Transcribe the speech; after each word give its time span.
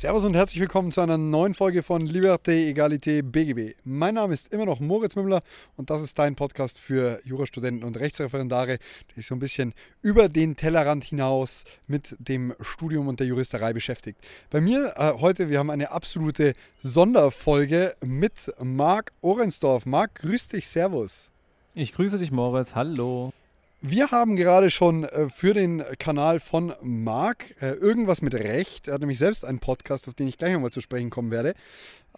Servus 0.00 0.24
und 0.24 0.34
herzlich 0.34 0.60
willkommen 0.60 0.92
zu 0.92 1.02
einer 1.02 1.18
neuen 1.18 1.52
Folge 1.52 1.82
von 1.82 2.00
Liberté, 2.00 2.70
Egalité, 2.70 3.22
BGB. 3.22 3.76
Mein 3.84 4.14
Name 4.14 4.32
ist 4.32 4.50
immer 4.50 4.64
noch 4.64 4.80
Moritz 4.80 5.14
Mümmler 5.14 5.42
und 5.76 5.90
das 5.90 6.00
ist 6.00 6.18
dein 6.18 6.36
Podcast 6.36 6.78
für 6.78 7.20
Jurastudenten 7.26 7.84
und 7.84 8.00
Rechtsreferendare, 8.00 8.78
der 8.78 9.14
sich 9.16 9.26
so 9.26 9.34
ein 9.34 9.40
bisschen 9.40 9.74
über 10.00 10.30
den 10.30 10.56
Tellerrand 10.56 11.04
hinaus 11.04 11.64
mit 11.86 12.16
dem 12.18 12.54
Studium 12.62 13.08
und 13.08 13.20
der 13.20 13.26
Juristerei 13.26 13.74
beschäftigt. 13.74 14.18
Bei 14.48 14.62
mir 14.62 14.94
äh, 14.96 15.12
heute, 15.20 15.50
wir 15.50 15.58
haben 15.58 15.68
eine 15.68 15.90
absolute 15.90 16.54
Sonderfolge 16.80 17.94
mit 18.02 18.50
Marc 18.58 19.12
Ohrensdorf. 19.20 19.84
Marc, 19.84 20.14
grüß 20.14 20.48
dich, 20.48 20.66
Servus. 20.66 21.30
Ich 21.74 21.92
grüße 21.92 22.18
dich, 22.18 22.30
Moritz. 22.30 22.74
Hallo. 22.74 23.34
Wir 23.82 24.10
haben 24.10 24.36
gerade 24.36 24.70
schon 24.70 25.04
äh, 25.04 25.30
für 25.30 25.54
den 25.54 25.82
Kanal 25.98 26.38
von 26.38 26.74
Marc 26.82 27.54
äh, 27.62 27.70
irgendwas 27.70 28.20
mit 28.20 28.34
Recht, 28.34 28.88
er 28.88 28.94
hat 28.94 29.00
nämlich 29.00 29.16
selbst 29.16 29.42
einen 29.42 29.58
Podcast, 29.58 30.06
auf 30.06 30.12
den 30.12 30.28
ich 30.28 30.36
gleich 30.36 30.52
nochmal 30.52 30.70
zu 30.70 30.82
sprechen 30.82 31.08
kommen 31.08 31.30
werde, 31.30 31.54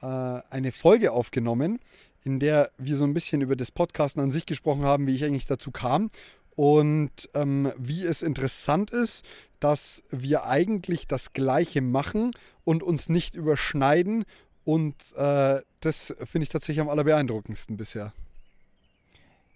äh, 0.01 0.07
eine 0.07 0.73
Folge 0.73 1.13
aufgenommen, 1.13 1.79
in 2.25 2.41
der 2.41 2.73
wir 2.79 2.97
so 2.97 3.05
ein 3.05 3.15
bisschen 3.15 3.43
über 3.43 3.55
das 3.55 3.71
Podcasten 3.71 4.21
an 4.21 4.33
sich 4.33 4.45
gesprochen 4.45 4.83
haben, 4.83 5.07
wie 5.07 5.15
ich 5.15 5.25
eigentlich 5.25 5.47
dazu 5.47 5.71
kam 5.71 6.11
und 6.57 7.31
ähm, 7.35 7.73
wie 7.79 8.05
es 8.07 8.23
interessant 8.23 8.91
ist, 8.91 9.25
dass 9.61 10.03
wir 10.11 10.47
eigentlich 10.47 11.07
das 11.07 11.33
Gleiche 11.33 11.81
machen 11.81 12.33
und 12.65 12.83
uns 12.83 13.09
nicht 13.09 13.37
überschneiden. 13.37 14.25
Und 14.65 14.97
äh, 15.15 15.61
das 15.79 16.15
finde 16.25 16.43
ich 16.43 16.49
tatsächlich 16.49 16.81
am 16.81 16.89
allerbeeindruckendsten 16.89 17.77
bisher. 17.77 18.13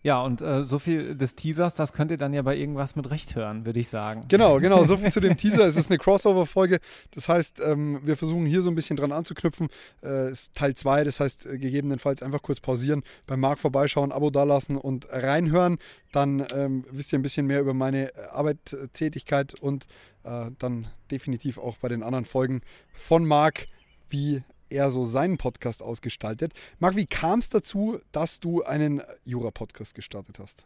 Ja, 0.06 0.22
und 0.22 0.40
äh, 0.40 0.62
so 0.62 0.78
viel 0.78 1.16
des 1.16 1.34
Teasers, 1.34 1.74
das 1.74 1.92
könnt 1.92 2.12
ihr 2.12 2.16
dann 2.16 2.32
ja 2.32 2.42
bei 2.42 2.56
irgendwas 2.56 2.94
mit 2.94 3.10
Recht 3.10 3.34
hören, 3.34 3.66
würde 3.66 3.80
ich 3.80 3.88
sagen. 3.88 4.22
Genau, 4.28 4.60
genau, 4.60 4.84
so 4.84 4.98
viel 4.98 5.10
zu 5.12 5.18
dem 5.18 5.36
Teaser. 5.36 5.66
Es 5.66 5.74
ist 5.74 5.90
eine 5.90 5.98
Crossover-Folge. 5.98 6.78
Das 7.10 7.28
heißt, 7.28 7.58
ähm, 7.58 7.98
wir 8.04 8.16
versuchen 8.16 8.46
hier 8.46 8.62
so 8.62 8.70
ein 8.70 8.76
bisschen 8.76 8.96
dran 8.96 9.10
anzuknüpfen. 9.10 9.66
Äh, 10.04 10.30
ist 10.30 10.54
Teil 10.54 10.76
2, 10.76 11.02
das 11.02 11.18
heißt, 11.18 11.46
äh, 11.46 11.58
gegebenenfalls 11.58 12.22
einfach 12.22 12.40
kurz 12.40 12.60
pausieren, 12.60 13.02
beim 13.26 13.40
Marc 13.40 13.58
vorbeischauen, 13.58 14.12
Abo 14.12 14.30
dalassen 14.30 14.76
und 14.76 15.08
reinhören. 15.10 15.78
Dann 16.12 16.46
ähm, 16.54 16.84
wisst 16.92 17.12
ihr 17.12 17.18
ein 17.18 17.22
bisschen 17.22 17.48
mehr 17.48 17.60
über 17.60 17.74
meine 17.74 18.14
äh, 18.14 18.26
Arbeitstätigkeit 18.30 19.58
und 19.60 19.86
äh, 20.22 20.52
dann 20.60 20.86
definitiv 21.10 21.58
auch 21.58 21.78
bei 21.78 21.88
den 21.88 22.04
anderen 22.04 22.26
Folgen 22.26 22.60
von 22.92 23.26
Marc, 23.26 23.66
wie 24.08 24.44
er 24.70 24.90
so 24.90 25.04
seinen 25.04 25.38
Podcast 25.38 25.82
ausgestaltet. 25.82 26.52
Marc, 26.78 26.96
wie 26.96 27.06
kam 27.06 27.38
es 27.38 27.48
dazu, 27.48 27.98
dass 28.12 28.40
du 28.40 28.62
einen 28.62 29.02
Jura-Podcast 29.24 29.94
gestartet 29.94 30.38
hast? 30.38 30.64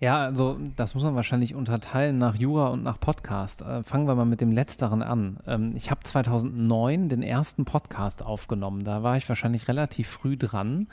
Ja, 0.00 0.24
also 0.24 0.58
das 0.76 0.94
muss 0.94 1.04
man 1.04 1.14
wahrscheinlich 1.14 1.54
unterteilen 1.54 2.16
nach 2.16 2.34
Jura 2.34 2.68
und 2.68 2.82
nach 2.82 2.98
Podcast. 2.98 3.60
Äh, 3.60 3.82
fangen 3.82 4.06
wir 4.06 4.14
mal 4.14 4.24
mit 4.24 4.40
dem 4.40 4.50
letzteren 4.50 5.02
an. 5.02 5.38
Ähm, 5.46 5.74
ich 5.76 5.90
habe 5.90 6.02
2009 6.02 7.10
den 7.10 7.22
ersten 7.22 7.66
Podcast 7.66 8.24
aufgenommen. 8.24 8.82
Da 8.82 9.02
war 9.02 9.18
ich 9.18 9.28
wahrscheinlich 9.28 9.68
relativ 9.68 10.08
früh 10.08 10.38
dran. 10.38 10.88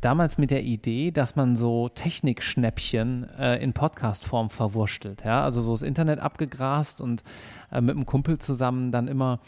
Damals 0.00 0.38
mit 0.38 0.50
der 0.50 0.62
Idee, 0.62 1.10
dass 1.10 1.36
man 1.36 1.54
so 1.54 1.90
Technikschnäppchen 1.90 3.28
äh, 3.38 3.62
in 3.62 3.74
Podcast-Form 3.74 4.48
verwurstelt. 4.48 5.22
Ja? 5.22 5.44
Also 5.44 5.60
so 5.60 5.72
das 5.72 5.82
Internet 5.82 6.18
abgegrast 6.20 7.02
und 7.02 7.24
äh, 7.70 7.82
mit 7.82 7.94
einem 7.94 8.06
Kumpel 8.06 8.38
zusammen 8.38 8.90
dann 8.90 9.06
immer 9.06 9.40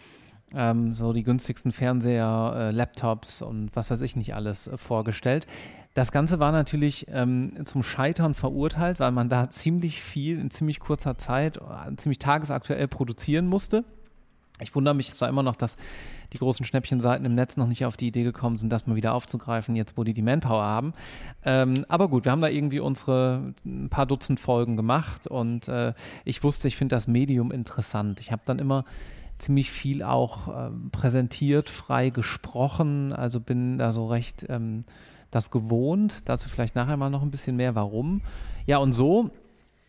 ähm, 0.54 0.94
so 0.94 1.12
die 1.12 1.22
günstigsten 1.22 1.72
Fernseher, 1.72 2.54
äh, 2.56 2.70
Laptops 2.70 3.42
und 3.42 3.70
was 3.74 3.90
weiß 3.90 4.00
ich 4.02 4.16
nicht 4.16 4.34
alles 4.34 4.66
äh, 4.66 4.76
vorgestellt. 4.76 5.46
Das 5.94 6.12
Ganze 6.12 6.38
war 6.38 6.52
natürlich 6.52 7.06
ähm, 7.10 7.66
zum 7.66 7.82
Scheitern 7.82 8.34
verurteilt, 8.34 9.00
weil 9.00 9.10
man 9.10 9.28
da 9.28 9.50
ziemlich 9.50 10.02
viel 10.02 10.38
in 10.38 10.50
ziemlich 10.50 10.80
kurzer 10.80 11.18
Zeit, 11.18 11.58
äh, 11.58 11.96
ziemlich 11.96 12.18
tagesaktuell 12.18 12.88
produzieren 12.88 13.46
musste. 13.46 13.84
Ich 14.60 14.74
wundere 14.74 14.94
mich 14.94 15.12
zwar 15.12 15.28
immer 15.28 15.42
noch, 15.42 15.56
dass 15.56 15.76
die 16.32 16.38
großen 16.38 16.66
Schnäppchenseiten 16.66 17.24
im 17.24 17.34
Netz 17.34 17.56
noch 17.56 17.68
nicht 17.68 17.84
auf 17.84 17.96
die 17.96 18.08
Idee 18.08 18.24
gekommen 18.24 18.56
sind, 18.56 18.70
das 18.70 18.86
mal 18.86 18.96
wieder 18.96 19.14
aufzugreifen, 19.14 19.76
jetzt 19.76 19.96
wo 19.96 20.04
die 20.04 20.12
die 20.12 20.22
Manpower 20.22 20.62
haben. 20.62 20.94
Ähm, 21.44 21.84
aber 21.88 22.08
gut, 22.08 22.24
wir 22.24 22.32
haben 22.32 22.40
da 22.40 22.48
irgendwie 22.48 22.80
unsere 22.80 23.54
ein 23.64 23.88
paar 23.88 24.06
Dutzend 24.06 24.40
Folgen 24.40 24.76
gemacht 24.76 25.26
und 25.26 25.68
äh, 25.68 25.94
ich 26.24 26.42
wusste, 26.42 26.68
ich 26.68 26.76
finde 26.76 26.96
das 26.96 27.06
Medium 27.06 27.52
interessant. 27.52 28.20
Ich 28.20 28.32
habe 28.32 28.42
dann 28.44 28.58
immer 28.58 28.84
ziemlich 29.38 29.70
viel 29.70 30.02
auch 30.02 30.48
ähm, 30.48 30.90
präsentiert, 30.90 31.70
frei 31.70 32.10
gesprochen, 32.10 33.12
also 33.12 33.40
bin 33.40 33.78
da 33.78 33.92
so 33.92 34.06
recht 34.08 34.46
ähm, 34.48 34.84
das 35.30 35.50
gewohnt. 35.50 36.28
Dazu 36.28 36.48
vielleicht 36.48 36.74
nachher 36.74 36.96
mal 36.96 37.10
noch 37.10 37.22
ein 37.22 37.30
bisschen 37.30 37.56
mehr, 37.56 37.74
warum. 37.74 38.22
Ja, 38.66 38.78
und 38.78 38.92
so 38.92 39.30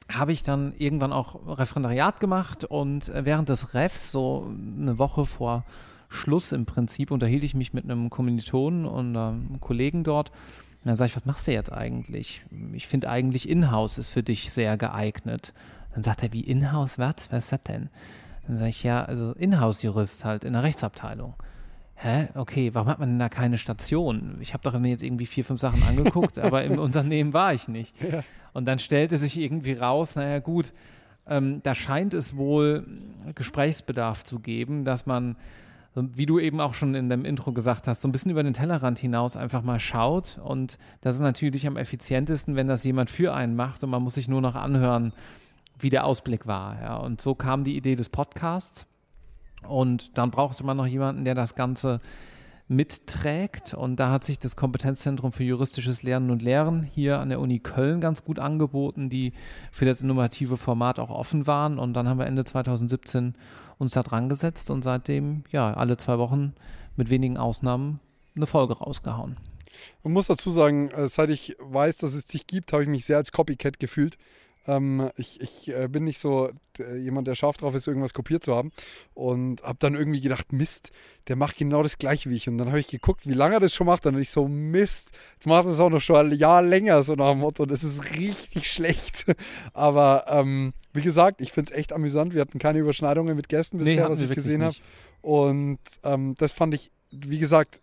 habe 0.10 0.32
ich 0.32 0.44
dann 0.44 0.74
irgendwann 0.78 1.14
auch 1.14 1.58
Referendariat 1.58 2.20
gemacht 2.20 2.66
und 2.66 3.10
äh, 3.10 3.26
während 3.26 3.50
des 3.50 3.74
Refs, 3.74 4.12
so 4.12 4.52
eine 4.78 4.98
Woche 4.98 5.26
vor 5.26 5.64
Schluss 6.10 6.52
im 6.52 6.66
Prinzip, 6.66 7.12
unterhielt 7.12 7.44
ich 7.44 7.54
mich 7.54 7.74
mit 7.74 7.84
einem 7.84 8.10
Kommilitonen 8.10 8.86
und 8.86 9.16
einem 9.16 9.60
Kollegen 9.60 10.04
dort. 10.04 10.30
Und 10.30 10.88
dann 10.88 10.96
sage 10.96 11.10
ich, 11.10 11.16
was 11.16 11.26
machst 11.26 11.48
du 11.48 11.52
jetzt 11.52 11.72
eigentlich? 11.72 12.44
Ich 12.74 12.88
finde 12.88 13.10
eigentlich 13.10 13.48
Inhouse 13.48 13.98
ist 13.98 14.10
für 14.10 14.24
dich 14.24 14.50
sehr 14.52 14.78
geeignet. 14.78 15.54
Dann 15.94 16.04
sagt 16.04 16.24
er, 16.24 16.34
wie 16.34 16.42
Inhouse, 16.42 16.98
was? 16.98 17.28
Was 17.30 17.46
ist 17.46 17.52
das 17.52 17.64
denn? 17.64 17.90
Dann 18.50 18.58
sage 18.58 18.72
ich, 18.72 18.82
ja, 18.82 19.06
also 19.06 19.34
Inhouse-Jurist 19.34 20.26
halt 20.26 20.44
in 20.44 20.54
der 20.54 20.64
Rechtsabteilung. 20.64 21.36
Hä? 21.94 22.30
Okay, 22.34 22.74
warum 22.74 22.88
hat 22.88 22.98
man 22.98 23.10
denn 23.10 23.20
da 23.20 23.30
keine 23.30 23.60
Station? 23.60 24.38
Ich 24.42 24.56
habe 24.56 24.64
doch 24.64 24.78
mir 24.80 24.90
jetzt 24.90 25.04
irgendwie 25.04 25.28
vier, 25.28 25.46
fünf 25.46 25.62
Sachen 25.62 25.84
angeguckt, 25.84 26.40
aber 26.40 26.64
im 26.64 26.80
Unternehmen 26.80 27.32
war 27.32 27.54
ich 27.54 27.68
nicht. 27.68 27.94
Ja. 28.02 28.24
Und 28.54 28.66
dann 28.66 28.80
stellte 28.80 29.18
sich 29.18 29.38
irgendwie 29.38 29.74
raus, 29.74 30.16
naja 30.16 30.40
gut, 30.40 30.74
ähm, 31.28 31.62
da 31.62 31.76
scheint 31.76 32.16
es 32.16 32.38
wohl 32.38 32.88
Gesprächsbedarf 33.36 34.24
zu 34.24 34.40
geben, 34.40 34.84
dass 34.84 35.06
man, 35.06 35.36
wie 35.94 36.26
du 36.26 36.40
eben 36.40 36.60
auch 36.60 36.74
schon 36.74 36.96
in 36.96 37.08
dem 37.08 37.26
Intro 37.26 37.52
gesagt 37.52 37.88
hast, 37.88 38.02
so 38.02 38.08
ein 38.08 38.12
bisschen 38.12 38.32
über 38.32 38.42
den 38.42 38.54
Tellerrand 38.54 38.98
hinaus 38.98 39.38
einfach 39.38 39.62
mal 39.62 39.80
schaut. 39.80 40.40
Und 40.44 40.80
das 41.02 41.18
ist 41.18 41.22
natürlich 41.22 41.68
am 41.68 41.78
effizientesten, 41.78 42.56
wenn 42.56 42.68
das 42.68 42.84
jemand 42.84 43.12
für 43.12 43.32
einen 43.32 43.56
macht 43.56 43.84
und 43.84 43.92
man 43.92 44.02
muss 44.02 44.16
sich 44.16 44.28
nur 44.28 44.42
noch 44.42 44.56
anhören, 44.56 45.14
wie 45.80 45.90
der 45.90 46.06
Ausblick 46.06 46.48
war. 46.48 46.82
Ja. 46.82 46.98
Und 46.98 47.22
so 47.22 47.36
kam 47.36 47.64
die 47.64 47.76
Idee 47.76 47.96
des 47.96 48.10
Podcasts. 48.10 48.86
Und 49.68 50.18
dann 50.18 50.32
brauchte 50.32 50.64
man 50.64 50.78
noch 50.78 50.88
jemanden, 50.88 51.26
der 51.26 51.36
das 51.36 51.56
Ganze 51.56 52.00
mitträgt. 52.70 53.74
Und 53.74 53.98
da 53.98 54.12
hat 54.12 54.24
sich 54.24 54.40
das 54.40 54.56
Kompetenzzentrum 54.56 55.32
für 55.32 55.44
juristisches 55.44 56.04
Lernen 56.04 56.30
und 56.30 56.42
Lehren 56.42 56.84
hier 56.84 57.20
an 57.20 57.30
der 57.30 57.40
Uni 57.40 57.60
Köln 57.60 58.00
ganz 58.00 58.24
gut 58.24 58.40
angeboten, 58.40 59.10
die 59.10 59.34
für 59.72 59.86
das 59.86 60.02
innovative 60.02 60.56
Format 60.56 61.00
auch 61.00 61.10
offen 61.10 61.48
waren. 61.48 61.80
Und 61.80 61.94
dann 61.94 62.08
haben 62.08 62.20
wir 62.20 62.28
Ende 62.28 62.46
2017 62.46 63.36
uns 63.78 63.94
da 63.94 64.04
dran 64.04 64.30
gesetzt 64.30 64.70
und 64.70 64.84
seitdem, 64.84 65.44
ja, 65.52 65.74
alle 65.74 65.98
zwei 65.98 66.20
Wochen 66.20 66.54
mit 66.96 67.10
wenigen 67.10 67.38
Ausnahmen 67.38 68.00
eine 68.36 68.46
Folge 68.46 68.78
rausgehauen. 68.78 69.38
Man 70.04 70.14
muss 70.14 70.28
dazu 70.28 70.52
sagen, 70.52 70.90
äh, 70.92 71.08
seit 71.08 71.30
ich 71.30 71.56
weiß, 71.60 71.98
dass 71.98 72.14
es 72.14 72.26
dich 72.26 72.48
gibt, 72.48 72.74
habe 72.74 72.84
ich 72.84 72.90
mich 72.90 73.06
sehr 73.06 73.18
als 73.18 73.32
Copycat 73.32 73.80
gefühlt. 73.80 74.18
Ähm, 74.70 75.10
ich 75.16 75.42
ich 75.42 75.70
äh, 75.70 75.88
bin 75.88 76.04
nicht 76.04 76.20
so 76.20 76.50
jemand, 76.98 77.28
der 77.28 77.36
scharf 77.36 77.58
drauf 77.58 77.76
ist, 77.76 77.88
irgendwas 77.88 78.14
kopiert 78.14 78.44
zu 78.44 78.56
haben. 78.56 78.72
Und 79.14 79.62
habe 79.64 79.78
dann 79.80 79.96
irgendwie 79.96 80.22
gedacht, 80.22 80.54
Mist, 80.54 80.92
der 81.28 81.36
macht 81.36 81.58
genau 81.58 81.84
das 81.84 81.98
gleiche 81.98 82.30
wie 82.30 82.36
ich. 82.36 82.48
Und 82.48 82.58
dann 82.58 82.68
habe 82.68 82.80
ich 82.80 82.88
geguckt, 82.88 83.28
wie 83.28 83.34
lange 83.34 83.56
er 83.56 83.60
das 83.60 83.74
schon 83.74 83.88
macht. 83.88 84.06
Und 84.06 84.14
dann 84.14 84.22
ich 84.22 84.30
so, 84.30 84.48
Mist, 84.48 85.10
jetzt 85.34 85.48
macht 85.48 85.66
er 85.66 85.72
es 85.72 85.80
auch 85.80 85.90
noch 85.90 86.00
schon 86.00 86.32
ein 86.32 86.38
Jahr 86.38 86.62
länger, 86.62 87.04
so 87.04 87.16
nach 87.16 87.32
dem 87.32 87.40
Motto. 87.40 87.66
Das 87.66 87.84
ist 87.84 88.18
richtig 88.18 88.72
schlecht. 88.72 89.26
Aber 89.74 90.26
ähm, 90.28 90.74
wie 90.94 91.02
gesagt, 91.02 91.42
ich 91.42 91.52
finde 91.52 91.72
es 91.72 91.78
echt 91.78 91.94
amüsant. 91.94 92.34
Wir 92.34 92.42
hatten 92.42 92.60
keine 92.60 92.80
Überschneidungen 92.80 93.36
mit 93.36 93.50
Gästen 93.50 93.78
bisher, 93.78 94.06
nee, 94.06 94.12
was 94.12 94.22
ich 94.22 94.30
gesehen 94.30 94.64
habe. 94.64 94.76
Und 95.22 95.80
ähm, 96.04 96.36
das 96.38 96.52
fand 96.52 96.74
ich, 96.74 96.92
wie 97.12 97.40
gesagt, 97.40 97.80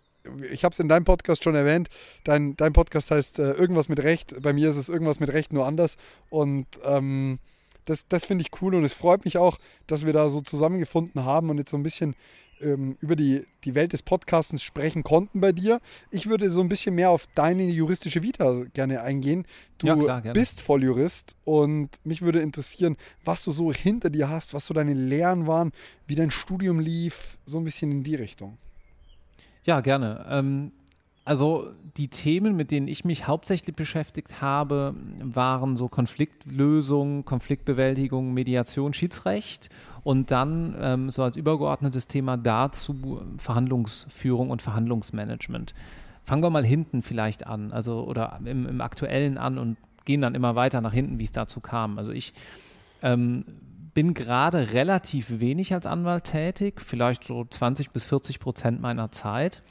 ich 0.50 0.64
habe 0.64 0.72
es 0.72 0.78
in 0.78 0.88
deinem 0.88 1.04
Podcast 1.04 1.44
schon 1.44 1.54
erwähnt, 1.54 1.88
dein, 2.24 2.56
dein 2.56 2.72
Podcast 2.72 3.10
heißt 3.10 3.38
äh, 3.38 3.52
irgendwas 3.52 3.88
mit 3.88 4.02
Recht. 4.02 4.40
Bei 4.42 4.52
mir 4.52 4.70
ist 4.70 4.76
es 4.76 4.88
irgendwas 4.88 5.20
mit 5.20 5.32
Recht 5.32 5.52
nur 5.52 5.66
anders. 5.66 5.96
Und 6.30 6.66
ähm, 6.84 7.38
das, 7.84 8.06
das 8.08 8.24
finde 8.24 8.42
ich 8.42 8.62
cool 8.62 8.74
und 8.74 8.84
es 8.84 8.92
freut 8.92 9.24
mich 9.24 9.38
auch, 9.38 9.58
dass 9.86 10.04
wir 10.04 10.12
da 10.12 10.28
so 10.28 10.40
zusammengefunden 10.40 11.24
haben 11.24 11.50
und 11.50 11.58
jetzt 11.58 11.70
so 11.70 11.76
ein 11.76 11.82
bisschen 11.82 12.14
ähm, 12.60 12.96
über 13.00 13.16
die, 13.16 13.44
die 13.64 13.74
Welt 13.74 13.92
des 13.92 14.02
Podcastens 14.02 14.62
sprechen 14.62 15.02
konnten 15.02 15.40
bei 15.40 15.52
dir. 15.52 15.80
Ich 16.10 16.26
würde 16.26 16.50
so 16.50 16.60
ein 16.60 16.68
bisschen 16.68 16.94
mehr 16.94 17.10
auf 17.10 17.26
deine 17.34 17.64
juristische 17.64 18.22
Vita 18.22 18.62
gerne 18.74 19.02
eingehen. 19.02 19.46
Du 19.78 19.86
ja, 19.86 19.96
klar, 19.96 20.20
bist 20.32 20.60
Volljurist 20.60 21.36
und 21.44 21.90
mich 22.04 22.22
würde 22.22 22.40
interessieren, 22.40 22.96
was 23.24 23.44
du 23.44 23.52
so 23.52 23.72
hinter 23.72 24.10
dir 24.10 24.28
hast, 24.28 24.54
was 24.54 24.66
so 24.66 24.74
deine 24.74 24.94
Lehren 24.94 25.46
waren, 25.46 25.72
wie 26.06 26.14
dein 26.14 26.30
Studium 26.30 26.80
lief, 26.80 27.38
so 27.44 27.58
ein 27.58 27.64
bisschen 27.64 27.92
in 27.92 28.02
die 28.02 28.14
Richtung. 28.14 28.58
Ja, 29.66 29.80
gerne. 29.82 30.24
Ähm, 30.30 30.72
Also 31.28 31.72
die 31.96 32.06
Themen, 32.06 32.54
mit 32.54 32.70
denen 32.70 32.86
ich 32.86 33.04
mich 33.04 33.26
hauptsächlich 33.26 33.74
beschäftigt 33.74 34.40
habe, 34.40 34.94
waren 35.20 35.74
so 35.74 35.88
Konfliktlösung, 35.88 37.24
Konfliktbewältigung, 37.24 38.32
Mediation, 38.32 38.94
Schiedsrecht 38.94 39.68
und 40.04 40.30
dann 40.30 40.76
ähm, 40.78 41.10
so 41.10 41.24
als 41.24 41.36
übergeordnetes 41.36 42.06
Thema 42.06 42.36
dazu 42.36 43.20
Verhandlungsführung 43.38 44.50
und 44.50 44.62
Verhandlungsmanagement. 44.62 45.74
Fangen 46.22 46.44
wir 46.44 46.50
mal 46.50 46.64
hinten 46.64 47.02
vielleicht 47.02 47.44
an, 47.44 47.72
also 47.72 48.04
oder 48.04 48.38
im, 48.44 48.68
im 48.68 48.80
aktuellen 48.80 49.36
an 49.36 49.58
und 49.58 49.78
gehen 50.04 50.20
dann 50.20 50.36
immer 50.36 50.54
weiter 50.54 50.80
nach 50.80 50.92
hinten, 50.92 51.18
wie 51.18 51.24
es 51.24 51.32
dazu 51.32 51.58
kam. 51.58 51.98
Also 51.98 52.12
ich 52.12 52.34
ähm, 53.02 53.44
bin 53.96 54.14
gerade 54.14 54.74
relativ 54.74 55.40
wenig 55.40 55.74
als 55.74 55.86
Anwalt 55.86 56.24
tätig, 56.24 56.80
vielleicht 56.80 57.24
so 57.24 57.44
20 57.44 57.90
bis 57.90 58.04
40 58.04 58.38
Prozent 58.38 58.80
meiner 58.80 59.10
Zeit 59.10 59.62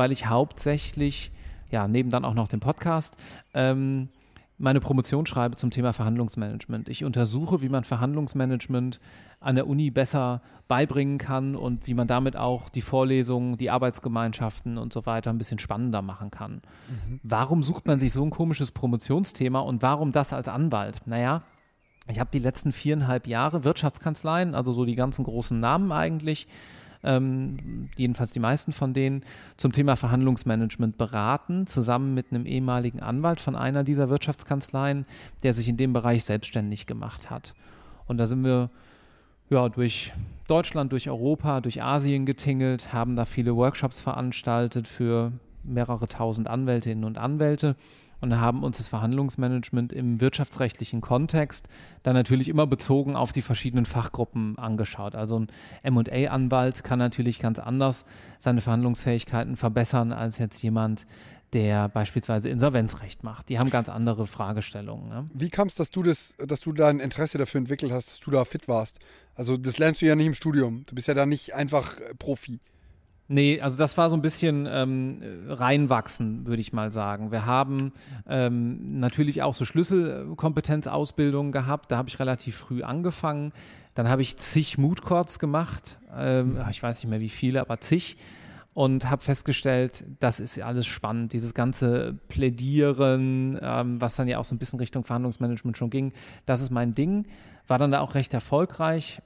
weil 0.00 0.12
ich 0.12 0.26
hauptsächlich, 0.26 1.30
ja, 1.70 1.86
neben 1.86 2.08
dann 2.08 2.24
auch 2.24 2.32
noch 2.32 2.48
dem 2.48 2.60
Podcast, 2.60 3.18
ähm, 3.52 4.08
meine 4.56 4.80
Promotion 4.80 5.26
schreibe 5.26 5.56
zum 5.56 5.70
Thema 5.70 5.92
Verhandlungsmanagement. 5.92 6.88
Ich 6.88 7.04
untersuche, 7.04 7.60
wie 7.60 7.68
man 7.68 7.84
Verhandlungsmanagement 7.84 8.98
an 9.40 9.56
der 9.56 9.66
Uni 9.66 9.90
besser 9.90 10.40
beibringen 10.68 11.18
kann 11.18 11.54
und 11.54 11.86
wie 11.86 11.92
man 11.92 12.06
damit 12.06 12.34
auch 12.34 12.70
die 12.70 12.80
Vorlesungen, 12.80 13.58
die 13.58 13.70
Arbeitsgemeinschaften 13.70 14.78
und 14.78 14.92
so 14.92 15.04
weiter 15.04 15.30
ein 15.30 15.38
bisschen 15.38 15.58
spannender 15.58 16.00
machen 16.00 16.30
kann. 16.30 16.62
Mhm. 16.88 17.20
Warum 17.22 17.62
sucht 17.62 17.86
man 17.86 17.98
sich 17.98 18.12
so 18.12 18.22
ein 18.22 18.30
komisches 18.30 18.70
Promotionsthema 18.72 19.60
und 19.60 19.82
warum 19.82 20.12
das 20.12 20.32
als 20.32 20.48
Anwalt? 20.48 21.06
Naja, 21.06 21.42
ich 22.10 22.20
habe 22.20 22.30
die 22.32 22.38
letzten 22.38 22.72
viereinhalb 22.72 23.26
Jahre 23.26 23.64
Wirtschaftskanzleien, 23.64 24.54
also 24.54 24.72
so 24.72 24.84
die 24.84 24.94
ganzen 24.94 25.24
großen 25.24 25.58
Namen 25.58 25.92
eigentlich, 25.92 26.46
ähm, 27.02 27.88
jedenfalls 27.96 28.32
die 28.32 28.40
meisten 28.40 28.72
von 28.72 28.92
denen, 28.92 29.24
zum 29.56 29.72
Thema 29.72 29.96
Verhandlungsmanagement 29.96 30.98
beraten, 30.98 31.66
zusammen 31.66 32.14
mit 32.14 32.26
einem 32.30 32.46
ehemaligen 32.46 33.00
Anwalt 33.00 33.40
von 33.40 33.56
einer 33.56 33.84
dieser 33.84 34.10
Wirtschaftskanzleien, 34.10 35.06
der 35.42 35.52
sich 35.52 35.68
in 35.68 35.76
dem 35.76 35.92
Bereich 35.92 36.24
selbstständig 36.24 36.86
gemacht 36.86 37.30
hat. 37.30 37.54
Und 38.06 38.18
da 38.18 38.26
sind 38.26 38.44
wir 38.44 38.70
ja, 39.48 39.68
durch 39.68 40.12
Deutschland, 40.46 40.92
durch 40.92 41.08
Europa, 41.08 41.60
durch 41.60 41.82
Asien 41.82 42.26
getingelt, 42.26 42.92
haben 42.92 43.16
da 43.16 43.24
viele 43.24 43.56
Workshops 43.56 44.00
veranstaltet 44.00 44.86
für 44.86 45.32
mehrere 45.64 46.08
tausend 46.08 46.48
Anwältinnen 46.48 47.04
und 47.04 47.18
Anwälte 47.18 47.76
und 48.20 48.38
haben 48.40 48.62
uns 48.62 48.76
das 48.76 48.88
Verhandlungsmanagement 48.88 49.92
im 49.92 50.20
wirtschaftsrechtlichen 50.20 51.00
Kontext 51.00 51.68
dann 52.02 52.14
natürlich 52.14 52.48
immer 52.48 52.66
bezogen 52.66 53.16
auf 53.16 53.32
die 53.32 53.42
verschiedenen 53.42 53.86
Fachgruppen 53.86 54.58
angeschaut. 54.58 55.14
Also 55.14 55.38
ein 55.38 55.94
MA-Anwalt 55.94 56.84
kann 56.84 56.98
natürlich 56.98 57.38
ganz 57.38 57.58
anders 57.58 58.04
seine 58.38 58.60
Verhandlungsfähigkeiten 58.60 59.56
verbessern 59.56 60.12
als 60.12 60.38
jetzt 60.38 60.62
jemand, 60.62 61.06
der 61.52 61.88
beispielsweise 61.88 62.48
Insolvenzrecht 62.48 63.24
macht. 63.24 63.48
Die 63.48 63.58
haben 63.58 63.70
ganz 63.70 63.88
andere 63.88 64.26
Fragestellungen. 64.26 65.08
Ne? 65.08 65.30
Wie 65.34 65.50
kam 65.50 65.68
es, 65.68 65.74
dass 65.74 65.90
du 65.90 66.02
das, 66.02 66.34
dass 66.38 66.60
du 66.60 66.72
da 66.72 66.90
Interesse 66.90 67.38
dafür 67.38 67.58
entwickelt 67.58 67.92
hast, 67.92 68.10
dass 68.10 68.20
du 68.20 68.30
da 68.30 68.44
fit 68.44 68.68
warst? 68.68 69.00
Also 69.34 69.56
das 69.56 69.78
lernst 69.78 70.02
du 70.02 70.06
ja 70.06 70.14
nicht 70.14 70.26
im 70.26 70.34
Studium. 70.34 70.84
Du 70.86 70.94
bist 70.94 71.08
ja 71.08 71.14
da 71.14 71.26
nicht 71.26 71.54
einfach 71.54 71.96
Profi. 72.18 72.60
Nee, 73.32 73.60
also 73.60 73.78
das 73.78 73.96
war 73.96 74.10
so 74.10 74.16
ein 74.16 74.22
bisschen 74.22 74.66
ähm, 74.68 75.22
reinwachsen, 75.46 76.46
würde 76.48 76.60
ich 76.60 76.72
mal 76.72 76.90
sagen. 76.90 77.30
Wir 77.30 77.46
haben 77.46 77.92
ähm, 78.28 78.98
natürlich 78.98 79.42
auch 79.42 79.54
so 79.54 79.64
Schlüsselkompetenzausbildungen 79.64 81.52
gehabt. 81.52 81.92
Da 81.92 81.96
habe 81.96 82.08
ich 82.08 82.18
relativ 82.18 82.56
früh 82.56 82.82
angefangen. 82.82 83.52
Dann 83.94 84.08
habe 84.08 84.20
ich 84.22 84.36
zig 84.38 84.78
Moodcourts 84.78 85.38
gemacht. 85.38 86.00
Ähm, 86.12 86.58
ich 86.72 86.82
weiß 86.82 87.04
nicht 87.04 87.08
mehr 87.08 87.20
wie 87.20 87.28
viele, 87.28 87.60
aber 87.60 87.78
zig. 87.78 88.16
Und 88.74 89.08
habe 89.08 89.22
festgestellt, 89.22 90.06
das 90.18 90.40
ist 90.40 90.60
alles 90.60 90.88
spannend. 90.88 91.32
Dieses 91.32 91.54
ganze 91.54 92.18
Plädieren, 92.26 93.60
ähm, 93.62 94.00
was 94.00 94.16
dann 94.16 94.26
ja 94.26 94.38
auch 94.38 94.44
so 94.44 94.56
ein 94.56 94.58
bisschen 94.58 94.80
Richtung 94.80 95.04
Verhandlungsmanagement 95.04 95.78
schon 95.78 95.90
ging, 95.90 96.12
das 96.46 96.62
ist 96.62 96.70
mein 96.70 96.96
Ding. 96.96 97.28
War 97.68 97.78
dann 97.78 97.92
da 97.92 98.00
auch 98.00 98.16
recht 98.16 98.34
erfolgreich 98.34 99.22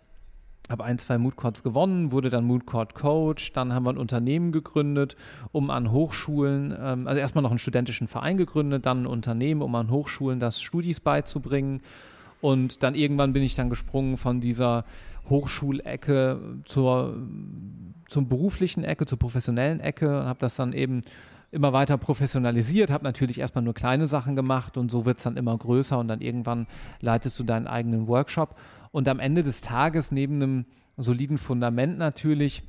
habe 0.70 0.84
ein, 0.84 0.99
zwei 0.99 1.19
Moodcourts 1.19 1.62
gewonnen, 1.62 2.11
wurde 2.11 2.31
dann 2.31 2.44
Moodcourt 2.44 2.94
Coach, 2.94 3.52
dann 3.52 3.75
haben 3.75 3.84
wir 3.84 3.90
ein 3.90 3.99
Unternehmen 3.99 4.50
gegründet, 4.50 5.16
um 5.52 5.70
an 5.70 5.90
Hochschulen, 5.90 6.75
ähm, 6.81 7.06
also 7.06 7.20
erstmal 7.20 7.43
noch 7.43 7.50
einen 7.50 7.58
studentischen 7.58 8.08
Verein 8.08 8.38
gegründet, 8.38 8.87
dann 8.87 9.02
ein 9.02 9.06
Unternehmen, 9.06 9.61
um 9.61 9.75
an 9.75 9.90
Hochschulen 9.90 10.40
das 10.40 10.62
Studis 10.62 11.00
beizubringen. 11.00 11.82
Und 12.40 12.82
dann 12.82 12.94
irgendwann 12.94 13.32
bin 13.32 13.43
ich 13.43 13.55
dann 13.55 13.70
gesprungen 13.70 14.16
von 14.16 14.40
dieser 14.40 14.84
Hochschulecke 15.28 16.38
zur, 16.64 17.17
zum 18.08 18.28
beruflichen 18.28 18.84
Ecke, 18.84 19.06
zur 19.06 19.19
professionellen 19.19 19.81
Ecke 19.81 20.20
und 20.20 20.26
habe 20.26 20.38
das 20.40 20.56
dann 20.56 20.72
eben 20.72 21.00
immer 21.50 21.72
weiter 21.72 21.96
professionalisiert, 21.96 22.90
habe 22.90 23.05
natürlich 23.05 23.38
erstmal 23.38 23.64
nur 23.64 23.75
kleine 23.75 24.06
Sachen 24.06 24.34
gemacht 24.34 24.76
und 24.76 24.90
so 24.90 25.05
wird 25.06 25.19
es 25.19 25.25
dann 25.25 25.37
immer 25.37 25.56
größer 25.56 25.99
und 25.99 26.08
dann 26.08 26.20
irgendwann 26.20 26.67
leitest 27.00 27.38
du 27.38 27.44
deinen 27.44 27.67
eigenen 27.67 28.08
Workshop 28.08 28.56
und 28.94 29.08
am 29.08 29.19
Ende 29.19 29.43
des 29.43 29.61
Tages, 29.61 30.12
neben 30.12 30.37
einem 30.37 30.67
soliden 30.96 31.37
Fundament 31.37 31.99
natürlich, 31.99 32.62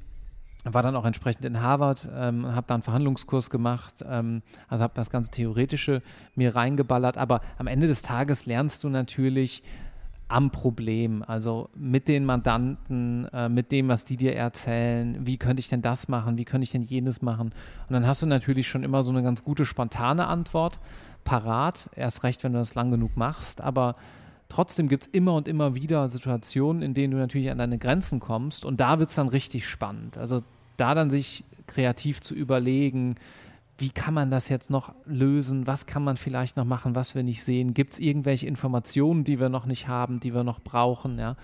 war 0.63 0.81
dann 0.81 0.95
auch 0.95 1.05
entsprechend 1.05 1.45
in 1.45 1.61
Harvard, 1.61 2.09
ähm, 2.11 2.47
habe 2.47 2.65
da 2.65 2.73
einen 2.73 2.81
Verhandlungskurs 2.81 3.51
gemacht, 3.51 4.03
ähm, 4.09 4.41
also 4.67 4.83
habe 4.83 4.95
das 4.95 5.11
ganze 5.11 5.29
Theoretische 5.29 6.01
mir 6.33 6.55
reingeballert. 6.55 7.19
Aber 7.19 7.41
am 7.59 7.67
Ende 7.67 7.85
des 7.85 8.01
Tages 8.01 8.47
lernst 8.47 8.83
du 8.83 8.89
natürlich 8.89 9.61
am 10.27 10.49
Problem, 10.49 11.21
also 11.21 11.69
mit 11.75 12.07
den 12.07 12.25
Mandanten, 12.25 13.27
äh, 13.31 13.47
mit 13.47 13.71
dem, 13.71 13.87
was 13.87 14.03
die 14.03 14.17
dir 14.17 14.35
erzählen, 14.35 15.27
wie 15.27 15.37
könnte 15.37 15.59
ich 15.59 15.69
denn 15.69 15.83
das 15.83 16.07
machen, 16.07 16.39
wie 16.39 16.45
könnte 16.45 16.63
ich 16.63 16.71
denn 16.71 16.81
jenes 16.81 17.21
machen. 17.21 17.51
Und 17.87 17.93
dann 17.93 18.07
hast 18.07 18.23
du 18.23 18.25
natürlich 18.25 18.67
schon 18.67 18.81
immer 18.81 19.03
so 19.03 19.11
eine 19.11 19.21
ganz 19.21 19.43
gute 19.43 19.63
spontane 19.63 20.25
Antwort 20.25 20.79
parat, 21.23 21.91
erst 21.95 22.23
recht, 22.23 22.43
wenn 22.43 22.53
du 22.53 22.57
das 22.57 22.73
lang 22.73 22.89
genug 22.89 23.15
machst, 23.15 23.61
aber 23.61 23.95
Trotzdem 24.49 24.87
gibt 24.87 25.03
es 25.03 25.09
immer 25.09 25.33
und 25.33 25.47
immer 25.47 25.75
wieder 25.75 26.07
Situationen, 26.07 26.81
in 26.81 26.93
denen 26.93 27.11
du 27.11 27.17
natürlich 27.17 27.49
an 27.49 27.57
deine 27.57 27.77
Grenzen 27.77 28.19
kommst 28.19 28.65
und 28.65 28.79
da 28.79 28.99
wird 28.99 29.09
es 29.09 29.15
dann 29.15 29.27
richtig 29.27 29.67
spannend. 29.67 30.17
Also 30.17 30.43
da 30.77 30.93
dann 30.93 31.09
sich 31.09 31.43
kreativ 31.67 32.21
zu 32.21 32.35
überlegen, 32.35 33.15
wie 33.77 33.89
kann 33.89 34.13
man 34.13 34.31
das 34.31 34.47
jetzt 34.49 34.69
noch 34.69 34.93
lösen, 35.05 35.67
was 35.67 35.85
kann 35.85 36.03
man 36.03 36.15
vielleicht 36.15 36.55
noch 36.57 36.65
machen, 36.65 36.95
was 36.95 37.15
wir 37.15 37.23
nicht 37.23 37.43
sehen, 37.43 37.73
gibt 37.73 37.93
es 37.93 37.99
irgendwelche 37.99 38.47
Informationen, 38.47 39.23
die 39.23 39.39
wir 39.39 39.49
noch 39.49 39.65
nicht 39.65 39.87
haben, 39.87 40.19
die 40.19 40.33
wir 40.33 40.43
noch 40.43 40.59
brauchen, 40.59 41.19
ja. 41.19 41.35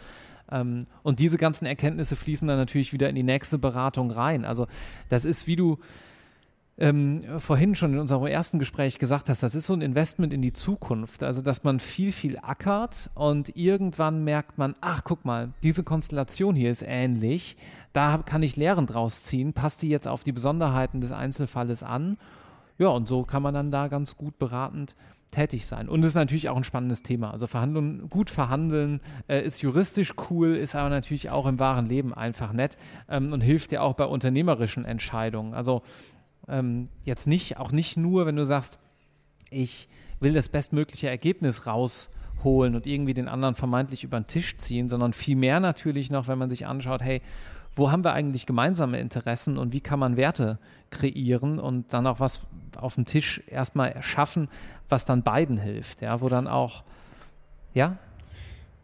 Ähm, 0.50 0.86
und 1.04 1.20
diese 1.20 1.38
ganzen 1.38 1.66
Erkenntnisse 1.66 2.16
fließen 2.16 2.48
dann 2.48 2.58
natürlich 2.58 2.94
wieder 2.94 3.10
in 3.10 3.16
die 3.16 3.24
nächste 3.24 3.58
Beratung 3.58 4.12
rein. 4.12 4.46
Also 4.46 4.68
das 5.10 5.26
ist, 5.26 5.48
wie 5.48 5.56
du, 5.56 5.80
ähm, 6.78 7.24
vorhin 7.38 7.76
schon 7.76 7.94
in 7.94 8.00
unserem 8.00 8.26
ersten 8.26 8.58
Gespräch 8.58 8.98
gesagt 8.98 9.30
hast, 9.30 9.44
das 9.44 9.56
ist 9.56 9.68
so 9.68 9.74
ein 9.74 9.82
Investment 9.82 10.34
in 10.34 10.42
die 10.42 10.54
Zukunft. 10.54 11.24
Also, 11.24 11.42
dass 11.42 11.64
man 11.64 11.80
viel, 11.80 12.12
viel 12.12 12.40
ackert 12.42 13.10
und 13.14 13.56
irgendwann 13.56 14.24
merkt 14.24 14.58
man, 14.58 14.76
ach, 14.82 15.02
guck 15.04 15.26
mal, 15.26 15.50
diese 15.64 15.84
Konstellation 15.84 16.56
hier 16.56 16.72
ist 16.72 16.84
ähnlich. 16.86 17.58
Da 17.94 18.20
kann 18.20 18.42
ich 18.42 18.56
Lehren 18.56 18.88
draus 18.88 19.24
ziehen. 19.24 19.54
Passt 19.54 19.82
die 19.82 19.90
jetzt 19.90 20.08
auf 20.08 20.24
die 20.24 20.32
Besonderheiten 20.32 21.02
des 21.02 21.12
Einzelfalles 21.12 21.84
an? 21.84 22.18
Ja, 22.78 22.88
und 22.88 23.08
so 23.08 23.24
kann 23.24 23.44
man 23.44 23.54
dann 23.54 23.70
da 23.70 23.88
ganz 23.88 24.18
gut 24.18 24.40
beratend 24.40 24.96
tätig 25.32 25.66
sein. 25.66 25.88
Und 25.90 26.02
es 26.02 26.08
ist 26.08 26.16
natürlich 26.16 26.50
auch 26.50 26.58
ein 26.58 26.64
spannendes 26.64 27.04
Thema. 27.04 27.32
Also 27.32 27.48
verhandeln, 27.48 28.10
gut 28.10 28.30
verhandeln 28.30 29.00
äh, 29.28 29.44
ist 29.44 29.62
juristisch 29.62 30.14
cool, 30.30 30.56
ist 30.56 30.76
aber 30.76 30.90
natürlich 30.90 31.30
auch 31.30 31.46
im 31.46 31.58
wahren 31.58 31.86
Leben 31.86 32.14
einfach 32.14 32.54
nett 32.54 32.78
ähm, 33.10 33.32
und 33.32 33.42
hilft 33.42 33.72
dir 33.72 33.82
auch 33.82 33.94
bei 33.94 34.06
unternehmerischen 34.06 34.86
Entscheidungen. 34.86 35.54
Also 35.54 35.82
ähm, 36.48 36.88
jetzt 37.04 37.28
nicht, 37.28 37.58
auch 37.58 37.72
nicht 37.72 37.98
nur, 37.98 38.26
wenn 38.26 38.36
du 38.36 38.46
sagst, 38.46 38.80
ich 39.50 39.88
will 40.20 40.34
das 40.34 40.50
bestmögliche 40.50 41.10
Ergebnis 41.10 41.66
rausholen 41.68 42.76
und 42.76 42.88
irgendwie 42.88 43.14
den 43.14 43.28
anderen 43.28 43.56
vermeintlich 43.56 44.04
über 44.04 44.20
den 44.20 44.28
Tisch 44.28 44.58
ziehen, 44.58 44.90
sondern 44.90 45.14
vielmehr 45.14 45.60
natürlich 45.60 46.10
noch, 46.10 46.28
wenn 46.28 46.38
man 46.38 46.50
sich 46.50 46.66
anschaut, 46.66 47.02
hey, 47.02 47.22
wo 47.76 47.92
haben 47.92 48.04
wir 48.04 48.14
eigentlich 48.14 48.46
gemeinsame 48.46 49.00
Interessen 49.00 49.58
und 49.58 49.74
wie 49.74 49.80
kann 49.82 50.00
man 50.00 50.18
Werte 50.18 50.60
kreieren 50.90 51.60
und 51.60 51.94
dann 51.94 52.06
auch 52.06 52.20
was 52.20 52.42
auf 52.76 52.96
dem 52.96 53.06
Tisch 53.06 53.42
erstmal 53.48 53.92
erschaffen, 53.92 54.50
was 54.90 55.06
dann 55.06 55.24
beiden 55.24 55.58
hilft, 55.58 56.02
ja, 56.02 56.22
wo 56.22 56.30
dann 56.30 56.48
auch, 56.48 56.84
ja, 57.74 57.98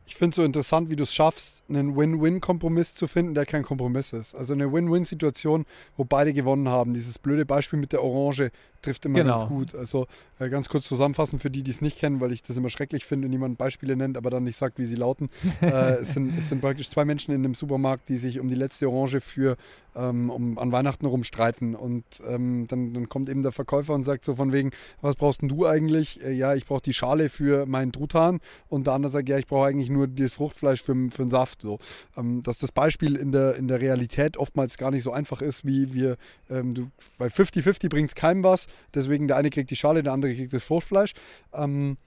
ich 0.07 0.15
finde 0.15 0.29
es 0.29 0.35
so 0.37 0.43
interessant, 0.43 0.89
wie 0.89 0.95
du 0.95 1.03
es 1.03 1.13
schaffst, 1.13 1.63
einen 1.67 1.97
Win-Win-Kompromiss 1.97 2.95
zu 2.95 3.07
finden, 3.07 3.35
der 3.35 3.45
kein 3.45 3.63
Kompromiss 3.63 4.13
ist. 4.13 4.35
Also 4.35 4.53
eine 4.53 4.71
Win-Win-Situation, 4.71 5.65
wo 5.97 6.05
beide 6.05 6.31
gewonnen 6.31 6.69
haben. 6.69 6.93
Dieses 6.93 7.19
blöde 7.19 7.45
Beispiel 7.45 7.77
mit 7.77 7.91
der 7.91 8.01
Orange 8.01 8.51
trifft 8.81 9.05
immer 9.05 9.19
genau. 9.19 9.39
ganz 9.39 9.49
gut. 9.49 9.75
Also 9.75 10.07
äh, 10.39 10.49
ganz 10.49 10.69
kurz 10.69 10.87
zusammenfassen 10.87 11.39
für 11.39 11.49
die, 11.49 11.63
die 11.63 11.71
es 11.71 11.81
nicht 11.81 11.97
kennen, 11.97 12.19
weil 12.19 12.31
ich 12.31 12.43
das 12.43 12.57
immer 12.57 12.69
schrecklich 12.69 13.05
finde, 13.05 13.25
wenn 13.25 13.31
jemand 13.31 13.57
Beispiele 13.57 13.95
nennt, 13.95 14.17
aber 14.17 14.29
dann 14.29 14.43
nicht 14.43 14.57
sagt, 14.57 14.79
wie 14.79 14.85
sie 14.85 14.95
lauten. 14.95 15.29
äh, 15.61 15.95
es, 15.95 16.13
sind, 16.13 16.37
es 16.37 16.49
sind 16.49 16.61
praktisch 16.61 16.89
zwei 16.89 17.05
Menschen 17.05 17.33
in 17.33 17.43
einem 17.43 17.53
Supermarkt, 17.53 18.09
die 18.09 18.17
sich 18.17 18.39
um 18.39 18.49
die 18.49 18.55
letzte 18.55 18.89
Orange 18.89 19.21
für 19.21 19.57
ähm, 19.97 20.29
um, 20.29 20.57
an 20.57 20.71
Weihnachten 20.71 21.05
rumstreiten. 21.05 21.75
Und 21.75 22.05
ähm, 22.27 22.67
dann, 22.67 22.93
dann, 22.93 23.09
kommt 23.09 23.29
eben 23.29 23.41
der 23.41 23.51
Verkäufer 23.51 23.93
und 23.93 24.03
sagt 24.03 24.25
so 24.25 24.35
von 24.35 24.53
wegen, 24.53 24.71
was 25.01 25.15
brauchst 25.15 25.41
denn 25.41 25.49
du 25.49 25.65
eigentlich? 25.65 26.23
Äh, 26.23 26.33
ja, 26.33 26.53
ich 26.53 26.65
brauche 26.65 26.81
die 26.81 26.93
Schale 26.93 27.29
für 27.29 27.65
meinen 27.65 27.91
Truthahn. 27.91 28.39
Und 28.69 28.87
der 28.87 28.93
andere 28.93 29.11
sagt, 29.11 29.27
ja, 29.29 29.37
ich 29.37 29.47
brauche 29.47 29.67
eigentlich 29.67 29.89
nur 29.89 30.07
das 30.07 30.33
Fruchtfleisch 30.33 30.83
für, 30.83 30.95
für 31.09 31.23
den 31.23 31.29
Saft. 31.29 31.61
So. 31.61 31.79
Ähm, 32.15 32.43
dass 32.43 32.59
das 32.59 32.71
Beispiel 32.71 33.15
in 33.15 33.31
der, 33.31 33.55
in 33.55 33.67
der 33.67 33.81
Realität 33.81 34.37
oftmals 34.37 34.77
gar 34.77 34.91
nicht 34.91 35.03
so 35.03 35.11
einfach 35.11 35.41
ist, 35.41 35.65
wie 35.65 35.93
wir, 35.93 36.17
ähm, 36.49 36.73
du, 36.73 36.91
weil 37.17 37.29
50-50 37.29 37.89
bringt 37.89 38.09
es 38.09 38.15
keinem 38.15 38.43
was. 38.43 38.66
Deswegen 38.93 39.27
der 39.27 39.37
eine 39.37 39.49
kriegt 39.49 39.69
die 39.69 39.75
Schale, 39.75 40.03
der 40.03 40.13
andere 40.13 40.33
kriegt 40.35 40.53
das 40.53 40.63
Fruchtfleisch. 40.63 41.13
Ähm, 41.53 41.97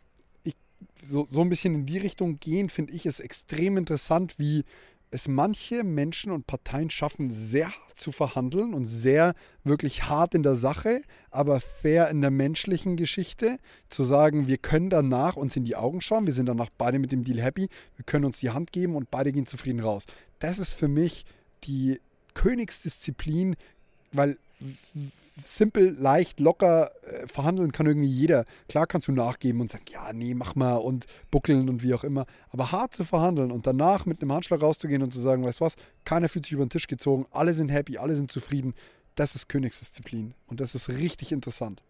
ich, 0.44 0.56
so, 1.02 1.26
so 1.30 1.40
ein 1.40 1.48
bisschen 1.48 1.74
in 1.74 1.86
die 1.86 1.98
Richtung 1.98 2.38
gehen, 2.38 2.68
finde 2.68 2.92
ich 2.92 3.06
es 3.06 3.20
extrem 3.20 3.76
interessant, 3.76 4.38
wie 4.38 4.64
es 5.10 5.28
manche 5.28 5.82
Menschen 5.82 6.30
und 6.30 6.46
Parteien 6.46 6.90
schaffen, 6.90 7.30
sehr 7.30 7.66
hart 7.66 7.98
zu 7.98 8.12
verhandeln 8.12 8.74
und 8.74 8.86
sehr 8.86 9.34
wirklich 9.64 10.04
hart 10.04 10.34
in 10.34 10.42
der 10.42 10.54
Sache, 10.54 11.02
aber 11.30 11.60
fair 11.60 12.08
in 12.10 12.20
der 12.20 12.30
menschlichen 12.30 12.96
Geschichte, 12.96 13.58
zu 13.88 14.04
sagen, 14.04 14.46
wir 14.46 14.58
können 14.58 14.90
danach 14.90 15.36
uns 15.36 15.56
in 15.56 15.64
die 15.64 15.76
Augen 15.76 16.00
schauen, 16.00 16.26
wir 16.26 16.32
sind 16.32 16.46
danach 16.46 16.70
beide 16.78 16.98
mit 16.98 17.12
dem 17.12 17.24
Deal 17.24 17.40
happy, 17.40 17.68
wir 17.96 18.04
können 18.04 18.24
uns 18.24 18.38
die 18.38 18.50
Hand 18.50 18.72
geben 18.72 18.94
und 18.94 19.10
beide 19.10 19.32
gehen 19.32 19.46
zufrieden 19.46 19.80
raus. 19.80 20.06
Das 20.38 20.58
ist 20.58 20.72
für 20.72 20.88
mich 20.88 21.24
die 21.64 22.00
Königsdisziplin, 22.34 23.56
weil 24.12 24.38
simpel, 25.44 25.97
leicht, 25.99 26.40
locker 26.40 26.90
äh, 27.02 27.26
verhandeln 27.26 27.73
kann 27.73 27.87
irgendwie 27.87 28.09
jeder. 28.09 28.44
Klar 28.68 28.87
kannst 28.87 29.09
du 29.09 29.12
nachgeben 29.12 29.61
und 29.61 29.70
sagen, 29.70 29.85
ja, 29.90 30.12
nee, 30.12 30.35
mach 30.35 30.54
mal 30.54 30.76
und 30.76 31.06
buckeln 31.30 31.68
und 31.68 31.82
wie 31.82 31.94
auch 31.94 32.04
immer. 32.04 32.26
Aber 32.50 32.73
hart 32.73 32.94
zu 32.94 33.04
verhandeln 33.04 33.50
und 33.50 33.66
danach 33.66 34.06
mit 34.06 34.23
einem 34.23 34.32
Handschlag 34.32 34.62
rauszugehen 34.62 35.02
und 35.02 35.12
zu 35.12 35.20
sagen, 35.20 35.44
weißt 35.44 35.61
was, 35.61 35.76
keiner 36.04 36.28
fühlt 36.28 36.47
sich 36.47 36.52
über 36.52 36.64
den 36.64 36.70
Tisch 36.70 36.87
gezogen, 36.87 37.26
alle 37.30 37.54
sind 37.54 37.70
happy, 37.70 37.99
alle 37.99 38.16
sind 38.16 38.30
zufrieden, 38.30 38.75
das 39.14 39.35
ist 39.35 39.49
Königsdisziplin. 39.49 40.35
Und 40.47 40.61
das 40.61 40.75
ist 40.75 40.88
richtig 40.88 41.32
interessant. 41.32 41.82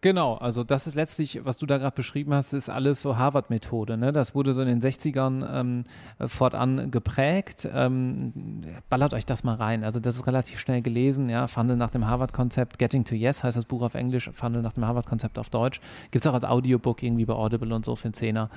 Genau, 0.00 0.34
also 0.34 0.64
das 0.64 0.86
ist 0.86 0.94
letztlich, 0.94 1.44
was 1.44 1.58
du 1.58 1.66
da 1.66 1.78
gerade 1.78 1.94
beschrieben 1.94 2.32
hast, 2.34 2.54
ist 2.54 2.68
alles 2.68 3.02
so 3.02 3.18
Harvard-Methode. 3.18 3.96
Ne? 3.96 4.12
Das 4.12 4.34
wurde 4.34 4.54
so 4.54 4.62
in 4.62 4.68
den 4.68 4.80
60ern 4.80 5.46
ähm, 5.52 5.84
fortan 6.28 6.90
geprägt. 6.90 7.68
Ähm, 7.72 8.62
ballert 8.88 9.12
euch 9.14 9.26
das 9.26 9.44
mal 9.44 9.54
rein. 9.54 9.84
Also 9.84 10.00
das 10.00 10.16
ist 10.16 10.26
relativ 10.26 10.58
schnell 10.58 10.82
gelesen, 10.82 11.28
ja, 11.28 11.46
Funnel 11.46 11.76
nach 11.76 11.90
dem 11.90 12.06
Harvard-Konzept. 12.06 12.78
Getting 12.78 13.04
to 13.04 13.14
Yes 13.14 13.44
heißt 13.44 13.56
das 13.56 13.66
Buch 13.66 13.82
auf 13.82 13.94
Englisch, 13.94 14.30
Funnel 14.32 14.62
nach 14.62 14.72
dem 14.72 14.86
Harvard-Konzept 14.86 15.38
auf 15.38 15.50
Deutsch. 15.50 15.80
Gibt 16.10 16.24
es 16.24 16.28
auch 16.28 16.34
als 16.34 16.44
Audiobook 16.44 17.02
irgendwie 17.02 17.26
bei 17.26 17.34
Audible 17.34 17.74
und 17.74 17.84
so 17.84 17.94
für 17.94 18.08
den 18.08 18.14
Zehner. 18.14 18.48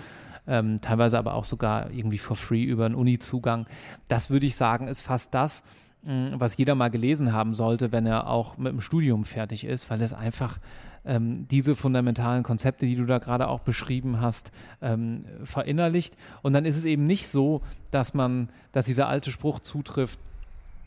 Ähm, 0.48 0.80
teilweise 0.82 1.18
aber 1.18 1.34
auch 1.34 1.46
sogar 1.46 1.92
irgendwie 1.92 2.18
for 2.18 2.36
free 2.36 2.64
über 2.64 2.86
einen 2.86 2.96
Uni-Zugang. 2.96 3.66
Das 4.08 4.30
würde 4.30 4.46
ich 4.46 4.56
sagen, 4.56 4.88
ist 4.88 5.02
fast 5.02 5.34
das, 5.34 5.64
mh, 6.04 6.40
was 6.40 6.56
jeder 6.58 6.76
mal 6.76 6.90
gelesen 6.90 7.34
haben 7.34 7.54
sollte, 7.54 7.92
wenn 7.92 8.06
er 8.06 8.28
auch 8.28 8.58
mit 8.58 8.72
dem 8.72 8.82
Studium 8.82 9.24
fertig 9.26 9.66
ist, 9.66 9.90
weil 9.90 10.02
es 10.02 10.14
einfach 10.14 10.60
ähm, 11.06 11.48
diese 11.48 11.76
fundamentalen 11.76 12.44
Konzepte, 12.44 12.86
die 12.86 12.96
du 12.96 13.06
da 13.06 13.20
gerade 13.20 13.48
auch 13.48 13.60
beschrieben 13.60 14.22
hast, 14.22 14.52
ähm, 14.82 15.26
verinnerlicht. 15.44 16.16
Und 16.42 16.54
dann 16.54 16.66
ist 16.66 16.78
es 16.78 16.86
eben 16.86 17.06
nicht 17.06 17.28
so, 17.28 17.62
dass 17.92 18.14
man, 18.14 18.50
dass 18.72 18.86
dieser 18.86 19.08
alte 19.08 19.32
Spruch 19.32 19.60
zutrifft, 19.60 20.20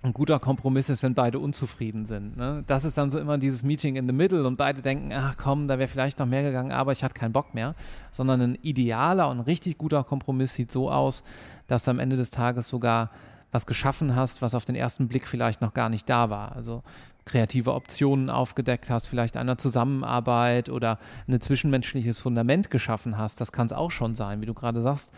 ein 0.02 0.12
guter 0.12 0.38
Kompromiss 0.38 0.88
ist, 0.88 1.02
wenn 1.02 1.14
beide 1.14 1.40
unzufrieden 1.40 2.06
sind. 2.06 2.36
Ne? 2.36 2.62
Das 2.68 2.84
ist 2.84 2.96
dann 2.96 3.10
so 3.10 3.18
immer 3.18 3.36
dieses 3.36 3.64
Meeting 3.64 3.96
in 3.96 4.06
the 4.06 4.14
middle 4.14 4.46
und 4.46 4.56
beide 4.56 4.80
denken, 4.80 5.12
ach 5.12 5.36
komm, 5.36 5.66
da 5.66 5.78
wäre 5.78 5.88
vielleicht 5.88 6.20
noch 6.20 6.26
mehr 6.26 6.42
gegangen, 6.42 6.70
aber 6.70 6.92
ich 6.92 7.02
hatte 7.02 7.14
keinen 7.14 7.32
Bock 7.32 7.52
mehr. 7.52 7.74
Sondern 8.12 8.40
ein 8.40 8.58
idealer 8.62 9.28
und 9.28 9.40
richtig 9.40 9.76
guter 9.76 10.04
Kompromiss 10.04 10.54
sieht 10.54 10.70
so 10.70 10.90
aus, 10.90 11.24
dass 11.66 11.84
du 11.84 11.90
am 11.90 11.98
Ende 11.98 12.16
des 12.16 12.30
Tages 12.30 12.68
sogar 12.68 13.10
was 13.50 13.66
geschaffen 13.66 14.14
hast, 14.14 14.40
was 14.40 14.54
auf 14.54 14.64
den 14.64 14.76
ersten 14.76 15.08
Blick 15.08 15.26
vielleicht 15.26 15.62
noch 15.62 15.74
gar 15.74 15.88
nicht 15.88 16.08
da 16.08 16.30
war. 16.30 16.54
Also 16.54 16.82
kreative 17.28 17.74
Optionen 17.74 18.30
aufgedeckt 18.30 18.90
hast, 18.90 19.06
vielleicht 19.06 19.36
einer 19.36 19.58
Zusammenarbeit 19.58 20.68
oder 20.70 20.98
ein 21.28 21.40
zwischenmenschliches 21.40 22.20
Fundament 22.20 22.70
geschaffen 22.70 23.18
hast. 23.18 23.40
Das 23.40 23.52
kann 23.52 23.66
es 23.66 23.72
auch 23.72 23.90
schon 23.90 24.14
sein, 24.14 24.40
wie 24.40 24.46
du 24.46 24.54
gerade 24.54 24.82
sagst 24.82 25.12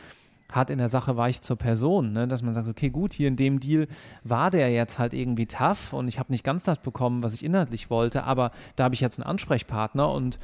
hat 0.53 0.71
in 0.71 0.79
der 0.79 0.89
Sache 0.89 1.17
weich 1.17 1.43
zur 1.43 1.57
Person, 1.57 2.13
ne? 2.13 2.27
dass 2.27 2.43
man 2.43 2.53
sagt, 2.53 2.69
okay, 2.69 2.91
gut, 2.91 3.13
hier 3.13 3.29
in 3.29 3.37
dem 3.37 3.61
Deal 3.61 3.87
war 4.25 4.51
der 4.51 4.71
jetzt 4.73 4.99
halt 4.99 5.15
irgendwie 5.15 5.47
tough 5.47 5.93
und 5.93 6.09
ich 6.09 6.19
habe 6.19 6.33
nicht 6.33 6.45
ganz 6.45 6.65
das 6.65 6.79
bekommen, 6.79 7.23
was 7.23 7.35
ich 7.35 7.45
inhaltlich 7.45 7.91
wollte, 7.91 8.25
aber 8.25 8.51
da 8.77 8.85
habe 8.85 8.95
ich 8.95 9.01
jetzt 9.01 9.21
einen 9.21 9.29
Ansprechpartner 9.29 10.11
und 10.11 10.39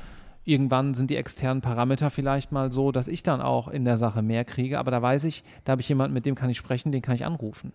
irgendwann 0.44 0.94
sind 0.94 1.10
die 1.10 1.16
externen 1.16 1.60
Parameter 1.60 2.10
vielleicht 2.10 2.52
mal 2.52 2.70
so, 2.70 2.92
dass 2.92 3.08
ich 3.08 3.22
dann 3.22 3.40
auch 3.42 3.68
in 3.68 3.84
der 3.84 3.96
Sache 3.96 4.22
mehr 4.22 4.44
kriege, 4.44 4.78
aber 4.78 4.90
da 4.90 5.02
weiß 5.02 5.24
ich, 5.24 5.42
da 5.64 5.72
habe 5.72 5.82
ich 5.82 5.88
jemanden, 5.88 6.14
mit 6.14 6.24
dem 6.24 6.36
kann 6.36 6.50
ich 6.50 6.56
sprechen, 6.56 6.92
den 6.92 7.02
kann 7.02 7.16
ich 7.16 7.24
anrufen. 7.24 7.72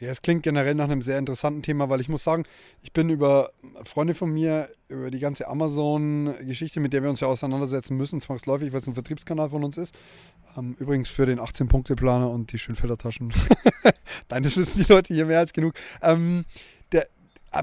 Ja, 0.00 0.10
es 0.10 0.22
klingt 0.22 0.42
generell 0.42 0.74
nach 0.74 0.88
einem 0.88 1.02
sehr 1.02 1.18
interessanten 1.18 1.62
Thema, 1.62 1.88
weil 1.88 2.00
ich 2.00 2.08
muss 2.08 2.24
sagen, 2.24 2.44
ich 2.82 2.92
bin 2.92 3.10
über 3.10 3.52
Freunde 3.84 4.14
von 4.14 4.32
mir, 4.32 4.68
über 4.88 5.10
die 5.10 5.20
ganze 5.20 5.46
Amazon-Geschichte, 5.46 6.80
mit 6.80 6.92
der 6.92 7.02
wir 7.02 7.10
uns 7.10 7.20
ja 7.20 7.28
auseinandersetzen 7.28 7.96
müssen, 7.96 8.20
zwangsläufig, 8.20 8.72
weil 8.72 8.80
es 8.80 8.88
ein 8.88 8.94
Vertriebskanal 8.94 9.50
von 9.50 9.62
uns 9.62 9.76
ist. 9.76 9.94
Ähm, 10.56 10.74
übrigens 10.80 11.08
für 11.08 11.26
den 11.26 11.38
18-Punkte-Planer 11.38 12.28
und 12.28 12.52
die 12.52 12.58
Schönfelder 12.58 12.98
Taschen. 12.98 13.32
Nein, 14.30 14.44
wissen 14.44 14.82
die 14.84 14.92
Leute 14.92 15.14
hier 15.14 15.26
mehr 15.26 15.38
als 15.38 15.52
genug. 15.52 15.74
Ähm, 16.02 16.44
der, 16.90 17.06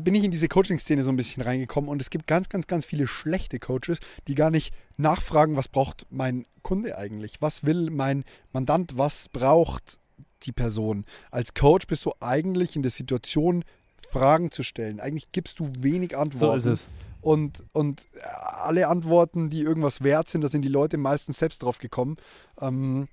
bin 0.02 0.16
ich 0.16 0.24
in 0.24 0.32
diese 0.32 0.48
Coaching-Szene 0.48 1.04
so 1.04 1.10
ein 1.10 1.18
bisschen 1.18 1.44
reingekommen 1.44 1.90
und 1.90 2.02
es 2.02 2.10
gibt 2.10 2.28
ganz, 2.28 2.48
ganz, 2.48 2.66
ganz 2.66 2.86
viele 2.86 3.08
schlechte 3.08 3.60
Coaches, 3.60 4.00
die 4.30 4.36
gar 4.36 4.52
nicht 4.52 4.74
nachfragen, 4.96 5.58
was 5.58 5.68
braucht 5.68 6.08
mein 6.10 6.46
Kunde 6.64 6.98
eigentlich? 6.98 7.42
Was 7.42 7.66
will 7.66 7.90
mein 7.92 8.24
Mandant? 8.54 8.98
Was 8.98 9.28
braucht 9.28 10.00
die 10.46 10.52
Person. 10.52 11.06
Als 11.30 11.54
Coach 11.54 11.88
bist 11.88 12.06
du 12.06 12.14
eigentlich 12.20 12.76
in 12.76 12.82
der 12.82 12.92
Situation, 12.92 13.64
Fragen 14.10 14.52
zu 14.52 14.64
stellen. 14.64 15.00
Eigentlich 15.00 15.32
gibst 15.32 15.60
du 15.60 15.72
wenig 15.80 16.18
Antworten. 16.18 16.38
So 16.38 16.54
ist 16.54 16.66
es. 16.66 16.90
Und, 17.22 17.64
und 17.72 18.06
alle 18.24 18.88
Antworten, 18.88 19.50
die 19.50 19.62
irgendwas 19.62 20.04
wert 20.04 20.28
sind, 20.28 20.42
da 20.42 20.50
sind 20.50 20.64
die 20.64 20.70
Leute 20.70 20.98
meistens 20.98 21.40
selbst 21.40 21.64
drauf 21.64 21.78
gekommen. 21.78 22.18
Ähm, 22.60 23.08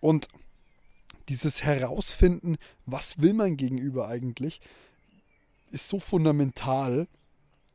und 0.00 0.28
dieses 1.28 1.64
Herausfinden, 1.64 2.56
was 2.86 3.20
will 3.20 3.32
mein 3.32 3.56
Gegenüber 3.56 4.06
eigentlich, 4.06 4.60
ist 5.70 5.88
so 5.88 5.98
fundamental 5.98 7.08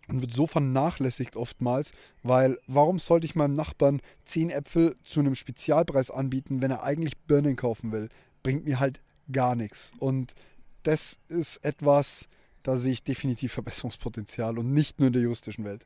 und 0.07 0.21
wird 0.21 0.33
so 0.33 0.47
vernachlässigt 0.47 1.35
oftmals, 1.35 1.91
weil 2.23 2.57
warum 2.67 2.99
sollte 2.99 3.25
ich 3.25 3.35
meinem 3.35 3.53
Nachbarn 3.53 4.01
10 4.25 4.49
Äpfel 4.49 4.95
zu 5.03 5.19
einem 5.19 5.35
Spezialpreis 5.35 6.11
anbieten, 6.11 6.61
wenn 6.61 6.71
er 6.71 6.83
eigentlich 6.83 7.17
Birnen 7.19 7.55
kaufen 7.55 7.91
will? 7.91 8.09
Bringt 8.43 8.65
mir 8.65 8.79
halt 8.79 9.01
gar 9.31 9.55
nichts. 9.55 9.91
Und 9.99 10.35
das 10.83 11.17
ist 11.29 11.57
etwas, 11.65 12.27
da 12.61 12.77
sehe 12.77 12.93
ich 12.93 13.03
definitiv 13.03 13.53
Verbesserungspotenzial 13.53 14.59
und 14.59 14.73
nicht 14.73 14.99
nur 14.99 15.07
in 15.07 15.13
der 15.13 15.21
juristischen 15.21 15.65
Welt. 15.65 15.85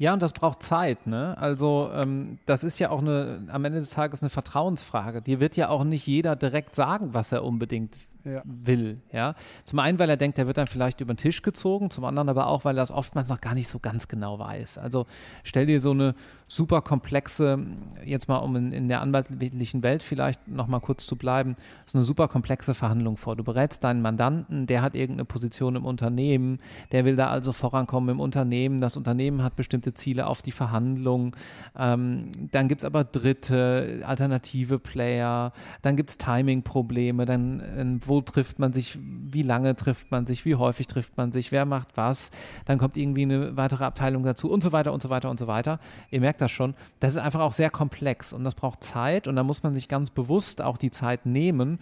Ja, 0.00 0.14
und 0.14 0.22
das 0.22 0.32
braucht 0.32 0.62
Zeit, 0.62 1.06
ne? 1.06 1.36
Also 1.36 1.90
ähm, 1.92 2.38
das 2.46 2.64
ist 2.64 2.78
ja 2.78 2.88
auch 2.88 3.00
eine, 3.00 3.46
am 3.52 3.66
Ende 3.66 3.80
des 3.80 3.90
Tages 3.90 4.22
eine 4.22 4.30
Vertrauensfrage. 4.30 5.20
Dir 5.20 5.40
wird 5.40 5.58
ja 5.58 5.68
auch 5.68 5.84
nicht 5.84 6.06
jeder 6.06 6.36
direkt 6.36 6.74
sagen, 6.74 7.12
was 7.12 7.32
er 7.32 7.44
unbedingt 7.44 7.94
ja. 8.24 8.42
will. 8.44 9.00
Ja? 9.12 9.34
Zum 9.64 9.78
einen, 9.78 9.98
weil 9.98 10.08
er 10.10 10.16
denkt, 10.16 10.38
er 10.38 10.46
wird 10.46 10.56
dann 10.56 10.66
vielleicht 10.66 11.00
über 11.00 11.12
den 11.12 11.18
Tisch 11.18 11.42
gezogen, 11.42 11.90
zum 11.90 12.04
anderen 12.04 12.28
aber 12.28 12.46
auch, 12.46 12.64
weil 12.64 12.76
er 12.76 12.82
es 12.82 12.90
oftmals 12.90 13.28
noch 13.28 13.40
gar 13.40 13.54
nicht 13.54 13.68
so 13.68 13.78
ganz 13.78 14.08
genau 14.08 14.38
weiß. 14.38 14.78
Also 14.78 15.06
stell 15.44 15.66
dir 15.66 15.80
so 15.80 15.90
eine 15.90 16.14
super 16.46 16.82
komplexe, 16.82 17.58
jetzt 18.04 18.28
mal 18.28 18.38
um 18.38 18.56
in, 18.56 18.72
in 18.72 18.88
der 18.88 19.00
anwaltlichen 19.00 19.82
Welt 19.82 20.02
vielleicht 20.02 20.48
nochmal 20.48 20.80
kurz 20.80 21.06
zu 21.06 21.16
bleiben, 21.16 21.56
so 21.86 21.98
eine 21.98 22.04
super 22.04 22.28
komplexe 22.28 22.74
Verhandlung 22.74 23.16
vor. 23.16 23.36
Du 23.36 23.44
berätst 23.44 23.84
deinen 23.84 24.02
Mandanten, 24.02 24.66
der 24.66 24.82
hat 24.82 24.94
irgendeine 24.94 25.24
Position 25.24 25.76
im 25.76 25.84
Unternehmen, 25.84 26.58
der 26.92 27.04
will 27.04 27.16
da 27.16 27.28
also 27.28 27.52
vorankommen 27.52 28.10
im 28.10 28.20
Unternehmen, 28.20 28.80
das 28.80 28.96
Unternehmen 28.96 29.42
hat 29.42 29.56
bestimmte 29.56 29.89
Ziele 29.94 30.26
auf 30.26 30.42
die 30.42 30.52
Verhandlung, 30.52 31.36
ähm, 31.78 32.32
dann 32.50 32.68
gibt 32.68 32.82
es 32.82 32.84
aber 32.84 33.04
dritte, 33.04 34.02
alternative 34.06 34.78
Player, 34.78 35.52
dann 35.82 35.96
gibt 35.96 36.10
es 36.10 36.18
Timing-Probleme, 36.18 37.26
dann 37.26 37.60
äh, 37.60 38.06
wo 38.06 38.20
trifft 38.20 38.58
man 38.58 38.72
sich, 38.72 38.98
wie 39.00 39.42
lange 39.42 39.76
trifft 39.76 40.10
man 40.10 40.26
sich, 40.26 40.44
wie 40.44 40.54
häufig 40.54 40.86
trifft 40.86 41.16
man 41.16 41.32
sich, 41.32 41.52
wer 41.52 41.64
macht 41.64 41.96
was, 41.96 42.30
dann 42.64 42.78
kommt 42.78 42.96
irgendwie 42.96 43.22
eine 43.22 43.56
weitere 43.56 43.84
Abteilung 43.84 44.22
dazu 44.22 44.50
und 44.50 44.62
so 44.62 44.72
weiter 44.72 44.92
und 44.92 45.02
so 45.02 45.10
weiter 45.10 45.30
und 45.30 45.38
so 45.38 45.46
weiter. 45.46 45.80
Ihr 46.10 46.20
merkt 46.20 46.40
das 46.40 46.50
schon, 46.50 46.74
das 47.00 47.14
ist 47.14 47.18
einfach 47.18 47.40
auch 47.40 47.52
sehr 47.52 47.70
komplex 47.70 48.32
und 48.32 48.44
das 48.44 48.54
braucht 48.54 48.84
Zeit 48.84 49.28
und 49.28 49.36
da 49.36 49.42
muss 49.42 49.62
man 49.62 49.74
sich 49.74 49.88
ganz 49.88 50.10
bewusst 50.10 50.62
auch 50.62 50.78
die 50.78 50.90
Zeit 50.90 51.26
nehmen. 51.26 51.78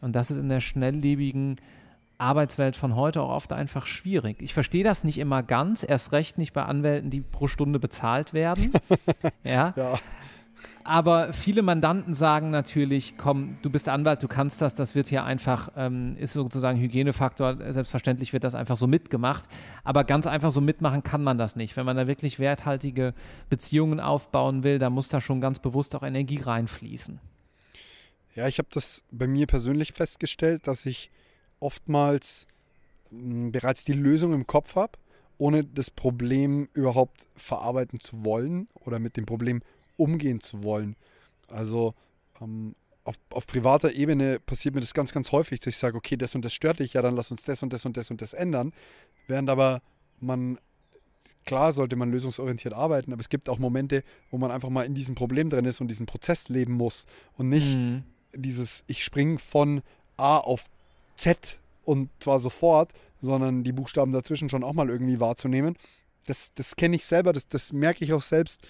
Und 0.00 0.16
das 0.16 0.30
ist 0.30 0.38
in 0.38 0.48
der 0.48 0.60
schnelllebigen 0.60 1.56
Arbeitswelt 2.20 2.76
von 2.76 2.96
heute 2.96 3.22
auch 3.22 3.30
oft 3.30 3.52
einfach 3.52 3.86
schwierig. 3.86 4.42
Ich 4.42 4.54
verstehe 4.54 4.84
das 4.84 5.04
nicht 5.04 5.18
immer 5.18 5.42
ganz, 5.42 5.84
erst 5.88 6.12
recht 6.12 6.38
nicht 6.38 6.52
bei 6.52 6.62
Anwälten, 6.62 7.10
die 7.10 7.20
pro 7.20 7.46
Stunde 7.48 7.78
bezahlt 7.78 8.32
werden. 8.32 8.72
ja. 9.44 9.72
ja. 9.76 9.98
Aber 10.84 11.32
viele 11.32 11.62
Mandanten 11.62 12.14
sagen 12.14 12.50
natürlich, 12.50 13.14
komm, 13.16 13.58
du 13.62 13.70
bist 13.70 13.88
Anwalt, 13.88 14.22
du 14.22 14.28
kannst 14.28 14.60
das, 14.60 14.74
das 14.74 14.94
wird 14.94 15.08
hier 15.08 15.24
einfach, 15.24 15.70
ähm, 15.76 16.16
ist 16.18 16.32
sozusagen 16.32 16.78
Hygienefaktor, 16.78 17.72
selbstverständlich 17.72 18.32
wird 18.32 18.44
das 18.44 18.54
einfach 18.54 18.76
so 18.76 18.86
mitgemacht. 18.86 19.48
Aber 19.84 20.04
ganz 20.04 20.26
einfach 20.26 20.50
so 20.50 20.60
mitmachen 20.60 21.02
kann 21.02 21.22
man 21.22 21.38
das 21.38 21.56
nicht. 21.56 21.76
Wenn 21.76 21.86
man 21.86 21.96
da 21.96 22.06
wirklich 22.06 22.38
werthaltige 22.38 23.14
Beziehungen 23.48 24.00
aufbauen 24.00 24.62
will, 24.62 24.78
dann 24.78 24.92
muss 24.92 25.08
da 25.08 25.20
schon 25.20 25.40
ganz 25.40 25.58
bewusst 25.58 25.94
auch 25.94 26.02
Energie 26.02 26.40
reinfließen. 26.40 27.20
Ja, 28.34 28.48
ich 28.48 28.58
habe 28.58 28.68
das 28.72 29.02
bei 29.10 29.26
mir 29.26 29.46
persönlich 29.46 29.92
festgestellt, 29.92 30.66
dass 30.66 30.86
ich 30.86 31.10
oftmals 31.60 32.46
hm, 33.10 33.52
bereits 33.52 33.84
die 33.84 33.92
Lösung 33.92 34.32
im 34.32 34.46
Kopf 34.46 34.76
habe, 34.76 34.98
ohne 35.38 35.64
das 35.64 35.90
Problem 35.90 36.68
überhaupt 36.74 37.26
verarbeiten 37.36 38.00
zu 38.00 38.24
wollen 38.24 38.68
oder 38.74 38.98
mit 38.98 39.16
dem 39.16 39.26
Problem 39.26 39.62
umgehen 39.96 40.40
zu 40.40 40.62
wollen. 40.62 40.96
Also 41.48 41.94
ähm, 42.40 42.74
auf, 43.04 43.16
auf, 43.30 43.46
privater 43.46 43.92
Ebene 43.92 44.38
passiert 44.40 44.74
mir 44.74 44.80
das 44.80 44.94
ganz, 44.94 45.12
ganz 45.12 45.32
häufig, 45.32 45.60
dass 45.60 45.74
ich 45.74 45.78
sage, 45.78 45.96
okay, 45.96 46.16
das 46.16 46.34
und 46.34 46.44
das 46.44 46.52
stört 46.52 46.78
dich, 46.78 46.92
ja, 46.92 47.02
dann 47.02 47.16
lass 47.16 47.30
uns 47.30 47.44
das 47.44 47.62
und 47.62 47.72
das 47.72 47.86
und 47.86 47.96
das 47.96 48.10
und 48.10 48.20
das 48.20 48.34
ändern. 48.34 48.72
Während 49.26 49.48
aber 49.48 49.82
man 50.20 50.58
klar 51.44 51.72
sollte 51.72 51.96
man 51.96 52.10
lösungsorientiert 52.10 52.74
arbeiten, 52.74 53.12
aber 53.12 53.20
es 53.20 53.28
gibt 53.28 53.48
auch 53.48 53.58
Momente, 53.58 54.04
wo 54.30 54.38
man 54.38 54.50
einfach 54.50 54.68
mal 54.68 54.84
in 54.84 54.94
diesem 54.94 55.14
Problem 55.14 55.48
drin 55.48 55.64
ist 55.64 55.80
und 55.80 55.88
diesen 55.88 56.06
Prozess 56.06 56.48
leben 56.48 56.74
muss 56.74 57.06
und 57.36 57.48
nicht 57.48 57.76
mhm. 57.76 58.04
dieses, 58.34 58.84
ich 58.86 59.02
springe 59.04 59.38
von 59.38 59.82
A 60.16 60.36
auf 60.36 60.66
Z 61.20 61.60
und 61.84 62.10
zwar 62.18 62.40
sofort, 62.40 62.92
sondern 63.20 63.62
die 63.62 63.72
Buchstaben 63.72 64.12
dazwischen 64.12 64.48
schon 64.48 64.64
auch 64.64 64.72
mal 64.72 64.88
irgendwie 64.88 65.20
wahrzunehmen. 65.20 65.76
Das, 66.26 66.54
das 66.54 66.76
kenne 66.76 66.96
ich 66.96 67.04
selber, 67.04 67.32
das, 67.32 67.48
das 67.48 67.72
merke 67.72 68.04
ich 68.04 68.12
auch 68.12 68.22
selbst. 68.22 68.62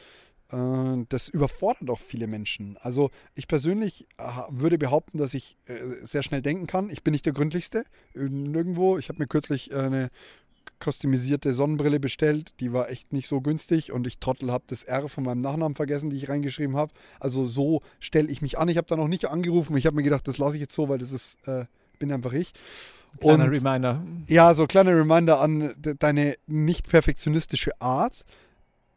Äh, 0.50 1.04
das 1.09 1.28
überfordert 1.28 1.90
auch 1.90 2.00
viele 2.00 2.26
Menschen. 2.26 2.76
Also 2.80 3.11
ich 3.35 3.47
persönlich 3.47 4.09
äh, 4.19 4.25
würde 4.49 4.78
behaupten, 4.78 5.19
dass 5.19 5.35
ich 5.35 5.57
äh, 5.66 5.78
sehr 6.02 6.23
schnell 6.23 6.42
denken 6.42 6.66
kann. 6.66 6.90
Ich 6.90 7.04
bin 7.04 7.12
nicht 7.12 7.26
der 7.26 7.33
gründlichste. 7.33 7.85
Nirgendwo. 8.14 8.99
Ich 8.99 9.09
habe 9.09 9.21
mir 9.21 9.28
kürzlich 9.28 9.73
eine 9.75 10.11
kostümisierte 10.80 11.52
Sonnenbrille 11.52 12.00
bestellt. 12.00 12.54
Die 12.59 12.73
war 12.73 12.90
echt 12.90 13.12
nicht 13.12 13.28
so 13.28 13.40
günstig 13.40 13.92
und 13.92 14.07
ich 14.07 14.19
Trottel 14.19 14.50
habe 14.50 14.64
das 14.66 14.83
R 14.83 15.09
von 15.09 15.25
meinem 15.25 15.40
Nachnamen 15.40 15.76
vergessen, 15.76 16.11
die 16.11 16.16
ich 16.16 16.28
reingeschrieben 16.28 16.76
habe. 16.76 16.92
Also 17.21 17.45
so 17.45 17.83
stelle 18.00 18.28
ich 18.28 18.42
mich 18.42 18.59
an. 18.59 18.69
Ich 18.69 18.76
habe 18.76 18.88
da 18.88 18.97
noch 18.97 19.09
nicht 19.09 19.26
angerufen. 19.26 19.76
Ich 19.76 19.87
habe 19.87 19.97
mir 19.97 20.02
gedacht, 20.02 20.26
das 20.26 20.38
lasse 20.38 20.57
ich 20.57 20.62
jetzt 20.62 20.75
so, 20.75 20.88
weil 20.88 20.99
das 20.99 21.12
ist, 21.12 21.47
äh, 21.47 21.66
bin 22.00 22.11
einfach 22.11 22.33
ich. 22.33 22.52
Kleiner 23.19 23.45
und, 23.45 23.50
Reminder. 23.50 24.02
Ja, 24.28 24.54
so 24.54 24.66
kleiner 24.66 24.97
Reminder 24.97 25.40
an 25.40 25.75
deine 25.99 26.35
nicht 26.47 26.88
perfektionistische 26.88 27.80
Art. 27.80 28.25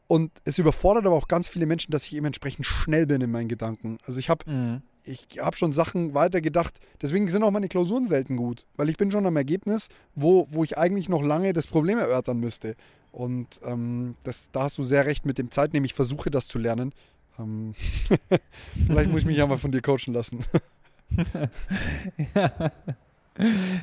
Und 0.08 0.32
es 0.46 0.58
überfordert 0.58 1.06
aber 1.06 1.16
auch 1.16 1.28
ganz 1.28 1.48
viele 1.48 1.66
Menschen, 1.66 1.92
dass 1.92 2.06
ich 2.06 2.16
eben 2.16 2.26
entsprechend 2.26 2.66
schnell 2.66 3.06
bin 3.06 3.22
in 3.22 3.32
meinen 3.32 3.48
Gedanken. 3.48 3.98
Also 4.06 4.20
ich 4.20 4.30
habe 4.30 4.50
mhm. 4.50 4.82
ich 5.06 5.28
hab 5.40 5.58
schon 5.58 5.74
Sachen 5.74 6.14
weitergedacht. 6.14 6.80
Deswegen 7.02 7.28
sind 7.28 7.44
auch 7.44 7.52
meine 7.52 7.70
Klausuren 7.70 8.06
selten 8.06 8.38
gut, 8.38 8.66
weil 8.76 8.90
ich 8.90 8.98
bin 8.98 9.12
schon 9.12 9.26
am 9.26 9.36
Ergebnis, 9.36 9.88
wo, 10.14 10.48
wo 10.52 10.64
ich 10.64 10.78
eigentlich 10.78 11.10
noch 11.10 11.24
lange 11.24 11.54
das 11.54 11.68
Problem 11.68 11.98
erörtern 11.98 12.40
müsste. 12.40 12.76
Und 13.12 13.48
ähm, 13.64 14.16
das, 14.24 14.52
da 14.52 14.64
hast 14.64 14.78
du 14.78 14.84
sehr 14.84 15.06
recht 15.06 15.26
mit 15.26 15.38
dem 15.38 15.52
Zeitnehmen. 15.52 15.86
Ich 15.86 15.94
versuche 15.94 16.30
das 16.30 16.48
zu 16.48 16.60
lernen. 16.60 16.94
Ähm 17.40 17.74
Vielleicht 18.88 19.10
muss 19.10 19.22
ich 19.22 19.26
mich 19.26 19.38
ja 19.38 19.48
mal 19.48 19.58
von 19.58 19.72
dir 19.72 19.82
coachen 19.82 20.14
lassen. 20.14 20.44
ja. 22.36 22.72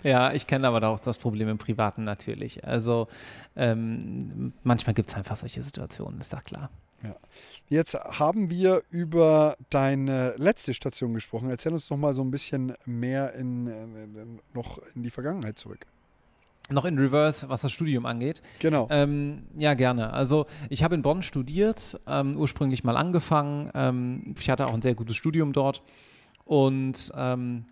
Ja, 0.02 0.32
ich 0.32 0.46
kenne 0.46 0.68
aber 0.68 0.86
auch 0.88 1.00
das 1.00 1.18
Problem 1.18 1.48
im 1.48 1.58
Privaten 1.58 2.04
natürlich. 2.04 2.64
Also 2.64 3.08
ähm, 3.56 4.52
manchmal 4.62 4.94
gibt 4.94 5.08
es 5.08 5.16
einfach 5.16 5.36
solche 5.36 5.62
Situationen, 5.62 6.20
ist 6.20 6.32
doch 6.32 6.44
klar. 6.44 6.70
Ja. 7.02 7.16
Jetzt 7.68 7.94
haben 7.94 8.50
wir 8.50 8.82
über 8.90 9.56
deine 9.70 10.34
letzte 10.36 10.74
Station 10.74 11.14
gesprochen. 11.14 11.50
Erzähl 11.50 11.72
uns 11.72 11.88
doch 11.88 11.96
mal 11.96 12.12
so 12.12 12.22
ein 12.22 12.30
bisschen 12.30 12.74
mehr 12.84 13.34
in, 13.34 13.66
in, 13.66 14.40
noch 14.54 14.80
in 14.94 15.02
die 15.02 15.10
Vergangenheit 15.10 15.58
zurück. 15.58 15.86
Noch 16.68 16.84
in 16.84 16.98
Reverse, 16.98 17.48
was 17.48 17.62
das 17.62 17.72
Studium 17.72 18.06
angeht. 18.06 18.42
Genau. 18.60 18.86
Ähm, 18.90 19.44
ja, 19.56 19.74
gerne. 19.74 20.12
Also 20.12 20.46
ich 20.68 20.84
habe 20.84 20.94
in 20.94 21.02
Bonn 21.02 21.22
studiert, 21.22 21.98
ähm, 22.06 22.36
ursprünglich 22.36 22.84
mal 22.84 22.96
angefangen. 22.96 23.70
Ähm, 23.74 24.34
ich 24.38 24.50
hatte 24.50 24.66
auch 24.66 24.74
ein 24.74 24.82
sehr 24.82 24.94
gutes 24.94 25.16
Studium 25.16 25.52
dort 25.52 25.82
und 26.50 27.12
ähm, 27.16 27.64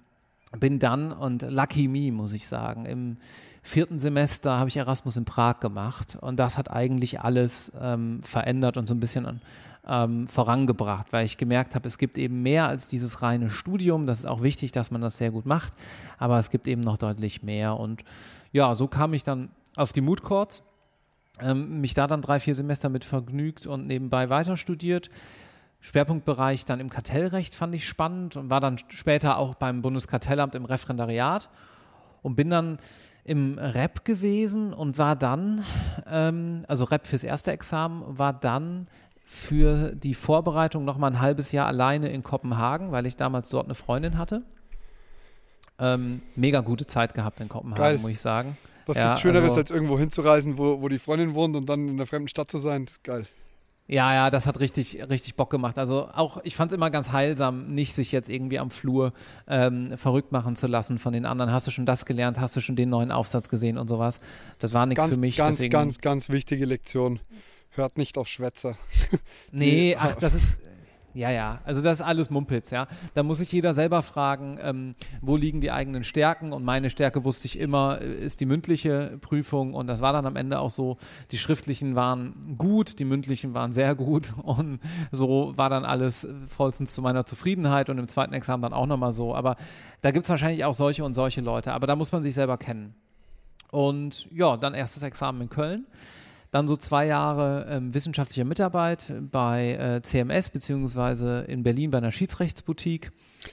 bin 0.60 0.78
dann, 0.78 1.10
und 1.10 1.42
lucky 1.42 1.88
me, 1.88 2.12
muss 2.12 2.32
ich 2.32 2.46
sagen, 2.46 2.86
im 2.86 3.16
vierten 3.60 3.98
Semester 3.98 4.56
habe 4.56 4.68
ich 4.68 4.76
Erasmus 4.76 5.16
in 5.16 5.24
Prag 5.24 5.58
gemacht 5.58 6.16
und 6.20 6.38
das 6.38 6.56
hat 6.56 6.70
eigentlich 6.70 7.20
alles 7.20 7.72
ähm, 7.80 8.22
verändert 8.22 8.76
und 8.76 8.86
so 8.86 8.94
ein 8.94 9.00
bisschen 9.00 9.40
ähm, 9.84 10.28
vorangebracht, 10.28 11.12
weil 11.12 11.26
ich 11.26 11.38
gemerkt 11.38 11.74
habe, 11.74 11.88
es 11.88 11.98
gibt 11.98 12.18
eben 12.18 12.42
mehr 12.42 12.68
als 12.68 12.86
dieses 12.86 13.20
reine 13.20 13.50
Studium. 13.50 14.06
Das 14.06 14.20
ist 14.20 14.26
auch 14.26 14.44
wichtig, 14.44 14.70
dass 14.70 14.92
man 14.92 15.00
das 15.00 15.18
sehr 15.18 15.32
gut 15.32 15.44
macht, 15.44 15.72
aber 16.16 16.38
es 16.38 16.48
gibt 16.48 16.68
eben 16.68 16.82
noch 16.82 16.98
deutlich 16.98 17.42
mehr. 17.42 17.80
Und 17.80 18.04
ja, 18.52 18.76
so 18.76 18.86
kam 18.86 19.12
ich 19.12 19.24
dann 19.24 19.48
auf 19.74 19.92
die 19.92 20.02
Mood 20.02 20.22
Courts, 20.22 20.62
ähm, 21.40 21.80
mich 21.80 21.94
da 21.94 22.06
dann 22.06 22.22
drei, 22.22 22.38
vier 22.38 22.54
Semester 22.54 22.88
mit 22.90 23.04
vergnügt 23.04 23.66
und 23.66 23.88
nebenbei 23.88 24.30
weiter 24.30 24.56
studiert. 24.56 25.10
Schwerpunktbereich 25.80 26.64
dann 26.64 26.80
im 26.80 26.90
Kartellrecht 26.90 27.54
fand 27.54 27.74
ich 27.74 27.86
spannend 27.86 28.36
und 28.36 28.50
war 28.50 28.60
dann 28.60 28.78
später 28.88 29.38
auch 29.38 29.54
beim 29.54 29.82
Bundeskartellamt 29.82 30.54
im 30.54 30.64
Referendariat 30.64 31.48
und 32.22 32.34
bin 32.34 32.50
dann 32.50 32.78
im 33.24 33.58
Rep 33.58 34.04
gewesen 34.04 34.72
und 34.72 34.98
war 34.98 35.14
dann, 35.14 35.62
ähm, 36.10 36.64
also 36.66 36.84
Rep 36.84 37.06
fürs 37.06 37.24
erste 37.24 37.52
Examen, 37.52 38.02
war 38.18 38.32
dann 38.32 38.88
für 39.24 39.94
die 39.94 40.14
Vorbereitung 40.14 40.86
noch 40.86 40.96
mal 40.96 41.08
ein 41.08 41.20
halbes 41.20 41.52
Jahr 41.52 41.66
alleine 41.66 42.08
in 42.08 42.22
Kopenhagen, 42.22 42.90
weil 42.90 43.04
ich 43.04 43.16
damals 43.16 43.50
dort 43.50 43.66
eine 43.66 43.74
Freundin 43.74 44.16
hatte. 44.16 44.42
Ähm, 45.78 46.22
mega 46.34 46.60
gute 46.60 46.86
Zeit 46.86 47.14
gehabt 47.14 47.38
in 47.40 47.48
Kopenhagen, 47.48 47.82
Geil. 47.82 47.98
muss 47.98 48.12
ich 48.12 48.20
sagen. 48.20 48.56
Was 48.86 48.96
ja, 48.96 49.14
Schöneres, 49.16 49.50
also, 49.50 49.60
als 49.60 49.70
irgendwo 49.70 49.98
hinzureisen, 49.98 50.56
wo, 50.56 50.80
wo 50.80 50.88
die 50.88 50.98
Freundin 50.98 51.34
wohnt 51.34 51.54
und 51.54 51.66
dann 51.66 51.86
in 51.86 51.94
einer 51.94 52.06
fremden 52.06 52.28
Stadt 52.28 52.50
zu 52.50 52.56
sein? 52.56 52.86
Das 52.86 52.94
ist 52.94 53.04
geil. 53.04 53.26
Ja, 53.90 54.12
ja, 54.12 54.30
das 54.30 54.46
hat 54.46 54.60
richtig, 54.60 55.02
richtig 55.08 55.34
Bock 55.34 55.48
gemacht. 55.48 55.78
Also 55.78 56.10
auch, 56.14 56.40
ich 56.44 56.54
fand 56.54 56.70
es 56.70 56.76
immer 56.76 56.90
ganz 56.90 57.10
heilsam, 57.10 57.74
nicht 57.74 57.94
sich 57.94 58.12
jetzt 58.12 58.28
irgendwie 58.28 58.58
am 58.58 58.68
Flur 58.68 59.14
ähm, 59.46 59.96
verrückt 59.96 60.30
machen 60.30 60.56
zu 60.56 60.66
lassen 60.66 60.98
von 60.98 61.14
den 61.14 61.24
anderen. 61.24 61.50
Hast 61.50 61.66
du 61.66 61.70
schon 61.70 61.86
das 61.86 62.04
gelernt? 62.04 62.38
Hast 62.38 62.54
du 62.54 62.60
schon 62.60 62.76
den 62.76 62.90
neuen 62.90 63.10
Aufsatz 63.10 63.48
gesehen 63.48 63.78
und 63.78 63.88
sowas? 63.88 64.20
Das 64.58 64.74
war 64.74 64.84
nichts 64.84 65.06
für 65.06 65.18
mich. 65.18 65.38
Ganz, 65.38 65.56
deswegen... 65.56 65.72
ganz, 65.72 65.98
ganz 66.00 66.28
wichtige 66.28 66.66
Lektion. 66.66 67.18
Hört 67.70 67.96
nicht 67.96 68.18
auf 68.18 68.28
Schwätzer. 68.28 68.76
nee, 69.52 69.96
ach, 69.98 70.16
das 70.16 70.34
ist, 70.34 70.58
ja, 71.14 71.30
ja, 71.30 71.60
also 71.64 71.82
das 71.82 72.00
ist 72.00 72.06
alles 72.06 72.30
Mumpitz, 72.30 72.70
ja. 72.70 72.86
Da 73.14 73.22
muss 73.22 73.38
sich 73.38 73.50
jeder 73.50 73.74
selber 73.74 74.02
fragen, 74.02 74.58
ähm, 74.62 74.92
wo 75.20 75.36
liegen 75.36 75.60
die 75.60 75.70
eigenen 75.70 76.04
Stärken? 76.04 76.52
Und 76.52 76.64
meine 76.64 76.90
Stärke 76.90 77.24
wusste 77.24 77.46
ich 77.46 77.58
immer, 77.58 78.00
äh, 78.00 78.24
ist 78.24 78.40
die 78.40 78.46
mündliche 78.46 79.18
Prüfung. 79.20 79.74
Und 79.74 79.86
das 79.86 80.00
war 80.00 80.12
dann 80.12 80.26
am 80.26 80.36
Ende 80.36 80.60
auch 80.60 80.70
so, 80.70 80.98
die 81.30 81.38
schriftlichen 81.38 81.96
waren 81.96 82.56
gut, 82.58 82.98
die 82.98 83.04
mündlichen 83.04 83.54
waren 83.54 83.72
sehr 83.72 83.94
gut. 83.94 84.34
Und 84.42 84.80
so 85.10 85.54
war 85.56 85.70
dann 85.70 85.84
alles 85.84 86.28
vollstens 86.46 86.94
zu 86.94 87.02
meiner 87.02 87.24
Zufriedenheit. 87.24 87.90
Und 87.90 87.98
im 87.98 88.08
zweiten 88.08 88.34
Examen 88.34 88.62
dann 88.62 88.72
auch 88.72 88.86
nochmal 88.86 89.12
so, 89.12 89.34
aber 89.34 89.56
da 90.00 90.10
gibt 90.10 90.24
es 90.24 90.30
wahrscheinlich 90.30 90.64
auch 90.64 90.74
solche 90.74 91.04
und 91.04 91.14
solche 91.14 91.40
Leute, 91.40 91.72
aber 91.72 91.86
da 91.86 91.96
muss 91.96 92.12
man 92.12 92.22
sich 92.22 92.34
selber 92.34 92.56
kennen. 92.56 92.94
Und 93.70 94.28
ja, 94.32 94.56
dann 94.56 94.74
erstes 94.74 95.02
Examen 95.02 95.42
in 95.42 95.48
Köln. 95.48 95.86
Dann 96.50 96.66
so 96.66 96.76
zwei 96.76 97.06
Jahre 97.06 97.66
ähm, 97.68 97.92
wissenschaftliche 97.94 98.44
Mitarbeit 98.44 99.12
bei 99.30 99.72
äh, 99.72 100.02
CMS 100.02 100.50
beziehungsweise 100.50 101.44
in 101.48 101.62
Berlin 101.62 101.90
bei 101.90 101.98
einer 101.98 102.12
Schiedsrechtsboutique. 102.12 103.10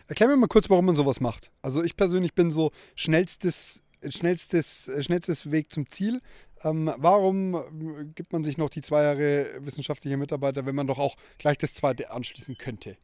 Erklär 0.07 0.29
mir 0.29 0.37
mal 0.37 0.47
kurz, 0.47 0.69
warum 0.69 0.85
man 0.85 0.95
sowas 0.95 1.19
macht. 1.19 1.51
Also 1.61 1.83
ich 1.83 1.97
persönlich 1.97 2.33
bin 2.33 2.51
so 2.51 2.71
schnellstes, 2.95 3.83
schnellstes, 4.07 4.89
schnellstes 4.99 5.51
Weg 5.51 5.71
zum 5.71 5.89
Ziel. 5.89 6.21
Ähm, 6.63 6.91
warum 6.97 7.55
äh, 7.55 8.05
gibt 8.15 8.33
man 8.33 8.43
sich 8.43 8.57
noch 8.57 8.69
die 8.69 8.81
zwei 8.81 9.03
Jahre 9.03 9.49
wissenschaftliche 9.59 10.17
Mitarbeiter, 10.17 10.65
wenn 10.65 10.75
man 10.75 10.87
doch 10.87 10.99
auch 10.99 11.15
gleich 11.37 11.57
das 11.57 11.73
zweite 11.73 12.11
anschließen 12.11 12.57
könnte? 12.57 12.97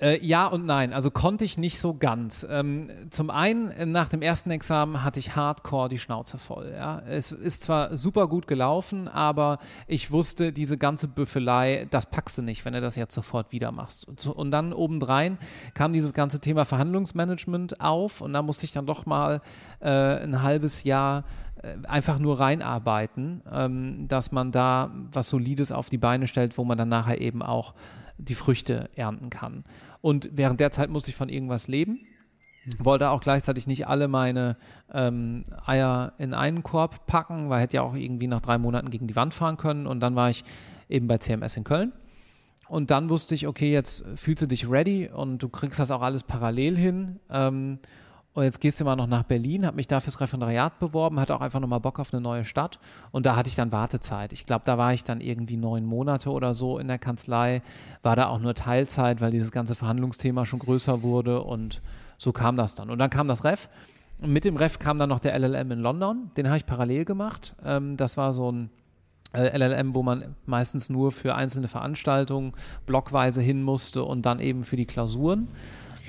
Äh, 0.00 0.24
ja 0.24 0.46
und 0.46 0.64
nein, 0.64 0.92
also 0.92 1.10
konnte 1.10 1.44
ich 1.44 1.58
nicht 1.58 1.80
so 1.80 1.94
ganz. 1.94 2.46
Ähm, 2.48 2.88
zum 3.10 3.30
einen, 3.30 3.70
äh, 3.72 3.86
nach 3.86 4.08
dem 4.08 4.22
ersten 4.22 4.50
Examen 4.50 5.02
hatte 5.02 5.18
ich 5.18 5.34
hardcore 5.34 5.88
die 5.88 5.98
Schnauze 5.98 6.38
voll. 6.38 6.72
Ja? 6.72 7.02
Es 7.08 7.32
ist 7.32 7.64
zwar 7.64 7.96
super 7.96 8.28
gut 8.28 8.46
gelaufen, 8.46 9.08
aber 9.08 9.58
ich 9.86 10.10
wusste, 10.10 10.52
diese 10.52 10.78
ganze 10.78 11.08
Büffelei, 11.08 11.86
das 11.90 12.06
packst 12.06 12.38
du 12.38 12.42
nicht, 12.42 12.64
wenn 12.64 12.74
du 12.74 12.80
das 12.80 12.96
jetzt 12.96 13.14
sofort 13.14 13.52
wieder 13.52 13.72
machst. 13.72 14.06
Und, 14.06 14.20
so, 14.20 14.32
und 14.32 14.50
dann 14.50 14.72
obendrein 14.72 15.38
kam 15.74 15.92
dieses 15.92 16.12
ganze 16.12 16.40
Thema 16.40 16.64
Verhandlungsmanagement 16.64 17.80
auf 17.80 18.20
und 18.20 18.32
da 18.32 18.42
musste 18.42 18.66
ich 18.66 18.72
dann 18.72 18.86
doch 18.86 19.06
mal 19.06 19.40
äh, 19.80 19.88
ein 19.88 20.42
halbes 20.42 20.84
Jahr 20.84 21.24
äh, 21.62 21.86
einfach 21.88 22.20
nur 22.20 22.38
reinarbeiten, 22.38 23.42
ähm, 23.50 24.06
dass 24.06 24.30
man 24.30 24.52
da 24.52 24.90
was 25.12 25.28
Solides 25.28 25.72
auf 25.72 25.88
die 25.88 25.98
Beine 25.98 26.28
stellt, 26.28 26.56
wo 26.56 26.64
man 26.64 26.78
dann 26.78 26.88
nachher 26.88 27.20
eben 27.20 27.42
auch 27.42 27.74
die 28.18 28.34
Früchte 28.34 28.90
ernten 28.94 29.30
kann. 29.30 29.64
Und 30.00 30.30
während 30.32 30.60
der 30.60 30.70
Zeit 30.70 30.90
musste 30.90 31.10
ich 31.10 31.16
von 31.16 31.28
irgendwas 31.28 31.68
leben. 31.68 32.00
Wollte 32.78 33.08
auch 33.10 33.20
gleichzeitig 33.20 33.66
nicht 33.66 33.86
alle 33.86 34.08
meine 34.08 34.56
ähm, 34.92 35.44
Eier 35.64 36.12
in 36.18 36.34
einen 36.34 36.62
Korb 36.62 37.06
packen, 37.06 37.48
weil 37.48 37.62
hätte 37.62 37.76
ja 37.76 37.82
auch 37.82 37.94
irgendwie 37.94 38.26
nach 38.26 38.42
drei 38.42 38.58
Monaten 38.58 38.90
gegen 38.90 39.06
die 39.06 39.16
Wand 39.16 39.32
fahren 39.32 39.56
können. 39.56 39.86
Und 39.86 40.00
dann 40.00 40.16
war 40.16 40.28
ich 40.28 40.44
eben 40.88 41.06
bei 41.06 41.18
CMS 41.18 41.56
in 41.56 41.64
Köln. 41.64 41.92
Und 42.68 42.90
dann 42.90 43.08
wusste 43.08 43.34
ich, 43.34 43.46
okay, 43.46 43.72
jetzt 43.72 44.04
fühlst 44.14 44.42
du 44.42 44.46
dich 44.46 44.68
ready 44.68 45.08
und 45.08 45.42
du 45.42 45.48
kriegst 45.48 45.78
das 45.78 45.90
auch 45.90 46.02
alles 46.02 46.22
parallel 46.22 46.76
hin. 46.76 47.20
Ähm, 47.30 47.78
und 48.34 48.44
jetzt 48.44 48.60
gehst 48.60 48.80
du 48.80 48.84
mal 48.84 48.94
noch 48.94 49.06
nach 49.06 49.24
Berlin, 49.24 49.66
habe 49.66 49.76
mich 49.76 49.88
da 49.88 50.00
fürs 50.00 50.20
Referendariat 50.20 50.78
beworben, 50.78 51.18
hatte 51.18 51.34
auch 51.34 51.40
einfach 51.40 51.60
nochmal 51.60 51.80
Bock 51.80 51.98
auf 51.98 52.12
eine 52.12 52.20
neue 52.20 52.44
Stadt. 52.44 52.78
Und 53.10 53.26
da 53.26 53.34
hatte 53.34 53.48
ich 53.48 53.56
dann 53.56 53.72
Wartezeit. 53.72 54.32
Ich 54.32 54.46
glaube, 54.46 54.62
da 54.64 54.78
war 54.78 54.92
ich 54.92 55.02
dann 55.02 55.20
irgendwie 55.20 55.56
neun 55.56 55.84
Monate 55.84 56.30
oder 56.30 56.54
so 56.54 56.78
in 56.78 56.86
der 56.86 56.98
Kanzlei, 56.98 57.62
war 58.02 58.14
da 58.14 58.28
auch 58.28 58.38
nur 58.38 58.54
Teilzeit, 58.54 59.20
weil 59.20 59.32
dieses 59.32 59.50
ganze 59.50 59.74
Verhandlungsthema 59.74 60.46
schon 60.46 60.60
größer 60.60 61.02
wurde. 61.02 61.42
Und 61.42 61.82
so 62.16 62.32
kam 62.32 62.56
das 62.56 62.74
dann. 62.74 62.90
Und 62.90 62.98
dann 62.98 63.10
kam 63.10 63.26
das 63.26 63.44
Ref. 63.44 63.68
Und 64.20 64.32
mit 64.32 64.44
dem 64.44 64.56
Ref 64.56 64.78
kam 64.78 64.98
dann 64.98 65.08
noch 65.08 65.20
der 65.20 65.36
LLM 65.36 65.72
in 65.72 65.80
London. 65.80 66.30
Den 66.36 66.48
habe 66.48 66.58
ich 66.58 66.66
parallel 66.66 67.04
gemacht. 67.04 67.54
Ähm, 67.64 67.96
das 67.96 68.16
war 68.16 68.32
so 68.32 68.52
ein 68.52 68.70
äh, 69.32 69.56
LLM, 69.56 69.94
wo 69.94 70.02
man 70.02 70.36
meistens 70.46 70.90
nur 70.90 71.12
für 71.12 71.34
einzelne 71.34 71.68
Veranstaltungen 71.68 72.52
blockweise 72.86 73.42
hin 73.42 73.62
musste 73.62 74.04
und 74.04 74.26
dann 74.26 74.38
eben 74.38 74.64
für 74.64 74.76
die 74.76 74.86
Klausuren. 74.86 75.48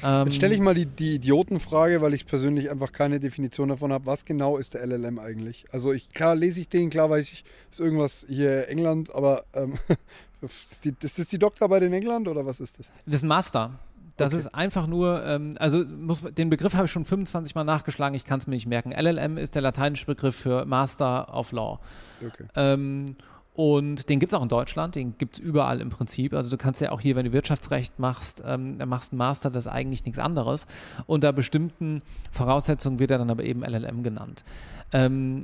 Ähm, 0.03 0.25
Jetzt 0.25 0.35
stelle 0.35 0.53
ich 0.53 0.61
mal 0.61 0.73
die, 0.73 0.85
die 0.85 1.15
Idiotenfrage, 1.15 2.01
weil 2.01 2.13
ich 2.13 2.25
persönlich 2.25 2.69
einfach 2.69 2.91
keine 2.91 3.19
Definition 3.19 3.69
davon 3.69 3.91
habe. 3.91 4.05
Was 4.05 4.25
genau 4.25 4.57
ist 4.57 4.73
der 4.73 4.85
LLM 4.85 5.19
eigentlich? 5.19 5.65
Also 5.71 5.93
ich, 5.93 6.09
klar 6.11 6.35
lese 6.35 6.61
ich 6.61 6.69
den, 6.69 6.89
klar 6.89 7.09
weiß 7.09 7.31
ich, 7.31 7.43
ist 7.71 7.79
irgendwas 7.79 8.25
hier 8.27 8.67
England, 8.69 9.13
aber 9.13 9.45
ähm, 9.53 9.75
ist, 10.41 10.85
die, 10.85 10.95
ist 11.01 11.19
das 11.19 11.27
die 11.27 11.39
Doktorarbeit 11.39 11.83
in 11.83 11.93
England 11.93 12.27
oder 12.27 12.45
was 12.45 12.59
ist 12.59 12.79
das? 12.79 12.91
Das 13.05 13.23
Master. 13.23 13.79
Das 14.17 14.33
okay. 14.33 14.41
ist 14.41 14.47
einfach 14.53 14.85
nur, 14.85 15.25
ähm, 15.25 15.51
also 15.59 15.85
muss, 15.85 16.21
den 16.21 16.49
Begriff 16.49 16.73
habe 16.73 16.85
ich 16.85 16.91
schon 16.91 17.05
25 17.05 17.55
Mal 17.55 17.63
nachgeschlagen, 17.63 18.15
ich 18.15 18.25
kann 18.25 18.39
es 18.39 18.47
mir 18.47 18.55
nicht 18.55 18.67
merken. 18.67 18.91
LLM 18.91 19.37
ist 19.37 19.55
der 19.55 19.61
lateinische 19.61 20.05
Begriff 20.05 20.35
für 20.35 20.65
Master 20.65 21.33
of 21.33 21.53
Law. 21.53 21.79
Okay. 22.25 22.45
Ähm, 22.55 23.15
und 23.53 24.09
den 24.09 24.19
gibt 24.19 24.31
es 24.31 24.37
auch 24.37 24.43
in 24.43 24.49
Deutschland, 24.49 24.95
den 24.95 25.17
gibt 25.17 25.35
es 25.35 25.39
überall 25.39 25.81
im 25.81 25.89
Prinzip. 25.89 26.33
Also 26.33 26.49
du 26.49 26.57
kannst 26.57 26.81
ja 26.81 26.91
auch 26.91 27.01
hier, 27.01 27.15
wenn 27.15 27.25
du 27.25 27.33
Wirtschaftsrecht 27.33 27.99
machst, 27.99 28.41
ähm, 28.45 28.77
machst 28.85 29.11
einen 29.11 29.17
Master, 29.17 29.49
das 29.49 29.65
ist 29.65 29.71
eigentlich 29.71 30.05
nichts 30.05 30.19
anderes. 30.19 30.67
Unter 31.07 31.33
bestimmten 31.33 32.01
Voraussetzungen 32.31 32.99
wird 32.99 33.11
er 33.11 33.17
dann 33.17 33.29
aber 33.29 33.43
eben 33.43 33.63
LLM 33.63 34.03
genannt. 34.03 34.45
Ähm, 34.93 35.41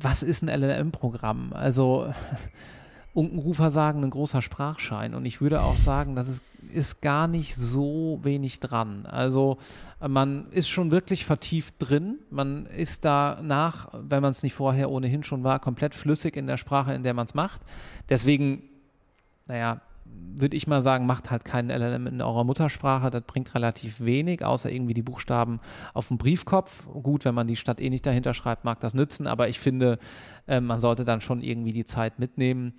was 0.00 0.22
ist 0.22 0.42
ein 0.42 0.48
LLM-Programm? 0.48 1.52
Also 1.52 2.12
Unkenrufer 3.14 3.70
sagen, 3.70 4.02
ein 4.02 4.10
großer 4.10 4.42
Sprachschein. 4.42 5.14
Und 5.14 5.24
ich 5.24 5.40
würde 5.40 5.62
auch 5.62 5.76
sagen, 5.76 6.16
das 6.16 6.28
ist, 6.28 6.42
ist 6.72 7.00
gar 7.00 7.28
nicht 7.28 7.54
so 7.54 8.18
wenig 8.22 8.58
dran. 8.58 9.06
Also 9.06 9.58
man 10.00 10.50
ist 10.50 10.68
schon 10.68 10.90
wirklich 10.90 11.24
vertieft 11.24 11.76
drin. 11.78 12.18
Man 12.30 12.66
ist 12.66 13.04
danach, 13.04 13.88
wenn 13.92 14.20
man 14.20 14.32
es 14.32 14.42
nicht 14.42 14.54
vorher 14.54 14.90
ohnehin 14.90 15.22
schon 15.22 15.44
war, 15.44 15.60
komplett 15.60 15.94
flüssig 15.94 16.36
in 16.36 16.48
der 16.48 16.56
Sprache, 16.56 16.92
in 16.92 17.04
der 17.04 17.14
man 17.14 17.26
es 17.26 17.34
macht. 17.34 17.62
Deswegen, 18.08 18.64
naja, 19.46 19.80
würde 20.36 20.56
ich 20.56 20.66
mal 20.66 20.80
sagen, 20.80 21.06
macht 21.06 21.30
halt 21.30 21.44
keinen 21.44 21.70
LLM 21.70 22.08
in 22.08 22.20
eurer 22.20 22.42
Muttersprache. 22.42 23.10
Das 23.10 23.22
bringt 23.22 23.54
relativ 23.54 24.00
wenig, 24.00 24.44
außer 24.44 24.70
irgendwie 24.70 24.94
die 24.94 25.02
Buchstaben 25.02 25.60
auf 25.92 26.08
dem 26.08 26.18
Briefkopf. 26.18 26.88
Gut, 26.88 27.24
wenn 27.24 27.34
man 27.34 27.46
die 27.46 27.56
Stadt 27.56 27.80
eh 27.80 27.90
nicht 27.90 28.04
dahinter 28.06 28.34
schreibt, 28.34 28.64
mag 28.64 28.80
das 28.80 28.94
nützen, 28.94 29.28
aber 29.28 29.48
ich 29.48 29.60
finde, 29.60 29.98
äh, 30.48 30.60
man 30.60 30.80
sollte 30.80 31.04
dann 31.04 31.20
schon 31.20 31.40
irgendwie 31.40 31.72
die 31.72 31.84
Zeit 31.84 32.18
mitnehmen. 32.18 32.74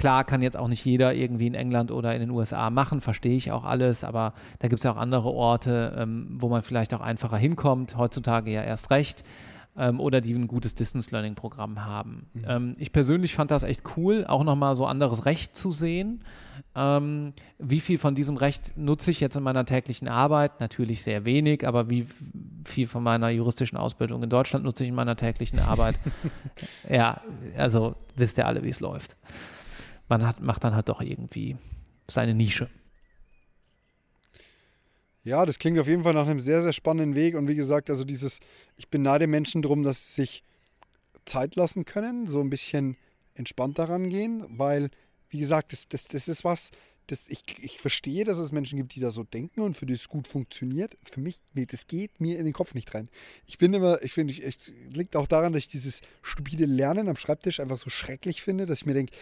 Klar 0.00 0.24
kann 0.24 0.40
jetzt 0.40 0.56
auch 0.56 0.68
nicht 0.68 0.82
jeder 0.82 1.14
irgendwie 1.14 1.46
in 1.46 1.52
England 1.52 1.92
oder 1.92 2.14
in 2.14 2.20
den 2.20 2.30
USA 2.30 2.70
machen, 2.70 3.02
verstehe 3.02 3.36
ich 3.36 3.52
auch 3.52 3.64
alles, 3.64 4.02
aber 4.02 4.32
da 4.58 4.68
gibt 4.68 4.80
es 4.80 4.84
ja 4.84 4.92
auch 4.92 4.96
andere 4.96 5.28
Orte, 5.28 5.94
ähm, 5.94 6.28
wo 6.30 6.48
man 6.48 6.62
vielleicht 6.62 6.94
auch 6.94 7.02
einfacher 7.02 7.36
hinkommt, 7.36 7.98
heutzutage 7.98 8.50
ja 8.50 8.62
erst 8.62 8.90
recht, 8.90 9.24
ähm, 9.76 10.00
oder 10.00 10.22
die 10.22 10.32
ein 10.32 10.48
gutes 10.48 10.74
Distance 10.74 11.10
Learning 11.10 11.34
Programm 11.34 11.84
haben. 11.84 12.30
Mhm. 12.32 12.44
Ähm, 12.48 12.72
ich 12.78 12.92
persönlich 12.92 13.34
fand 13.34 13.50
das 13.50 13.62
echt 13.62 13.82
cool, 13.98 14.24
auch 14.26 14.42
nochmal 14.42 14.74
so 14.74 14.86
anderes 14.86 15.26
Recht 15.26 15.54
zu 15.54 15.70
sehen. 15.70 16.24
Ähm, 16.74 17.34
wie 17.58 17.80
viel 17.80 17.98
von 17.98 18.14
diesem 18.14 18.38
Recht 18.38 18.78
nutze 18.78 19.10
ich 19.10 19.20
jetzt 19.20 19.36
in 19.36 19.42
meiner 19.42 19.66
täglichen 19.66 20.08
Arbeit? 20.08 20.60
Natürlich 20.60 21.02
sehr 21.02 21.26
wenig, 21.26 21.68
aber 21.68 21.90
wie 21.90 22.06
viel 22.64 22.86
von 22.86 23.02
meiner 23.02 23.28
juristischen 23.28 23.76
Ausbildung 23.76 24.22
in 24.22 24.30
Deutschland 24.30 24.64
nutze 24.64 24.84
ich 24.84 24.88
in 24.88 24.94
meiner 24.94 25.16
täglichen 25.16 25.58
Arbeit? 25.58 25.96
ja, 26.88 27.20
also 27.54 27.96
wisst 28.16 28.38
ihr 28.38 28.46
alle, 28.46 28.62
wie 28.62 28.70
es 28.70 28.80
läuft 28.80 29.18
man 30.10 30.26
hat, 30.26 30.40
macht 30.40 30.64
dann 30.64 30.74
halt 30.74 30.88
doch 30.88 31.00
irgendwie 31.00 31.56
seine 32.08 32.34
Nische. 32.34 32.68
Ja, 35.22 35.44
das 35.44 35.58
klingt 35.58 35.78
auf 35.78 35.86
jeden 35.86 36.02
Fall 36.02 36.14
nach 36.14 36.26
einem 36.26 36.40
sehr, 36.40 36.62
sehr 36.62 36.72
spannenden 36.72 37.14
Weg. 37.14 37.34
Und 37.34 37.46
wie 37.46 37.54
gesagt, 37.54 37.90
also 37.90 38.04
dieses, 38.04 38.40
ich 38.76 38.88
beneide 38.88 39.26
Menschen 39.26 39.62
darum, 39.62 39.82
dass 39.82 40.14
sie 40.14 40.22
sich 40.22 40.42
Zeit 41.24 41.56
lassen 41.56 41.84
können, 41.84 42.26
so 42.26 42.40
ein 42.40 42.50
bisschen 42.50 42.96
entspannter 43.34 43.88
rangehen, 43.88 44.44
weil, 44.48 44.90
wie 45.28 45.38
gesagt, 45.38 45.72
das, 45.72 45.86
das, 45.88 46.08
das 46.08 46.26
ist 46.26 46.42
was, 46.42 46.70
das, 47.06 47.28
ich, 47.28 47.42
ich 47.60 47.78
verstehe, 47.78 48.24
dass 48.24 48.38
es 48.38 48.52
Menschen 48.52 48.76
gibt, 48.76 48.94
die 48.94 49.00
da 49.00 49.10
so 49.10 49.24
denken 49.24 49.60
und 49.60 49.76
für 49.76 49.84
die 49.84 49.94
es 49.94 50.08
gut 50.08 50.28
funktioniert. 50.28 50.96
Für 51.02 51.20
mich, 51.20 51.40
nee, 51.54 51.66
das 51.66 51.86
geht 51.86 52.20
mir 52.20 52.38
in 52.38 52.44
den 52.44 52.54
Kopf 52.54 52.74
nicht 52.74 52.94
rein. 52.94 53.08
Ich 53.46 53.58
bin 53.58 53.74
immer, 53.74 54.00
ich 54.02 54.12
finde, 54.12 54.34
es 54.42 54.56
liegt 54.90 55.16
auch 55.16 55.26
daran, 55.26 55.52
dass 55.52 55.60
ich 55.60 55.68
dieses 55.68 56.00
stupide 56.22 56.66
Lernen 56.66 57.08
am 57.08 57.16
Schreibtisch 57.16 57.60
einfach 57.60 57.78
so 57.78 57.90
schrecklich 57.90 58.42
finde, 58.42 58.66
dass 58.66 58.80
ich 58.80 58.86
mir 58.86 58.94
denke, 58.94 59.12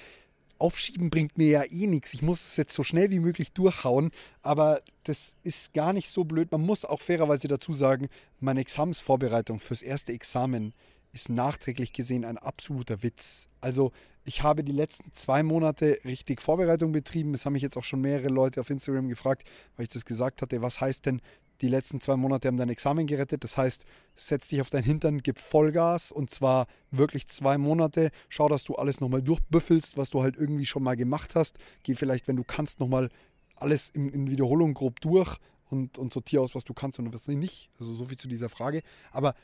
Aufschieben 0.58 1.10
bringt 1.10 1.38
mir 1.38 1.48
ja 1.48 1.62
eh 1.64 1.86
nichts. 1.86 2.14
Ich 2.14 2.22
muss 2.22 2.40
es 2.40 2.56
jetzt 2.56 2.74
so 2.74 2.82
schnell 2.82 3.10
wie 3.10 3.20
möglich 3.20 3.52
durchhauen. 3.52 4.10
Aber 4.42 4.80
das 5.04 5.34
ist 5.42 5.72
gar 5.72 5.92
nicht 5.92 6.10
so 6.10 6.24
blöd. 6.24 6.50
Man 6.52 6.62
muss 6.62 6.84
auch 6.84 7.00
fairerweise 7.00 7.48
dazu 7.48 7.72
sagen, 7.72 8.08
meine 8.40 8.60
Examensvorbereitung 8.60 9.60
fürs 9.60 9.82
erste 9.82 10.12
Examen 10.12 10.74
ist 11.12 11.28
nachträglich 11.28 11.92
gesehen 11.92 12.24
ein 12.24 12.38
absoluter 12.38 13.02
Witz. 13.02 13.48
Also 13.60 13.92
ich 14.24 14.42
habe 14.42 14.62
die 14.62 14.72
letzten 14.72 15.12
zwei 15.12 15.42
Monate 15.42 15.98
richtig 16.04 16.42
Vorbereitung 16.42 16.92
betrieben. 16.92 17.32
Es 17.34 17.46
haben 17.46 17.54
mich 17.54 17.62
jetzt 17.62 17.76
auch 17.76 17.84
schon 17.84 18.00
mehrere 18.00 18.28
Leute 18.28 18.60
auf 18.60 18.68
Instagram 18.68 19.08
gefragt, 19.08 19.48
weil 19.76 19.84
ich 19.84 19.92
das 19.92 20.04
gesagt 20.04 20.42
hatte. 20.42 20.60
Was 20.60 20.80
heißt 20.80 21.06
denn 21.06 21.22
die 21.60 21.68
letzten 21.68 22.00
zwei 22.00 22.16
Monate 22.16 22.48
haben 22.48 22.56
dein 22.56 22.68
Examen 22.68 23.06
gerettet. 23.06 23.44
Das 23.44 23.56
heißt, 23.56 23.84
setz 24.14 24.48
dich 24.48 24.60
auf 24.60 24.70
deinen 24.70 24.84
Hintern, 24.84 25.18
gib 25.18 25.38
Vollgas 25.38 26.12
und 26.12 26.30
zwar 26.30 26.66
wirklich 26.90 27.26
zwei 27.26 27.58
Monate. 27.58 28.10
Schau, 28.28 28.48
dass 28.48 28.64
du 28.64 28.74
alles 28.76 29.00
nochmal 29.00 29.22
durchbüffelst, 29.22 29.96
was 29.96 30.10
du 30.10 30.22
halt 30.22 30.36
irgendwie 30.36 30.66
schon 30.66 30.82
mal 30.82 30.96
gemacht 30.96 31.34
hast. 31.34 31.58
Geh 31.82 31.94
vielleicht, 31.94 32.28
wenn 32.28 32.36
du 32.36 32.44
kannst, 32.44 32.80
nochmal 32.80 33.10
alles 33.56 33.90
in, 33.90 34.08
in 34.08 34.30
Wiederholung 34.30 34.74
grob 34.74 35.00
durch 35.00 35.36
und, 35.70 35.98
und 35.98 36.12
sortiere 36.12 36.42
aus, 36.42 36.54
was 36.54 36.64
du 36.64 36.74
kannst 36.74 36.98
und 36.98 37.12
was 37.12 37.26
nicht. 37.28 37.70
Also 37.78 37.94
so 37.94 38.06
viel 38.06 38.16
zu 38.16 38.28
dieser 38.28 38.48
Frage. 38.48 38.82
Aber 39.10 39.34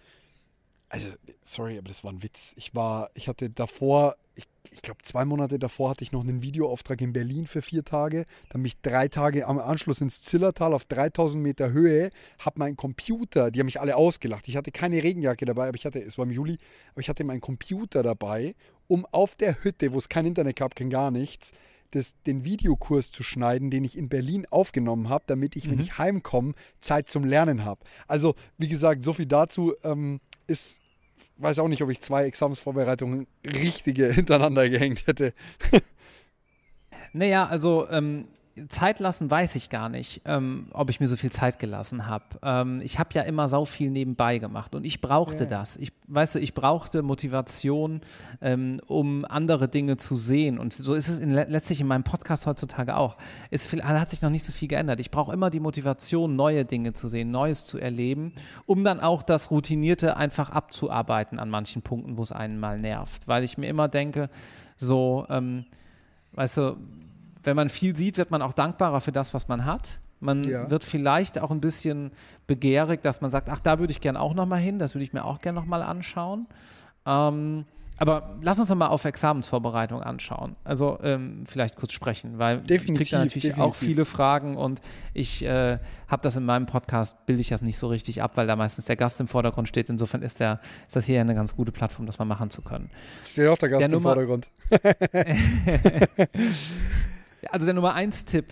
also, 0.88 1.08
sorry, 1.42 1.76
aber 1.78 1.88
das 1.88 2.04
war 2.04 2.12
ein 2.12 2.22
Witz. 2.22 2.54
Ich 2.56 2.74
war, 2.74 3.10
ich 3.14 3.26
hatte 3.26 3.50
davor, 3.50 4.16
ich, 4.36 4.44
ich 4.74 4.82
glaube, 4.82 5.02
zwei 5.02 5.24
Monate 5.24 5.58
davor 5.58 5.90
hatte 5.90 6.02
ich 6.02 6.12
noch 6.12 6.22
einen 6.22 6.42
Videoauftrag 6.42 7.00
in 7.00 7.12
Berlin 7.12 7.46
für 7.46 7.62
vier 7.62 7.84
Tage. 7.84 8.24
Dann 8.48 8.62
bin 8.62 8.66
ich 8.66 8.80
drei 8.80 9.08
Tage 9.08 9.46
am 9.46 9.58
Anschluss 9.58 10.00
ins 10.00 10.20
Zillertal 10.20 10.74
auf 10.74 10.84
3000 10.84 11.42
Meter 11.42 11.70
Höhe, 11.70 12.10
habe 12.40 12.58
meinen 12.58 12.76
Computer, 12.76 13.50
die 13.50 13.60
haben 13.60 13.66
mich 13.66 13.80
alle 13.80 13.96
ausgelacht. 13.96 14.48
Ich 14.48 14.56
hatte 14.56 14.72
keine 14.72 15.02
Regenjacke 15.02 15.44
dabei, 15.44 15.68
aber 15.68 15.76
ich 15.76 15.86
hatte, 15.86 16.00
es 16.00 16.18
war 16.18 16.24
im 16.24 16.32
Juli, 16.32 16.58
aber 16.92 17.00
ich 17.00 17.08
hatte 17.08 17.22
meinen 17.22 17.40
Computer 17.40 18.02
dabei, 18.02 18.54
um 18.88 19.06
auf 19.06 19.36
der 19.36 19.62
Hütte, 19.62 19.92
wo 19.92 19.98
es 19.98 20.08
kein 20.08 20.26
Internet 20.26 20.56
gab, 20.56 20.74
kein 20.74 20.90
gar 20.90 21.10
nichts, 21.12 21.52
das, 21.92 22.14
den 22.26 22.44
Videokurs 22.44 23.12
zu 23.12 23.22
schneiden, 23.22 23.70
den 23.70 23.84
ich 23.84 23.96
in 23.96 24.08
Berlin 24.08 24.46
aufgenommen 24.50 25.08
habe, 25.08 25.24
damit 25.28 25.54
ich, 25.54 25.66
mhm. 25.66 25.72
wenn 25.72 25.80
ich 25.80 25.98
heimkomme, 25.98 26.54
Zeit 26.80 27.08
zum 27.08 27.24
Lernen 27.24 27.64
habe. 27.64 27.80
Also, 28.08 28.34
wie 28.58 28.68
gesagt, 28.68 29.04
so 29.04 29.12
viel 29.12 29.26
dazu. 29.26 29.72
Ähm, 29.84 30.20
ist 30.46 30.80
weiß 31.38 31.58
auch 31.58 31.68
nicht, 31.68 31.82
ob 31.82 31.90
ich 31.90 32.00
zwei 32.00 32.24
Examensvorbereitungen 32.24 33.26
richtige 33.44 34.12
hintereinander 34.12 34.68
gehängt 34.68 35.06
hätte. 35.06 35.32
naja, 37.12 37.46
also 37.46 37.88
ähm, 37.90 38.28
Zeit 38.68 39.00
lassen 39.00 39.30
weiß 39.30 39.56
ich 39.56 39.68
gar 39.68 39.88
nicht, 39.88 40.22
ähm, 40.24 40.68
ob 40.72 40.88
ich 40.88 41.00
mir 41.00 41.08
so 41.08 41.16
viel 41.16 41.30
Zeit 41.30 41.58
gelassen 41.58 42.06
habe. 42.06 42.24
Ähm, 42.42 42.80
ich 42.84 43.00
habe 43.00 43.10
ja 43.12 43.22
immer 43.22 43.48
so 43.48 43.64
viel 43.64 43.90
nebenbei 43.90 44.38
gemacht 44.38 44.74
und 44.76 44.84
ich 44.84 45.00
brauchte 45.00 45.44
ja. 45.44 45.50
das. 45.50 45.76
Ich, 45.76 45.92
weißt 46.06 46.36
du, 46.36 46.38
ich 46.38 46.54
brauchte 46.54 47.02
Motivation, 47.02 48.00
ähm, 48.40 48.80
um 48.86 49.24
andere 49.24 49.68
Dinge 49.68 49.96
zu 49.96 50.14
sehen. 50.14 50.58
Und 50.58 50.72
so 50.72 50.94
ist 50.94 51.08
es 51.08 51.18
in, 51.18 51.32
letztlich 51.32 51.80
in 51.80 51.88
meinem 51.88 52.04
Podcast 52.04 52.46
heutzutage 52.46 52.96
auch. 52.96 53.16
Es 53.50 53.72
hat 53.72 54.10
sich 54.10 54.22
noch 54.22 54.30
nicht 54.30 54.44
so 54.44 54.52
viel 54.52 54.68
geändert. 54.68 55.00
Ich 55.00 55.10
brauche 55.10 55.32
immer 55.32 55.50
die 55.50 55.60
Motivation, 55.60 56.36
neue 56.36 56.64
Dinge 56.64 56.92
zu 56.92 57.08
sehen, 57.08 57.32
Neues 57.32 57.64
zu 57.64 57.78
erleben, 57.78 58.32
um 58.66 58.84
dann 58.84 59.00
auch 59.00 59.24
das 59.24 59.50
Routinierte 59.50 60.16
einfach 60.16 60.50
abzuarbeiten 60.50 61.40
an 61.40 61.50
manchen 61.50 61.82
Punkten, 61.82 62.16
wo 62.16 62.22
es 62.22 62.30
einen 62.30 62.60
mal 62.60 62.78
nervt. 62.78 63.26
Weil 63.26 63.42
ich 63.42 63.58
mir 63.58 63.66
immer 63.66 63.88
denke, 63.88 64.30
so, 64.76 65.26
ähm, 65.28 65.64
weißt 66.32 66.58
du, 66.58 66.76
wenn 67.44 67.56
man 67.56 67.68
viel 67.68 67.96
sieht, 67.96 68.18
wird 68.18 68.30
man 68.30 68.42
auch 68.42 68.52
dankbarer 68.52 69.00
für 69.00 69.12
das, 69.12 69.34
was 69.34 69.48
man 69.48 69.64
hat. 69.64 70.00
Man 70.20 70.42
ja. 70.44 70.70
wird 70.70 70.84
vielleicht 70.84 71.38
auch 71.38 71.50
ein 71.50 71.60
bisschen 71.60 72.10
begehrig, 72.46 73.02
dass 73.02 73.20
man 73.20 73.30
sagt, 73.30 73.50
ach, 73.50 73.60
da 73.60 73.78
würde 73.78 73.92
ich 73.92 74.00
gerne 74.00 74.20
auch 74.20 74.34
nochmal 74.34 74.60
hin, 74.60 74.78
das 74.78 74.94
würde 74.94 75.04
ich 75.04 75.12
mir 75.12 75.24
auch 75.24 75.40
gerne 75.40 75.60
nochmal 75.60 75.82
anschauen. 75.82 76.46
Ähm, 77.04 77.66
aber 77.96 78.36
lass 78.42 78.58
uns 78.58 78.68
nochmal 78.68 78.88
auf 78.88 79.04
Examensvorbereitung 79.04 80.02
anschauen. 80.02 80.56
Also 80.64 80.98
ähm, 81.02 81.44
vielleicht 81.46 81.76
kurz 81.76 81.92
sprechen, 81.92 82.38
weil 82.38 82.58
definitiv, 82.58 82.88
ich 82.88 82.96
kriege 82.96 83.10
da 83.10 83.18
natürlich 83.18 83.42
definitiv. 83.44 83.62
auch 83.62 83.74
viele 83.76 84.04
Fragen 84.04 84.56
und 84.56 84.80
ich 85.12 85.44
äh, 85.44 85.78
habe 86.08 86.22
das 86.22 86.34
in 86.34 86.44
meinem 86.44 86.66
Podcast, 86.66 87.24
bilde 87.26 87.40
ich 87.40 87.50
das 87.50 87.62
nicht 87.62 87.78
so 87.78 87.86
richtig 87.86 88.20
ab, 88.20 88.32
weil 88.36 88.48
da 88.48 88.56
meistens 88.56 88.86
der 88.86 88.96
Gast 88.96 89.20
im 89.20 89.28
Vordergrund 89.28 89.68
steht. 89.68 89.90
Insofern 89.90 90.22
ist, 90.22 90.40
der, 90.40 90.60
ist 90.88 90.96
das 90.96 91.04
hier 91.04 91.20
eine 91.20 91.36
ganz 91.36 91.54
gute 91.54 91.70
Plattform, 91.70 92.06
das 92.06 92.18
mal 92.18 92.24
machen 92.24 92.50
zu 92.50 92.62
können. 92.62 92.90
Steht 93.26 93.46
auch 93.46 93.58
der 93.58 93.68
Gast 93.68 93.80
der 93.80 93.86
im 93.86 93.92
Nummer 93.92 94.14
Vordergrund. 94.14 94.48
Also 97.50 97.66
der 97.66 97.74
Nummer 97.74 97.94
eins 97.94 98.24
Tipp 98.24 98.46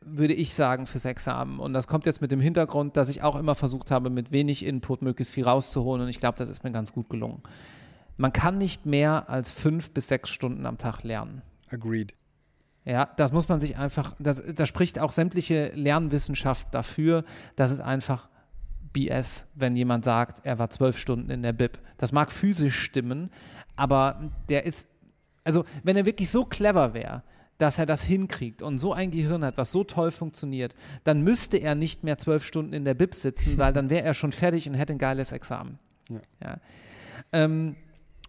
würde 0.00 0.34
ich 0.34 0.54
sagen 0.54 0.86
fürs 0.86 1.04
Examen. 1.04 1.60
Und 1.60 1.72
das 1.72 1.86
kommt 1.86 2.06
jetzt 2.06 2.20
mit 2.20 2.30
dem 2.30 2.40
Hintergrund, 2.40 2.96
dass 2.96 3.08
ich 3.08 3.22
auch 3.22 3.36
immer 3.36 3.54
versucht 3.54 3.90
habe, 3.90 4.10
mit 4.10 4.32
wenig 4.32 4.64
Input 4.64 5.02
möglichst 5.02 5.32
viel 5.32 5.44
rauszuholen. 5.44 6.02
Und 6.02 6.08
ich 6.08 6.18
glaube, 6.18 6.38
das 6.38 6.48
ist 6.48 6.64
mir 6.64 6.72
ganz 6.72 6.92
gut 6.92 7.08
gelungen. 7.08 7.42
Man 8.16 8.32
kann 8.32 8.58
nicht 8.58 8.86
mehr 8.86 9.28
als 9.28 9.52
fünf 9.52 9.90
bis 9.90 10.08
sechs 10.08 10.30
Stunden 10.30 10.66
am 10.66 10.78
Tag 10.78 11.02
lernen. 11.02 11.42
Agreed. 11.70 12.14
Ja, 12.84 13.06
das 13.16 13.32
muss 13.32 13.48
man 13.48 13.60
sich 13.60 13.76
einfach, 13.76 14.14
da 14.18 14.66
spricht 14.66 14.98
auch 14.98 15.12
sämtliche 15.12 15.68
Lernwissenschaft 15.74 16.74
dafür, 16.74 17.24
dass 17.56 17.70
es 17.70 17.80
einfach 17.80 18.28
BS, 18.92 19.46
wenn 19.54 19.76
jemand 19.76 20.04
sagt, 20.04 20.44
er 20.44 20.58
war 20.58 20.70
zwölf 20.70 20.98
Stunden 20.98 21.30
in 21.30 21.42
der 21.42 21.52
Bib. 21.52 21.78
Das 21.98 22.12
mag 22.12 22.32
physisch 22.32 22.78
stimmen, 22.80 23.30
aber 23.76 24.30
der 24.48 24.64
ist, 24.64 24.88
also 25.44 25.64
wenn 25.82 25.96
er 25.96 26.06
wirklich 26.06 26.30
so 26.30 26.44
clever 26.44 26.94
wäre, 26.94 27.22
dass 27.60 27.78
er 27.78 27.86
das 27.86 28.02
hinkriegt 28.02 28.62
und 28.62 28.78
so 28.78 28.92
ein 28.92 29.10
Gehirn 29.10 29.44
hat, 29.44 29.58
was 29.58 29.70
so 29.70 29.84
toll 29.84 30.10
funktioniert, 30.10 30.74
dann 31.04 31.22
müsste 31.22 31.58
er 31.58 31.74
nicht 31.74 32.04
mehr 32.04 32.18
zwölf 32.18 32.44
Stunden 32.44 32.72
in 32.72 32.84
der 32.84 32.94
Bib 32.94 33.14
sitzen, 33.14 33.58
weil 33.58 33.72
dann 33.72 33.90
wäre 33.90 34.04
er 34.04 34.14
schon 34.14 34.32
fertig 34.32 34.68
und 34.68 34.74
hätte 34.74 34.94
ein 34.94 34.98
geiles 34.98 35.32
Examen. 35.32 35.78
Ja. 36.08 36.20
ja. 36.42 36.56
Ähm, 37.32 37.76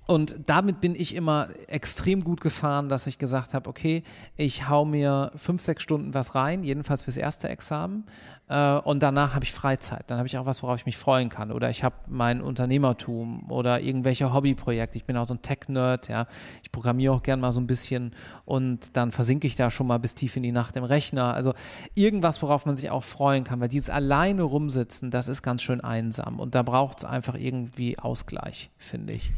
und 0.07 0.37
damit 0.47 0.81
bin 0.81 0.93
ich 0.93 1.15
immer 1.15 1.47
extrem 1.67 2.23
gut 2.23 2.41
gefahren, 2.41 2.89
dass 2.89 3.07
ich 3.07 3.17
gesagt 3.17 3.53
habe, 3.53 3.69
okay, 3.69 4.03
ich 4.35 4.67
hau 4.67 4.83
mir 4.83 5.31
fünf, 5.35 5.61
sechs 5.61 5.83
Stunden 5.83 6.13
was 6.13 6.35
rein, 6.35 6.63
jedenfalls 6.63 7.03
fürs 7.03 7.15
erste 7.15 7.47
Examen. 7.47 8.05
Äh, 8.51 8.79
und 8.79 9.01
danach 9.01 9.33
habe 9.33 9.45
ich 9.45 9.53
Freizeit. 9.53 10.03
Dann 10.07 10.17
habe 10.17 10.27
ich 10.27 10.37
auch 10.37 10.45
was, 10.45 10.61
worauf 10.61 10.75
ich 10.75 10.85
mich 10.85 10.97
freuen 10.97 11.29
kann. 11.29 11.51
Oder 11.51 11.69
ich 11.69 11.85
habe 11.85 11.95
mein 12.07 12.41
Unternehmertum 12.41 13.49
oder 13.49 13.79
irgendwelche 13.79 14.33
Hobbyprojekte. 14.33 14.97
Ich 14.97 15.05
bin 15.05 15.15
auch 15.15 15.25
so 15.25 15.35
ein 15.35 15.41
Tech-Nerd, 15.41 16.09
ja. 16.09 16.27
Ich 16.61 16.71
programmiere 16.71 17.13
auch 17.13 17.23
gern 17.23 17.39
mal 17.39 17.53
so 17.53 17.61
ein 17.61 17.67
bisschen 17.67 18.11
und 18.43 18.97
dann 18.97 19.11
versinke 19.11 19.47
ich 19.47 19.55
da 19.55 19.71
schon 19.71 19.87
mal 19.87 19.99
bis 19.99 20.15
tief 20.15 20.35
in 20.35 20.43
die 20.43 20.51
Nacht 20.51 20.75
im 20.75 20.83
Rechner. 20.83 21.33
Also 21.33 21.53
irgendwas, 21.95 22.41
worauf 22.41 22.65
man 22.65 22.75
sich 22.75 22.89
auch 22.89 23.05
freuen 23.05 23.45
kann, 23.45 23.61
weil 23.61 23.69
dieses 23.69 23.89
alleine 23.89 24.43
rumsitzen, 24.43 25.11
das 25.11 25.29
ist 25.29 25.43
ganz 25.43 25.61
schön 25.61 25.79
einsam. 25.79 26.37
Und 26.39 26.53
da 26.53 26.61
braucht 26.61 26.99
es 26.99 27.05
einfach 27.05 27.35
irgendwie 27.35 27.97
Ausgleich, 27.97 28.69
finde 28.77 29.13
ich 29.13 29.31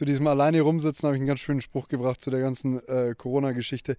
zu 0.00 0.06
diesem 0.06 0.26
alleine 0.28 0.62
rumsitzen 0.62 1.06
habe 1.06 1.16
ich 1.16 1.20
einen 1.20 1.26
ganz 1.26 1.40
schönen 1.40 1.60
Spruch 1.60 1.86
gebracht 1.88 2.22
zu 2.22 2.30
der 2.30 2.40
ganzen 2.40 2.80
äh, 2.88 3.14
Corona-Geschichte. 3.14 3.98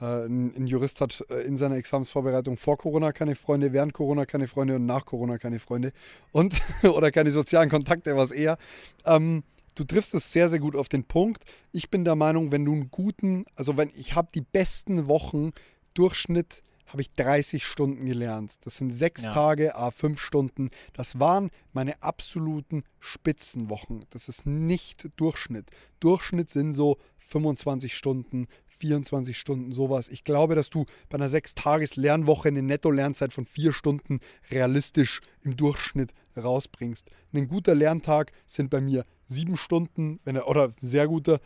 Äh, 0.00 0.26
ein, 0.26 0.66
Jurist 0.66 1.00
hat 1.00 1.24
äh, 1.30 1.42
in 1.42 1.56
seiner 1.56 1.76
Examensvorbereitung 1.76 2.56
vor 2.56 2.78
Corona 2.78 3.12
keine 3.12 3.34
Freunde, 3.34 3.72
während 3.72 3.92
Corona 3.92 4.26
keine 4.26 4.48
Freunde 4.48 4.76
und 4.76 4.86
nach 4.86 5.04
Corona 5.04 5.38
keine 5.38 5.58
Freunde 5.58 5.92
und 6.32 6.60
oder 6.82 7.10
keine 7.10 7.30
sozialen 7.30 7.68
Kontakte, 7.68 8.16
was 8.16 8.30
eher. 8.30 8.58
Ähm, 9.04 9.42
du 9.74 9.84
triffst 9.84 10.14
es 10.14 10.32
sehr, 10.32 10.48
sehr 10.48 10.60
gut 10.60 10.76
auf 10.76 10.88
den 10.88 11.04
Punkt. 11.04 11.44
Ich 11.72 11.90
bin 11.90 12.04
der 12.04 12.16
Meinung, 12.16 12.52
wenn 12.52 12.64
du 12.64 12.72
einen 12.72 12.90
guten, 12.90 13.44
also 13.54 13.76
wenn 13.76 13.90
ich 13.94 14.14
habe 14.14 14.28
die 14.34 14.42
besten 14.42 15.06
Wochen 15.08 15.52
Durchschnitt 15.94 16.62
habe 16.86 17.02
ich 17.02 17.12
30 17.12 17.64
Stunden 17.64 18.04
gelernt. 18.04 18.54
Das 18.62 18.76
sind 18.76 18.90
sechs 18.90 19.24
ja. 19.24 19.30
Tage, 19.30 19.76
a 19.76 19.90
fünf 19.90 20.20
Stunden. 20.20 20.70
Das 20.92 21.20
waren 21.20 21.50
meine 21.72 22.02
absoluten 22.02 22.82
Spitzenwochen. 22.98 24.04
Das 24.10 24.28
ist 24.28 24.44
nicht 24.44 25.08
Durchschnitt. 25.16 25.70
Durchschnitt 26.00 26.50
sind 26.50 26.74
so 26.74 26.98
25 27.30 27.94
Stunden, 27.94 28.48
24 28.68 29.38
Stunden, 29.38 29.72
sowas. 29.72 30.08
Ich 30.08 30.24
glaube, 30.24 30.54
dass 30.54 30.68
du 30.68 30.84
bei 31.08 31.16
einer 31.16 31.28
sechs 31.28 31.54
Tages 31.54 31.96
Lernwoche 31.96 32.48
eine 32.48 32.62
Netto-Lernzeit 32.62 33.32
von 33.32 33.46
vier 33.46 33.72
Stunden 33.72 34.20
realistisch 34.50 35.20
im 35.42 35.56
Durchschnitt 35.56 36.12
rausbringst. 36.36 37.10
Ein 37.32 37.48
guter 37.48 37.74
Lerntag 37.74 38.32
sind 38.46 38.70
bei 38.70 38.80
mir 38.80 39.04
sieben 39.26 39.56
Stunden, 39.56 40.18
wenn 40.24 40.36
er, 40.36 40.48
oder 40.48 40.64
ein 40.64 40.74
sehr 40.78 41.06
guter, 41.06 41.40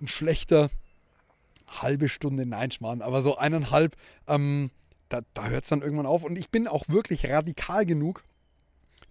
ein 0.00 0.08
schlechter 0.08 0.70
halbe 1.68 2.08
Stunde, 2.08 2.46
nein, 2.46 2.70
Schmarrn, 2.72 3.00
aber 3.00 3.22
so 3.22 3.36
eineinhalb, 3.36 3.96
ähm, 4.26 4.70
da, 5.08 5.20
da 5.34 5.48
hört 5.48 5.64
es 5.64 5.70
dann 5.70 5.82
irgendwann 5.82 6.06
auf. 6.06 6.24
Und 6.24 6.38
ich 6.38 6.50
bin 6.50 6.66
auch 6.66 6.84
wirklich 6.88 7.28
radikal 7.28 7.86
genug 7.86 8.24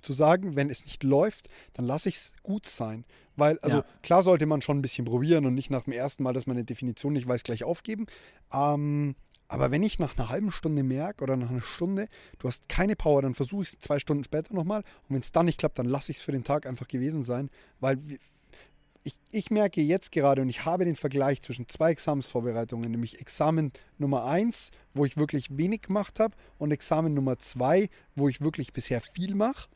zu 0.01 0.13
sagen, 0.13 0.55
wenn 0.55 0.69
es 0.69 0.85
nicht 0.85 1.03
läuft, 1.03 1.47
dann 1.73 1.85
lasse 1.85 2.09
ich 2.09 2.15
es 2.15 2.33
gut 2.43 2.65
sein. 2.65 3.05
Weil, 3.35 3.59
also 3.59 3.77
ja. 3.77 3.85
klar 4.03 4.23
sollte 4.23 4.45
man 4.45 4.62
schon 4.62 4.79
ein 4.79 4.81
bisschen 4.81 5.05
probieren 5.05 5.45
und 5.45 5.55
nicht 5.55 5.69
nach 5.69 5.83
dem 5.83 5.93
ersten 5.93 6.23
Mal, 6.23 6.33
dass 6.33 6.47
man 6.47 6.57
eine 6.57 6.65
Definition 6.65 7.13
nicht 7.13 7.27
weiß, 7.27 7.43
gleich 7.43 7.63
aufgeben. 7.63 8.07
Ähm, 8.53 9.15
aber 9.47 9.71
wenn 9.71 9.81
ich 9.81 9.97
nach 9.97 10.17
einer 10.17 10.29
halben 10.29 10.51
Stunde 10.51 10.83
merke 10.83 11.23
oder 11.23 11.35
nach 11.35 11.49
einer 11.49 11.62
Stunde, 11.62 12.07
du 12.38 12.47
hast 12.47 12.69
keine 12.69 12.95
Power, 12.95 13.23
dann 13.23 13.33
versuche 13.33 13.63
ich 13.63 13.73
es 13.73 13.79
zwei 13.79 13.97
Stunden 13.97 14.23
später 14.23 14.53
nochmal. 14.53 14.81
Und 14.81 15.15
wenn 15.15 15.21
es 15.21 15.31
dann 15.31 15.47
nicht 15.47 15.57
klappt, 15.57 15.79
dann 15.79 15.88
lasse 15.88 16.12
ich 16.12 16.17
es 16.17 16.23
für 16.23 16.31
den 16.31 16.43
Tag 16.43 16.67
einfach 16.67 16.88
gewesen 16.88 17.23
sein. 17.23 17.49
Weil 17.79 17.97
ich, 19.03 19.19
ich 19.31 19.49
merke 19.49 19.81
jetzt 19.81 20.12
gerade 20.12 20.41
und 20.41 20.49
ich 20.49 20.65
habe 20.65 20.85
den 20.85 20.95
Vergleich 20.95 21.41
zwischen 21.41 21.67
zwei 21.67 21.91
Examensvorbereitungen, 21.91 22.91
nämlich 22.91 23.19
Examen 23.19 23.71
Nummer 23.97 24.25
1, 24.25 24.71
wo 24.93 25.05
ich 25.05 25.17
wirklich 25.17 25.57
wenig 25.57 25.81
gemacht 25.81 26.19
habe, 26.19 26.35
und 26.57 26.71
Examen 26.71 27.13
Nummer 27.13 27.39
2, 27.39 27.89
wo 28.15 28.29
ich 28.29 28.41
wirklich 28.41 28.73
bisher 28.73 29.01
viel 29.01 29.33
mache, 29.33 29.69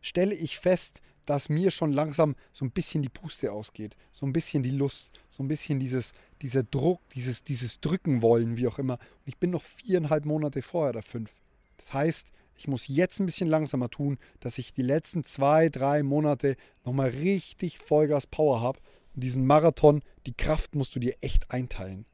stelle 0.00 0.34
ich 0.34 0.58
fest, 0.58 1.02
dass 1.26 1.48
mir 1.48 1.70
schon 1.70 1.92
langsam 1.92 2.36
so 2.52 2.64
ein 2.64 2.70
bisschen 2.70 3.02
die 3.02 3.08
Puste 3.08 3.52
ausgeht, 3.52 3.96
so 4.12 4.26
ein 4.26 4.32
bisschen 4.32 4.62
die 4.62 4.70
Lust, 4.70 5.18
so 5.28 5.42
ein 5.42 5.48
bisschen 5.48 5.80
dieses, 5.80 6.12
dieser 6.42 6.62
Druck, 6.62 7.00
dieses, 7.10 7.44
dieses 7.44 7.80
Drücken 7.80 8.22
wollen, 8.22 8.56
wie 8.56 8.66
auch 8.66 8.78
immer. 8.78 8.94
Und 8.94 9.26
ich 9.26 9.38
bin 9.38 9.50
noch 9.50 9.62
viereinhalb 9.62 10.24
Monate 10.26 10.62
vorher 10.62 10.90
oder 10.90 11.02
fünf. 11.02 11.32
Das 11.78 11.92
heißt, 11.92 12.32
ich 12.56 12.68
muss 12.68 12.86
jetzt 12.88 13.20
ein 13.20 13.26
bisschen 13.26 13.48
langsamer 13.48 13.90
tun, 13.90 14.18
dass 14.40 14.58
ich 14.58 14.72
die 14.72 14.82
letzten 14.82 15.24
zwei, 15.24 15.68
drei 15.68 16.02
Monate 16.02 16.56
nochmal 16.84 17.10
richtig 17.10 17.78
Vollgas 17.78 18.26
Power 18.26 18.60
habe. 18.60 18.78
Und 19.14 19.24
diesen 19.24 19.46
Marathon, 19.46 20.02
die 20.26 20.34
Kraft 20.34 20.74
musst 20.74 20.94
du 20.94 21.00
dir 21.00 21.16
echt 21.20 21.50
einteilen. 21.50 22.04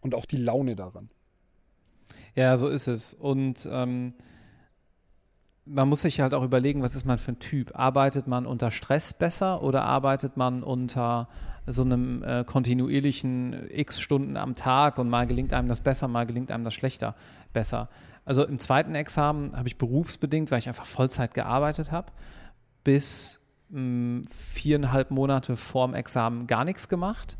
Und 0.00 0.14
auch 0.14 0.26
die 0.26 0.36
Laune 0.36 0.76
daran. 0.76 1.10
Ja, 2.34 2.56
so 2.56 2.68
ist 2.68 2.86
es. 2.86 3.14
Und 3.14 3.68
ähm, 3.70 4.14
man 5.72 5.88
muss 5.88 6.02
sich 6.02 6.20
halt 6.20 6.34
auch 6.34 6.42
überlegen, 6.42 6.82
was 6.82 6.94
ist 6.94 7.04
man 7.04 7.18
für 7.18 7.32
ein 7.32 7.38
Typ? 7.38 7.78
Arbeitet 7.78 8.26
man 8.26 8.44
unter 8.44 8.70
Stress 8.70 9.14
besser 9.14 9.62
oder 9.62 9.84
arbeitet 9.84 10.36
man 10.36 10.62
unter 10.62 11.28
so 11.66 11.82
einem 11.82 12.24
äh, 12.24 12.44
kontinuierlichen 12.44 13.70
X 13.70 14.00
Stunden 14.00 14.36
am 14.36 14.56
Tag 14.56 14.98
und 14.98 15.08
mal 15.08 15.26
gelingt 15.26 15.52
einem 15.52 15.68
das 15.68 15.80
besser, 15.80 16.08
mal 16.08 16.26
gelingt 16.26 16.50
einem 16.50 16.64
das 16.64 16.74
schlechter 16.74 17.14
besser? 17.52 17.88
Also 18.24 18.44
im 18.44 18.58
zweiten 18.58 18.94
Examen 18.94 19.56
habe 19.56 19.68
ich 19.68 19.78
berufsbedingt, 19.78 20.50
weil 20.50 20.58
ich 20.58 20.68
einfach 20.68 20.86
Vollzeit 20.86 21.34
gearbeitet 21.34 21.92
habe, 21.92 22.10
bis 22.82 23.40
mh, 23.68 23.78
hm, 23.78 24.22
viereinhalb 24.28 25.10
Monate 25.12 25.56
vorm 25.56 25.94
Examen 25.94 26.46
gar 26.48 26.64
nichts 26.64 26.88
gemacht. 26.88 27.36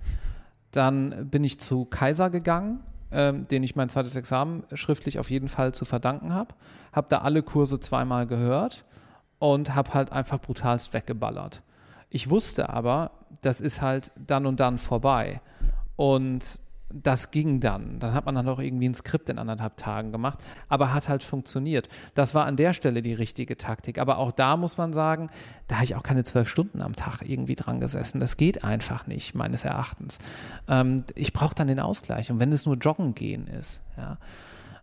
Dann 0.71 1.29
bin 1.29 1.43
ich 1.43 1.59
zu 1.59 1.85
Kaiser 1.85 2.31
gegangen, 2.31 2.81
ähm, 3.13 3.47
den 3.49 3.63
ich 3.63 3.77
mein 3.77 3.89
zweites 3.89 4.17
Examen 4.17 4.65
schriftlich 4.73 5.19
auf 5.19 5.31
jeden 5.31 5.49
Fall 5.49 5.73
zu 5.73 5.85
verdanken 5.85 6.33
habe. 6.33 6.55
Habe 6.93 7.09
da 7.09 7.19
alle 7.19 7.43
Kurse 7.43 7.81
zweimal 7.81 8.27
gehört 8.27 8.85
und 9.39 9.75
habe 9.75 9.95
halt 9.95 10.13
einfach 10.13 10.41
brutalst 10.41 10.93
weggeballert. 10.95 11.63
Ich 12.09 12.31
wusste 12.31 12.71
aber, 12.71 13.13
das 13.41 13.61
ist 13.61 13.81
halt 13.81 14.11
dann 14.17 14.47
und 14.47 14.61
dann 14.61 14.79
vorbei. 14.79 15.41
Und 15.97 16.61
das 16.93 17.31
ging 17.31 17.61
dann. 17.61 17.99
Dann 17.99 18.15
hat 18.15 18.27
man 18.27 18.35
dann 18.35 18.49
auch 18.49 18.59
irgendwie 18.59 18.89
ein 18.89 18.95
Skript 18.95 19.29
in 19.29 19.39
anderthalb 19.39 19.77
Tagen 19.77 20.13
gemacht, 20.13 20.41
aber 20.69 20.93
hat 20.93 21.09
halt 21.09 21.23
funktioniert. 21.23 21.89
Das 22.15 22.35
war 22.35 22.47
an 22.47 22.57
der 22.57 22.75
Stelle 22.75 23.03
die 23.03 23.15
richtige 23.15 23.57
Taktik. 23.57 23.99
Aber 23.99 24.19
auch 24.19 24.33
da 24.33 24.57
muss 24.57 24.77
man 24.77 24.93
sagen, 24.93 25.31
da 25.69 25.77
habe 25.77 25.85
ich 25.85 25.95
auch 25.95 26.03
keine 26.03 26.25
zwölf 26.25 26.49
Stunden 26.49 26.83
am 26.83 26.95
Tag 26.95 27.23
irgendwie 27.23 27.55
dran 27.55 27.81
gesessen. 27.81 28.21
Das 28.21 28.37
geht 28.37 28.65
einfach 28.65 29.07
nicht, 29.07 29.35
meines 29.35 29.65
Erachtens. 29.65 30.19
Ähm, 30.69 31.05
ich 31.15 31.33
brauche 31.33 31.55
dann 31.55 31.69
den 31.69 31.81
Ausgleich. 31.81 32.31
Und 32.31 32.41
wenn 32.41 32.53
es 32.53 32.67
nur 32.67 32.77
Joggen 32.77 33.15
gehen 33.15 33.47
ist, 33.47 33.83
ja. 33.97 34.19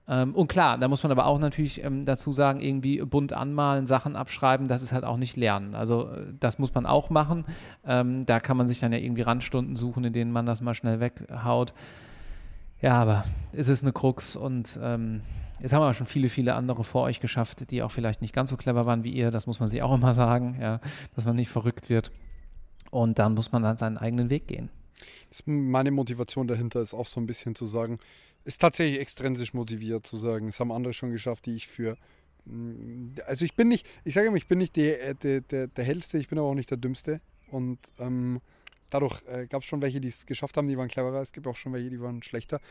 Ähm, 0.07 0.33
und 0.33 0.47
klar, 0.47 0.77
da 0.77 0.87
muss 0.87 1.03
man 1.03 1.11
aber 1.11 1.25
auch 1.25 1.39
natürlich 1.39 1.83
ähm, 1.83 2.05
dazu 2.05 2.31
sagen, 2.31 2.61
irgendwie 2.61 3.01
bunt 3.01 3.33
anmalen, 3.33 3.85
Sachen 3.85 4.15
abschreiben, 4.15 4.67
das 4.67 4.81
ist 4.81 4.93
halt 4.93 5.03
auch 5.03 5.17
nicht 5.17 5.35
Lernen. 5.35 5.75
Also 5.75 6.09
äh, 6.09 6.33
das 6.39 6.59
muss 6.59 6.73
man 6.73 6.85
auch 6.85 7.09
machen. 7.09 7.45
Ähm, 7.85 8.25
da 8.25 8.39
kann 8.39 8.57
man 8.57 8.67
sich 8.67 8.79
dann 8.79 8.93
ja 8.93 8.99
irgendwie 8.99 9.23
Randstunden 9.23 9.75
suchen, 9.75 10.03
in 10.05 10.13
denen 10.13 10.31
man 10.31 10.45
das 10.45 10.61
mal 10.61 10.73
schnell 10.73 10.99
weghaut. 10.99 11.73
Ja, 12.81 13.01
aber 13.01 13.23
es 13.53 13.67
ist 13.67 13.83
eine 13.83 13.91
Krux 13.91 14.35
und 14.35 14.79
ähm, 14.81 15.21
Jetzt 15.59 15.73
haben 15.73 15.81
wir 15.81 15.93
schon 15.93 16.05
viele, 16.05 16.29
viele 16.29 16.53
andere 16.53 16.83
vor 16.83 17.03
euch 17.03 17.19
geschafft, 17.19 17.71
die 17.71 17.81
auch 17.81 17.89
vielleicht 17.91 18.21
nicht 18.21 18.33
ganz 18.33 18.51
so 18.51 18.57
clever 18.57 18.85
waren 18.85 19.03
wie 19.03 19.09
ihr. 19.09 19.31
Das 19.31 19.47
muss 19.47 19.59
man 19.59 19.67
sich 19.69 19.81
auch 19.81 19.93
immer 19.93 20.13
sagen, 20.13 20.57
ja, 20.61 20.79
dass 21.15 21.25
man 21.25 21.35
nicht 21.35 21.49
verrückt 21.49 21.89
wird. 21.89 22.11
Und 22.91 23.19
dann 23.19 23.33
muss 23.33 23.51
man 23.51 23.63
dann 23.63 23.77
seinen 23.77 23.97
eigenen 23.97 24.29
Weg 24.29 24.47
gehen. 24.47 24.69
meine 25.45 25.91
Motivation 25.91 26.47
dahinter 26.47 26.81
ist 26.81 26.93
auch 26.93 27.07
so 27.07 27.19
ein 27.19 27.25
bisschen 27.25 27.55
zu 27.55 27.65
sagen, 27.65 27.97
ist 28.47 28.61
tatsächlich 28.61 29.01
extrinsisch 29.01 29.53
motiviert 29.53 30.07
zu 30.07 30.15
sagen, 30.15 30.47
es 30.47 30.59
haben 30.61 30.71
andere 30.71 30.93
schon 30.93 31.11
geschafft, 31.11 31.45
die 31.45 31.55
ich 31.55 31.67
für. 31.67 31.97
Mm, 32.45 33.09
also 33.25 33.43
ich 33.43 33.55
bin 33.55 33.67
nicht, 33.67 33.85
ich 34.05 34.13
sage 34.13 34.27
immer, 34.27 34.37
ich 34.37 34.47
bin 34.47 34.57
nicht 34.57 34.77
der, 34.77 35.13
der, 35.15 35.41
der, 35.41 35.67
der 35.67 35.83
hellste, 35.83 36.17
ich 36.17 36.29
bin 36.29 36.39
aber 36.39 36.47
auch 36.47 36.55
nicht 36.55 36.71
der 36.71 36.77
dümmste. 36.77 37.19
Und 37.51 37.77
ähm, 37.99 38.39
dadurch 38.89 39.21
äh, 39.27 39.47
gab 39.47 39.63
es 39.63 39.67
schon 39.67 39.81
welche, 39.81 39.99
die 39.99 40.07
es 40.07 40.25
geschafft 40.25 40.55
haben, 40.55 40.69
die 40.69 40.77
waren 40.77 40.87
cleverer. 40.87 41.21
Es 41.21 41.33
gibt 41.33 41.45
auch 41.45 41.57
schon 41.57 41.73
welche, 41.73 41.89
die 41.89 41.99
waren 41.99 42.23
schlechter. 42.23 42.61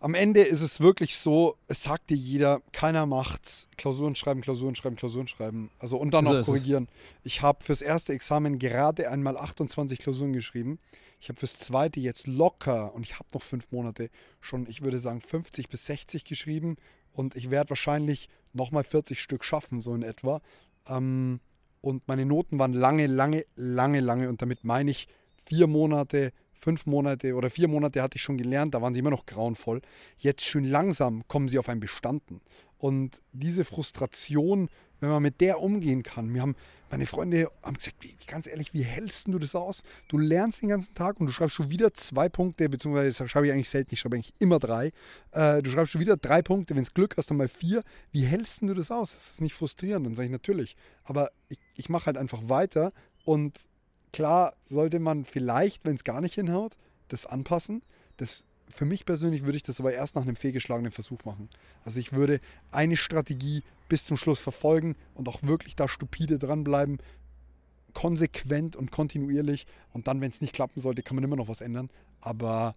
Am 0.00 0.14
Ende 0.14 0.42
ist 0.42 0.60
es 0.60 0.80
wirklich 0.80 1.16
so, 1.16 1.56
es 1.66 1.82
sagt 1.82 2.10
dir 2.10 2.16
jeder, 2.16 2.62
keiner 2.72 3.04
macht's. 3.04 3.68
Klausuren 3.76 4.14
schreiben, 4.14 4.42
Klausuren 4.42 4.76
schreiben, 4.76 4.94
Klausuren 4.94 5.26
schreiben. 5.26 5.70
Also 5.80 5.96
und 5.98 6.14
dann 6.14 6.24
so 6.24 6.34
noch 6.34 6.46
korrigieren. 6.46 6.88
Ich 7.24 7.42
habe 7.42 7.64
fürs 7.64 7.82
erste 7.82 8.12
Examen 8.12 8.60
gerade 8.60 9.10
einmal 9.10 9.36
28 9.36 9.98
Klausuren 9.98 10.32
geschrieben. 10.32 10.78
Ich 11.20 11.28
habe 11.28 11.38
fürs 11.38 11.58
zweite 11.58 11.98
jetzt 11.98 12.28
locker, 12.28 12.94
und 12.94 13.02
ich 13.02 13.18
habe 13.18 13.28
noch 13.34 13.42
fünf 13.42 13.72
Monate, 13.72 14.08
schon, 14.40 14.68
ich 14.68 14.82
würde 14.82 15.00
sagen, 15.00 15.20
50 15.20 15.68
bis 15.68 15.86
60 15.86 16.24
geschrieben. 16.24 16.76
Und 17.12 17.34
ich 17.34 17.50
werde 17.50 17.70
wahrscheinlich 17.70 18.28
nochmal 18.52 18.84
40 18.84 19.20
Stück 19.20 19.42
schaffen, 19.42 19.80
so 19.80 19.94
in 19.94 20.02
etwa. 20.02 20.40
Ähm, 20.86 21.40
und 21.80 22.06
meine 22.06 22.24
Noten 22.24 22.60
waren 22.60 22.72
lange, 22.72 23.08
lange, 23.08 23.44
lange, 23.56 23.98
lange. 23.98 24.28
Und 24.28 24.42
damit 24.42 24.62
meine 24.62 24.92
ich 24.92 25.08
vier 25.42 25.66
Monate, 25.66 26.32
fünf 26.58 26.86
Monate 26.86 27.34
oder 27.34 27.50
vier 27.50 27.68
Monate 27.68 28.02
hatte 28.02 28.16
ich 28.16 28.22
schon 28.22 28.36
gelernt, 28.36 28.74
da 28.74 28.82
waren 28.82 28.94
sie 28.94 29.00
immer 29.00 29.10
noch 29.10 29.26
grauenvoll. 29.26 29.80
Jetzt 30.18 30.42
schön 30.44 30.64
langsam 30.64 31.26
kommen 31.28 31.48
sie 31.48 31.58
auf 31.58 31.68
ein 31.68 31.80
Bestanden. 31.80 32.40
Und 32.78 33.20
diese 33.32 33.64
Frustration, 33.64 34.68
wenn 35.00 35.10
man 35.10 35.22
mit 35.22 35.40
der 35.40 35.60
umgehen 35.60 36.02
kann. 36.02 36.32
Wir 36.34 36.42
haben, 36.42 36.56
meine 36.90 37.06
Freunde 37.06 37.50
haben 37.62 37.76
gesagt, 37.76 37.96
wie, 38.00 38.16
ganz 38.26 38.46
ehrlich, 38.46 38.74
wie 38.74 38.82
hältst 38.82 39.28
du 39.28 39.38
das 39.38 39.54
aus? 39.54 39.82
Du 40.08 40.18
lernst 40.18 40.62
den 40.62 40.68
ganzen 40.68 40.94
Tag 40.94 41.20
und 41.20 41.26
du 41.26 41.32
schreibst 41.32 41.56
schon 41.56 41.70
wieder 41.70 41.92
zwei 41.94 42.28
Punkte, 42.28 42.68
beziehungsweise 42.68 43.16
das 43.16 43.30
schreibe 43.30 43.46
ich 43.46 43.52
eigentlich 43.52 43.68
selten, 43.68 43.94
ich 43.94 44.00
schreibe 44.00 44.16
eigentlich 44.16 44.34
immer 44.38 44.58
drei. 44.58 44.92
Äh, 45.32 45.62
du 45.62 45.70
schreibst 45.70 45.92
schon 45.92 46.00
wieder 46.00 46.16
drei 46.16 46.42
Punkte, 46.42 46.74
wenn 46.74 46.82
es 46.82 46.94
Glück 46.94 47.16
hast, 47.16 47.30
dann 47.30 47.36
mal 47.36 47.48
vier. 47.48 47.82
Wie 48.10 48.24
hältst 48.24 48.62
du 48.62 48.74
das 48.74 48.90
aus? 48.90 49.12
Das 49.12 49.30
ist 49.30 49.40
nicht 49.40 49.54
frustrierend. 49.54 50.06
Dann 50.06 50.14
sage 50.14 50.26
ich 50.26 50.32
natürlich. 50.32 50.76
Aber 51.04 51.30
ich, 51.48 51.58
ich 51.74 51.88
mache 51.88 52.06
halt 52.06 52.16
einfach 52.16 52.48
weiter 52.48 52.92
und 53.24 53.58
klar 54.12 54.54
sollte 54.64 54.98
man 54.98 55.24
vielleicht, 55.24 55.84
wenn 55.84 55.94
es 55.94 56.04
gar 56.04 56.20
nicht 56.20 56.34
hinhaut, 56.34 56.76
das 57.08 57.26
anpassen. 57.26 57.82
Das 58.16 58.44
für 58.70 58.84
mich 58.84 59.04
persönlich 59.04 59.44
würde 59.44 59.56
ich 59.56 59.62
das 59.62 59.80
aber 59.80 59.92
erst 59.92 60.14
nach 60.14 60.22
einem 60.22 60.36
fehlgeschlagenen 60.36 60.92
Versuch 60.92 61.24
machen. 61.24 61.48
Also 61.84 62.00
ich 62.00 62.12
würde 62.12 62.40
eine 62.70 62.96
Strategie 62.96 63.62
bis 63.88 64.04
zum 64.04 64.16
Schluss 64.16 64.40
verfolgen 64.40 64.94
und 65.14 65.28
auch 65.28 65.42
wirklich 65.42 65.74
da 65.74 65.88
stupide 65.88 66.38
dranbleiben, 66.38 66.98
konsequent 67.94 68.76
und 68.76 68.90
kontinuierlich. 68.90 69.66
Und 69.92 70.06
dann, 70.06 70.20
wenn 70.20 70.30
es 70.30 70.40
nicht 70.40 70.54
klappen 70.54 70.80
sollte, 70.80 71.02
kann 71.02 71.14
man 71.14 71.24
immer 71.24 71.36
noch 71.36 71.48
was 71.48 71.60
ändern. 71.60 71.90
Aber 72.20 72.74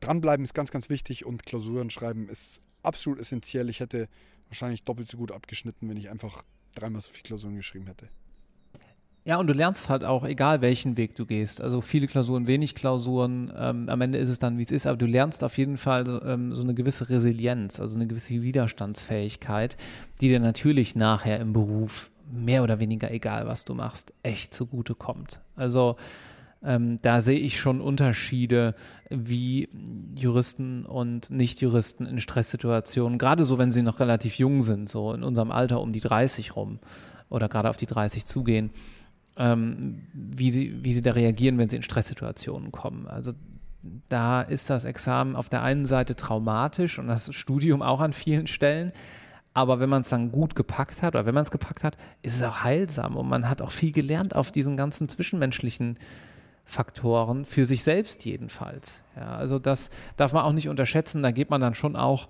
dranbleiben 0.00 0.44
ist 0.44 0.54
ganz, 0.54 0.70
ganz 0.70 0.88
wichtig 0.88 1.24
und 1.24 1.46
Klausuren 1.46 1.90
schreiben 1.90 2.28
ist 2.28 2.60
absolut 2.82 3.18
essentiell. 3.18 3.68
Ich 3.68 3.80
hätte 3.80 4.08
wahrscheinlich 4.48 4.84
doppelt 4.84 5.08
so 5.08 5.16
gut 5.16 5.32
abgeschnitten, 5.32 5.88
wenn 5.88 5.96
ich 5.96 6.10
einfach 6.10 6.44
dreimal 6.74 7.00
so 7.00 7.10
viele 7.10 7.24
Klausuren 7.24 7.56
geschrieben 7.56 7.86
hätte. 7.86 8.08
Ja, 9.24 9.36
und 9.36 9.46
du 9.46 9.52
lernst 9.52 9.90
halt 9.90 10.04
auch, 10.04 10.24
egal 10.24 10.62
welchen 10.62 10.96
Weg 10.96 11.14
du 11.14 11.26
gehst. 11.26 11.60
Also 11.60 11.82
viele 11.82 12.06
Klausuren, 12.06 12.46
wenig 12.46 12.74
Klausuren. 12.74 13.52
Ähm, 13.54 13.88
am 13.88 14.00
Ende 14.00 14.18
ist 14.18 14.30
es 14.30 14.38
dann, 14.38 14.56
wie 14.56 14.62
es 14.62 14.70
ist, 14.70 14.86
aber 14.86 14.96
du 14.96 15.06
lernst 15.06 15.44
auf 15.44 15.58
jeden 15.58 15.76
Fall 15.76 16.06
so, 16.06 16.22
ähm, 16.22 16.54
so 16.54 16.62
eine 16.62 16.72
gewisse 16.72 17.10
Resilienz, 17.10 17.78
also 17.78 17.96
eine 17.96 18.06
gewisse 18.06 18.40
Widerstandsfähigkeit, 18.42 19.76
die 20.20 20.28
dir 20.28 20.40
natürlich 20.40 20.96
nachher 20.96 21.40
im 21.40 21.52
Beruf 21.52 22.10
mehr 22.30 22.62
oder 22.62 22.80
weniger 22.80 23.10
egal, 23.10 23.46
was 23.46 23.64
du 23.64 23.74
machst, 23.74 24.12
echt 24.22 24.54
zugute 24.54 24.94
kommt. 24.94 25.40
Also 25.56 25.96
ähm, 26.62 26.98
da 27.02 27.20
sehe 27.20 27.38
ich 27.38 27.58
schon 27.58 27.80
Unterschiede, 27.80 28.74
wie 29.10 29.68
Juristen 30.16 30.84
und 30.84 31.30
Nichtjuristen 31.30 32.06
in 32.06 32.18
Stresssituationen, 32.18 33.18
gerade 33.18 33.44
so, 33.44 33.58
wenn 33.58 33.70
sie 33.70 33.82
noch 33.82 34.00
relativ 34.00 34.38
jung 34.38 34.62
sind, 34.62 34.88
so 34.88 35.12
in 35.12 35.22
unserem 35.22 35.52
Alter 35.52 35.80
um 35.80 35.92
die 35.92 36.00
30 36.00 36.56
rum 36.56 36.80
oder 37.30 37.48
gerade 37.48 37.70
auf 37.70 37.76
die 37.76 37.86
30 37.86 38.26
zugehen, 38.26 38.70
ähm, 39.38 40.02
wie, 40.12 40.50
sie, 40.50 40.84
wie 40.84 40.92
sie 40.92 41.02
da 41.02 41.12
reagieren, 41.12 41.58
wenn 41.58 41.68
sie 41.68 41.76
in 41.76 41.82
Stresssituationen 41.82 42.72
kommen. 42.72 43.06
Also 43.06 43.32
da 44.08 44.42
ist 44.42 44.68
das 44.68 44.84
Examen 44.84 45.36
auf 45.36 45.48
der 45.48 45.62
einen 45.62 45.86
Seite 45.86 46.16
traumatisch 46.16 46.98
und 46.98 47.06
das 47.06 47.32
Studium 47.34 47.80
auch 47.80 48.00
an 48.00 48.12
vielen 48.12 48.46
Stellen. 48.46 48.92
Aber 49.54 49.80
wenn 49.80 49.88
man 49.88 50.02
es 50.02 50.08
dann 50.08 50.30
gut 50.30 50.54
gepackt 50.54 51.02
hat 51.02 51.14
oder 51.14 51.26
wenn 51.26 51.34
man 51.34 51.42
es 51.42 51.50
gepackt 51.50 51.84
hat, 51.84 51.96
ist 52.22 52.36
es 52.36 52.42
auch 52.42 52.62
heilsam 52.62 53.16
und 53.16 53.28
man 53.28 53.48
hat 53.48 53.62
auch 53.62 53.72
viel 53.72 53.92
gelernt 53.92 54.36
auf 54.36 54.52
diesen 54.52 54.76
ganzen 54.76 55.08
zwischenmenschlichen 55.08 55.98
Faktoren, 56.64 57.46
für 57.46 57.64
sich 57.64 57.82
selbst 57.82 58.26
jedenfalls. 58.26 59.02
Ja, 59.16 59.36
also 59.36 59.58
das 59.58 59.88
darf 60.16 60.34
man 60.34 60.44
auch 60.44 60.52
nicht 60.52 60.68
unterschätzen, 60.68 61.22
da 61.22 61.30
geht 61.30 61.48
man 61.48 61.62
dann 61.62 61.74
schon 61.74 61.96
auch 61.96 62.28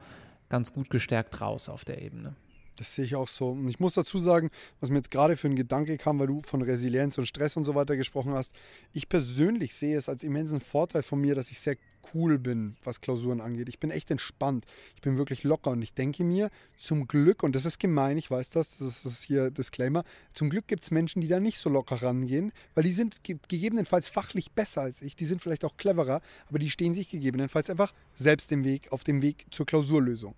ganz 0.48 0.72
gut 0.72 0.90
gestärkt 0.90 1.40
raus 1.40 1.68
auf 1.68 1.84
der 1.84 2.00
Ebene. 2.00 2.34
Das 2.78 2.94
sehe 2.94 3.04
ich 3.04 3.16
auch 3.16 3.28
so. 3.28 3.50
Und 3.50 3.68
ich 3.68 3.80
muss 3.80 3.94
dazu 3.94 4.18
sagen, 4.18 4.50
was 4.80 4.90
mir 4.90 4.96
jetzt 4.96 5.10
gerade 5.10 5.36
für 5.36 5.48
ein 5.48 5.56
Gedanke 5.56 5.96
kam, 5.98 6.18
weil 6.18 6.28
du 6.28 6.42
von 6.46 6.62
Resilienz 6.62 7.18
und 7.18 7.26
Stress 7.26 7.56
und 7.56 7.64
so 7.64 7.74
weiter 7.74 7.96
gesprochen 7.96 8.34
hast. 8.34 8.52
Ich 8.92 9.08
persönlich 9.08 9.74
sehe 9.74 9.96
es 9.96 10.08
als 10.08 10.22
immensen 10.22 10.60
Vorteil 10.60 11.02
von 11.02 11.20
mir, 11.20 11.34
dass 11.34 11.50
ich 11.50 11.58
sehr 11.58 11.76
cool 12.14 12.38
bin, 12.38 12.76
was 12.84 13.00
Klausuren 13.00 13.40
angeht. 13.40 13.68
Ich 13.68 13.80
bin 13.80 13.90
echt 13.90 14.10
entspannt. 14.10 14.64
Ich 14.94 15.02
bin 15.02 15.18
wirklich 15.18 15.44
locker 15.44 15.70
und 15.70 15.82
ich 15.82 15.94
denke 15.94 16.24
mir, 16.24 16.50
zum 16.76 17.06
Glück, 17.08 17.42
und 17.42 17.54
das 17.54 17.64
ist 17.64 17.78
gemein, 17.78 18.18
ich 18.18 18.30
weiß 18.30 18.50
das, 18.50 18.78
das 18.78 19.04
ist 19.04 19.24
hier 19.24 19.50
Disclaimer, 19.50 20.04
zum 20.32 20.50
Glück 20.50 20.68
gibt 20.68 20.84
es 20.84 20.90
Menschen, 20.90 21.20
die 21.20 21.28
da 21.28 21.40
nicht 21.40 21.58
so 21.58 21.68
locker 21.68 21.96
rangehen, 21.96 22.52
weil 22.74 22.84
die 22.84 22.92
sind 22.92 23.20
gegebenenfalls 23.24 24.08
fachlich 24.08 24.52
besser 24.52 24.82
als 24.82 25.02
ich, 25.02 25.16
die 25.16 25.26
sind 25.26 25.42
vielleicht 25.42 25.64
auch 25.64 25.76
cleverer, 25.76 26.20
aber 26.48 26.58
die 26.58 26.70
stehen 26.70 26.94
sich 26.94 27.10
gegebenenfalls 27.10 27.70
einfach 27.70 27.92
selbst 28.14 28.52
im 28.52 28.64
Weg, 28.64 28.92
auf 28.92 29.04
dem 29.04 29.22
Weg 29.22 29.46
zur 29.50 29.66
Klausurlösung. 29.66 30.34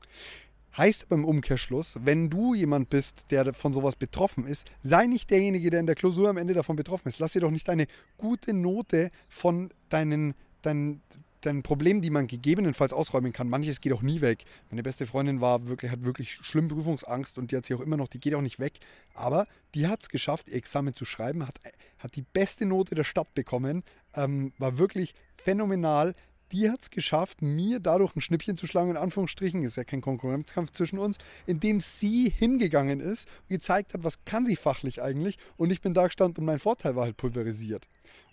Heißt 0.77 1.09
beim 1.09 1.25
Umkehrschluss, 1.25 1.99
wenn 2.05 2.31
du 2.31 2.55
jemand 2.55 2.91
bist, 2.91 3.31
der 3.31 3.53
von 3.55 3.73
sowas 3.73 3.97
betroffen 3.97 4.47
ist, 4.47 4.71
sei 4.83 5.07
nicht 5.07 5.31
derjenige, 5.31 5.71
der 5.71 5.81
in 5.81 5.87
der 5.87 5.97
Klausur 5.97 6.29
am 6.29 6.37
Ende 6.37 6.55
davon 6.55 6.77
betroffen 6.77 7.09
ist. 7.09 7.19
Lass 7.19 7.33
dir 7.33 7.41
doch 7.41 7.51
nicht 7.51 7.67
deine 7.67 7.87
gute 8.19 8.55
Note 8.55 9.11
von 9.29 9.71
deinen, 9.89 10.35
deinen, 10.63 11.03
deinen 11.41 11.65
Problemen, 11.65 12.03
die 12.03 12.11
man 12.11 12.29
gegebenenfalls 12.29 12.93
ausräumen 12.93 13.33
kann. 13.33 13.49
Manches 13.49 13.81
geht 13.81 13.93
auch 13.93 14.03
nie 14.03 14.21
weg. 14.21 14.45
Meine 14.71 14.85
beste 14.85 15.07
Freundin 15.07 15.41
war 15.41 15.69
wirklich, 15.69 15.91
hat 15.91 16.05
wirklich 16.05 16.35
schlimm 16.35 16.69
Prüfungsangst 16.69 17.37
und 17.37 17.51
die 17.51 17.57
hat 17.57 17.67
sie 17.67 17.75
auch 17.75 17.81
immer 17.81 17.97
noch, 17.97 18.09
die 18.09 18.21
geht 18.21 18.35
auch 18.35 18.41
nicht 18.41 18.61
weg. 18.61 18.75
Aber 19.15 19.47
die 19.75 19.89
hat 19.89 20.03
es 20.03 20.09
geschafft, 20.09 20.49
ihr 20.49 20.55
Examen 20.55 20.95
zu 20.95 21.05
schreiben, 21.05 21.49
hat, 21.49 21.61
hat 21.99 22.15
die 22.15 22.23
beste 22.23 22.65
Note 22.65 22.95
der 22.95 23.05
Stadt 23.05 23.35
bekommen, 23.35 23.83
ähm, 24.15 24.53
war 24.59 24.79
wirklich 24.79 25.15
phänomenal 25.37 26.15
die 26.53 26.71
hat 26.71 26.81
es 26.81 26.91
geschafft, 26.91 27.43
mir 27.43 27.81
dadurch 27.81 28.15
ein 28.17 28.21
Schnippchen 28.21 28.57
zu 28.57 28.67
schlagen, 28.67 28.91
in 28.91 28.97
Anführungsstrichen, 28.97 29.63
ist 29.63 29.77
ja 29.77 29.85
kein 29.85 30.01
Konkurrenzkampf 30.01 30.73
zwischen 30.73 30.99
uns, 30.99 31.19
indem 31.47 31.81
sie 31.81 32.31
hingegangen 32.31 33.01
ist 33.01 33.29
und 33.43 33.49
gezeigt 33.51 33.95
hat, 33.95 34.05
was 34.05 34.25
kann 34.25 34.47
sie 34.47 34.57
fachlich 34.57 35.03
eigentlich 35.03 35.39
und 35.57 35.71
ich 35.71 35.81
bin 35.81 35.95
da 35.95 36.07
gestanden 36.07 36.43
und 36.43 36.47
mein 36.47 36.59
Vorteil 36.59 36.97
war 36.97 37.05
halt 37.05 37.17
pulverisiert. 37.17 37.87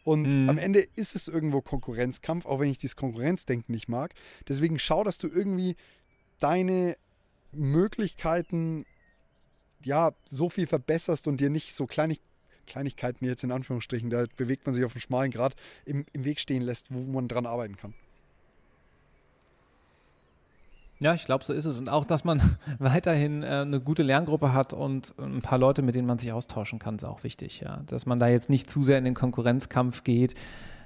Und 0.03 0.43
mhm. 0.43 0.49
am 0.49 0.57
Ende 0.57 0.79
ist 0.95 1.15
es 1.15 1.27
irgendwo 1.27 1.61
Konkurrenzkampf, 1.61 2.45
auch 2.45 2.59
wenn 2.61 2.69
ich 2.69 2.77
dieses 2.77 2.95
Konkurrenzdenken 2.95 3.73
nicht 3.73 3.89
mag. 3.89 4.13
Deswegen 4.47 4.79
schau, 4.79 5.03
dass 5.03 5.17
du 5.17 5.27
irgendwie 5.27 5.75
deine 6.39 6.95
Möglichkeiten 7.51 8.85
ja 9.83 10.13
so 10.23 10.49
viel 10.49 10.65
verbesserst 10.65 11.27
und 11.27 11.41
dir 11.41 11.49
nicht 11.49 11.73
so 11.73 11.87
Kleinig 11.87 12.21
Kleinigkeiten 12.67 13.25
jetzt 13.25 13.43
in 13.43 13.51
Anführungsstrichen, 13.51 14.09
da 14.09 14.25
bewegt 14.35 14.65
man 14.65 14.75
sich 14.75 14.83
auf 14.83 14.93
einem 14.93 15.01
schmalen 15.01 15.31
Grad, 15.31 15.55
im, 15.85 16.05
im 16.13 16.25
Weg 16.25 16.39
stehen 16.39 16.61
lässt, 16.61 16.87
wo 16.89 16.99
man 16.99 17.27
dran 17.27 17.45
arbeiten 17.45 17.77
kann. 17.77 17.93
Ja, 20.99 21.13
ich 21.13 21.25
glaube, 21.25 21.43
so 21.43 21.53
ist 21.53 21.65
es. 21.65 21.77
Und 21.77 21.89
auch, 21.89 22.05
dass 22.05 22.23
man 22.23 22.41
weiterhin 22.79 23.43
äh, 23.43 23.47
eine 23.47 23.79
gute 23.79 24.03
Lerngruppe 24.03 24.53
hat 24.53 24.73
und 24.73 25.13
ein 25.19 25.41
paar 25.41 25.59
Leute, 25.59 25.81
mit 25.81 25.95
denen 25.95 26.07
man 26.07 26.17
sich 26.17 26.31
austauschen 26.31 26.79
kann, 26.79 26.95
ist 26.95 27.03
auch 27.03 27.23
wichtig. 27.23 27.59
Ja. 27.59 27.81
Dass 27.85 28.05
man 28.05 28.19
da 28.19 28.27
jetzt 28.27 28.49
nicht 28.49 28.69
zu 28.69 28.83
sehr 28.83 28.97
in 28.97 29.05
den 29.05 29.13
Konkurrenzkampf 29.13 30.03
geht, 30.03 30.33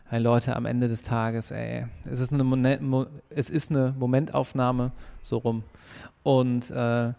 weil 0.09 0.21
Leute 0.21 0.55
am 0.57 0.65
Ende 0.65 0.89
des 0.89 1.03
Tages, 1.03 1.51
ey, 1.51 1.85
es 2.09 2.19
ist 2.19 2.33
eine, 2.33 2.43
Mo 2.43 3.05
es 3.29 3.49
ist 3.49 3.71
eine 3.71 3.95
Momentaufnahme, 3.97 4.91
so 5.21 5.37
rum. 5.37 5.63
Und 6.23 6.69
äh, 6.71 7.13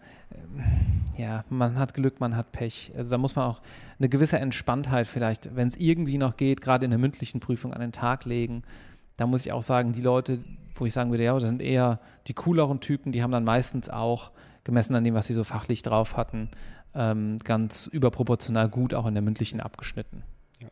ja, 1.17 1.43
man 1.49 1.77
hat 1.77 1.95
Glück, 1.95 2.19
man 2.19 2.35
hat 2.35 2.51
Pech. 2.51 2.91
Also 2.95 3.11
da 3.11 3.17
muss 3.17 3.35
man 3.35 3.45
auch 3.45 3.61
eine 3.99 4.09
gewisse 4.09 4.37
Entspanntheit 4.37 5.07
vielleicht, 5.07 5.55
wenn 5.55 5.67
es 5.67 5.77
irgendwie 5.77 6.19
noch 6.19 6.37
geht, 6.37 6.61
gerade 6.61 6.85
in 6.85 6.91
der 6.91 6.99
mündlichen 6.99 7.39
Prüfung 7.39 7.73
an 7.73 7.81
den 7.81 7.91
Tag 7.91 8.25
legen. 8.25 8.63
Da 9.17 9.27
muss 9.27 9.45
ich 9.45 9.51
auch 9.51 9.63
sagen, 9.63 9.91
die 9.91 10.01
Leute, 10.01 10.43
wo 10.75 10.85
ich 10.85 10.93
sagen 10.93 11.11
würde, 11.11 11.23
ja, 11.23 11.33
das 11.33 11.43
sind 11.43 11.61
eher 11.61 11.99
die 12.27 12.33
cooleren 12.33 12.79
Typen, 12.79 13.11
die 13.11 13.21
haben 13.21 13.31
dann 13.31 13.43
meistens 13.43 13.89
auch, 13.89 14.31
gemessen 14.63 14.95
an 14.95 15.03
dem, 15.03 15.13
was 15.13 15.27
sie 15.27 15.33
so 15.33 15.43
fachlich 15.43 15.81
drauf 15.81 16.15
hatten, 16.15 16.49
ähm, 16.95 17.37
ganz 17.39 17.87
überproportional 17.87 18.69
gut 18.69 18.93
auch 18.93 19.05
in 19.05 19.13
der 19.13 19.23
mündlichen 19.23 19.59
abgeschnitten. 19.59 20.23
Ja. 20.61 20.69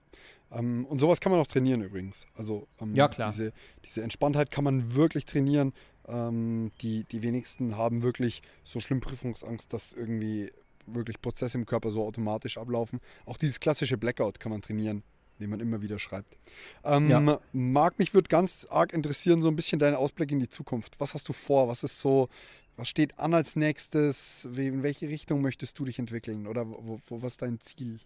Ähm, 0.58 0.86
und 0.86 1.00
sowas 1.00 1.20
kann 1.20 1.32
man 1.32 1.42
auch 1.42 1.48
trainieren 1.48 1.82
übrigens. 1.82 2.26
Also 2.36 2.68
ähm, 2.82 2.96
ja, 2.96 3.08
klar. 3.08 3.32
Diese, 3.32 3.54
diese 3.86 4.02
Entspanntheit 4.02 4.52
kann 4.52 4.64
man 4.64 4.96
wirklich 4.96 5.26
trainieren. 5.26 5.74
Ähm, 6.08 6.72
die, 6.82 7.04
die 7.06 7.22
wenigsten 7.22 7.78
haben 7.78 8.02
wirklich 8.02 8.42
so 8.64 8.80
schlimm 8.80 9.02
Prüfungsangst, 9.02 9.72
dass 9.74 9.94
irgendwie 9.94 10.52
wirklich 10.86 11.22
Prozesse 11.22 11.58
im 11.58 11.66
Körper 11.66 11.92
so 11.92 12.04
automatisch 12.04 12.58
ablaufen. 12.58 13.00
Auch 13.26 13.38
dieses 13.38 13.60
klassische 13.60 13.98
Blackout 13.98 14.40
kann 14.40 14.52
man 14.52 14.62
trainieren 14.62 15.04
den 15.42 15.50
man 15.50 15.60
immer 15.60 15.82
wieder 15.82 16.00
schreibt. 16.00 16.38
Ähm, 16.84 17.10
ja. 17.10 17.40
Marc, 17.52 18.00
mich 18.00 18.14
würde 18.14 18.30
ganz 18.30 18.68
arg 18.70 18.94
interessieren, 18.94 19.42
so 19.42 19.48
ein 19.48 19.56
bisschen 19.56 19.80
dein 19.80 19.96
Ausblick 19.96 20.32
in 20.32 20.40
die 20.40 20.50
Zukunft. 20.50 21.00
Was 21.00 21.14
hast 21.14 21.28
du 21.28 21.34
vor? 21.34 21.68
Was 21.68 21.84
ist 21.84 22.00
so, 22.00 22.30
was 22.78 22.88
steht 22.88 23.20
an 23.20 23.34
als 23.34 23.56
nächstes? 23.56 24.46
In 24.46 24.84
welche 24.84 25.10
Richtung 25.10 25.42
möchtest 25.42 25.78
du 25.78 25.86
dich 25.86 26.00
entwickeln? 26.00 26.48
Oder 26.48 26.68
wo, 26.68 27.02
wo, 27.08 27.22
was 27.22 27.34
ist 27.34 27.42
dein 27.42 27.60
Ziel? 27.60 28.00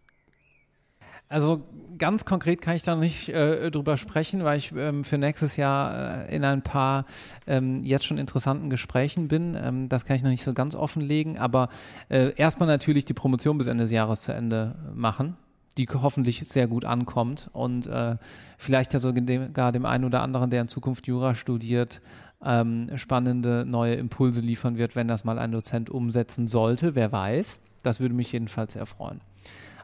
Also 1.28 1.64
ganz 1.98 2.24
konkret 2.26 2.62
kann 2.62 2.76
ich 2.76 2.84
da 2.84 2.96
nicht 2.96 3.30
äh, 3.30 3.72
drüber 3.72 3.98
sprechen, 3.98 4.44
weil 4.44 4.60
ich 4.60 4.72
ähm, 4.76 5.04
für 5.04 5.18
nächstes 5.18 5.58
Jahr 5.58 6.28
äh, 6.30 6.36
in 6.36 6.44
ein 6.44 6.62
paar 6.62 7.06
ähm, 7.48 7.82
jetzt 7.84 8.06
schon 8.06 8.20
interessanten 8.20 8.70
Gesprächen 8.70 9.28
bin. 9.28 9.58
Ähm, 9.60 9.90
das 9.90 10.06
kann 10.06 10.16
ich 10.16 10.24
noch 10.24 10.30
nicht 10.30 10.44
so 10.44 10.54
ganz 10.54 10.76
offenlegen, 10.76 11.40
aber 11.40 11.70
äh, 12.10 12.34
erstmal 12.36 12.68
natürlich 12.68 13.06
die 13.06 13.16
Promotion 13.16 13.58
bis 13.58 13.66
Ende 13.66 13.86
des 13.86 13.92
Jahres 13.92 14.22
zu 14.22 14.34
Ende 14.34 14.76
machen 14.94 15.36
die 15.78 15.88
hoffentlich 15.88 16.40
sehr 16.48 16.68
gut 16.68 16.86
ankommt 16.86 17.50
und 17.52 17.88
äh, 17.88 18.16
vielleicht 18.58 18.94
ja 18.94 19.00
sogar 19.00 19.72
dem 19.72 19.86
einen 19.86 20.06
oder 20.06 20.22
anderen, 20.22 20.50
der 20.50 20.62
in 20.62 20.68
Zukunft 20.68 21.08
Jura 21.08 21.36
studiert, 21.36 22.02
ähm, 22.44 22.90
spannende 22.96 23.66
neue 23.66 23.96
Impulse 23.96 24.42
liefern 24.42 24.78
wird, 24.78 24.96
wenn 24.96 25.08
das 25.08 25.24
mal 25.24 25.40
ein 25.40 25.52
Dozent 25.52 25.90
umsetzen 25.90 26.48
sollte. 26.48 26.96
Wer 26.96 27.12
weiß. 27.12 27.62
Das 27.84 28.00
würde 28.00 28.16
mich 28.16 28.32
jedenfalls 28.32 28.74
sehr 28.74 28.86
freuen. 28.86 29.22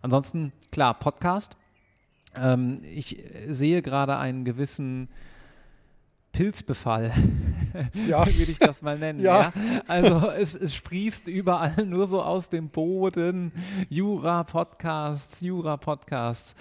Ansonsten, 0.01 0.51
klar, 0.71 0.93
Podcast. 0.97 1.57
Ähm, 2.35 2.77
ich 2.83 3.23
sehe 3.49 3.81
gerade 3.81 4.17
einen 4.17 4.45
gewissen 4.45 5.09
Pilzbefall, 6.31 7.11
ja. 8.07 8.25
würde 8.25 8.51
ich 8.51 8.59
das 8.59 8.81
mal 8.81 8.97
nennen. 8.97 9.19
Ja. 9.19 9.41
ja? 9.41 9.53
Also 9.87 10.31
es, 10.31 10.55
es 10.55 10.73
sprießt 10.75 11.27
überall 11.27 11.75
nur 11.85 12.07
so 12.07 12.21
aus 12.21 12.49
dem 12.49 12.69
Boden. 12.69 13.51
Jura-Podcasts, 13.89 15.41
Jura-Podcasts. 15.41 16.55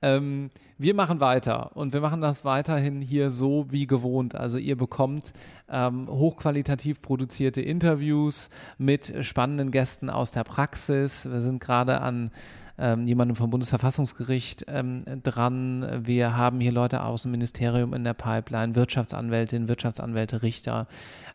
Ähm, 0.00 0.50
wir 0.78 0.94
machen 0.94 1.20
weiter 1.20 1.76
und 1.76 1.92
wir 1.92 2.00
machen 2.00 2.20
das 2.20 2.44
weiterhin 2.44 3.00
hier 3.00 3.30
so 3.30 3.66
wie 3.70 3.86
gewohnt. 3.86 4.34
Also 4.34 4.58
ihr 4.58 4.76
bekommt 4.76 5.32
ähm, 5.68 6.06
hochqualitativ 6.08 7.02
produzierte 7.02 7.62
Interviews 7.62 8.50
mit 8.78 9.12
spannenden 9.24 9.70
Gästen 9.70 10.10
aus 10.10 10.32
der 10.32 10.44
Praxis. 10.44 11.28
Wir 11.28 11.40
sind 11.40 11.60
gerade 11.60 12.00
an 12.00 12.30
ähm, 12.78 13.06
jemandem 13.06 13.36
vom 13.36 13.50
Bundesverfassungsgericht 13.50 14.64
ähm, 14.68 15.02
dran. 15.22 16.04
Wir 16.06 16.36
haben 16.36 16.60
hier 16.60 16.72
Leute 16.72 17.02
aus 17.02 17.22
dem 17.22 17.30
Ministerium 17.32 17.94
in 17.94 18.04
der 18.04 18.14
Pipeline, 18.14 18.74
Wirtschaftsanwältinnen, 18.74 19.68
Wirtschaftsanwälte, 19.68 20.42
Richter. 20.42 20.86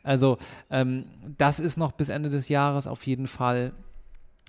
Also 0.04 0.38
ähm, 0.70 1.06
das 1.38 1.60
ist 1.60 1.78
noch 1.78 1.92
bis 1.92 2.10
Ende 2.10 2.30
des 2.30 2.50
Jahres 2.50 2.88
auf 2.88 3.06
jeden 3.06 3.28
Fall 3.28 3.74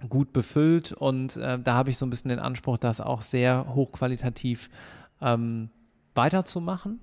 gut 0.09 0.33
befüllt 0.33 0.93
und 0.93 1.37
äh, 1.37 1.59
da 1.59 1.75
habe 1.75 1.91
ich 1.91 1.99
so 1.99 2.07
ein 2.07 2.11
bisschen 2.11 2.31
den 2.31 2.41
Anspruch, 2.41 2.79
das 2.79 3.01
auch 3.01 3.23
sehr 3.23 3.75
hochqualitativ 3.75 4.69
ähm, 5.21 5.71
weiterzumachen 6.15 7.01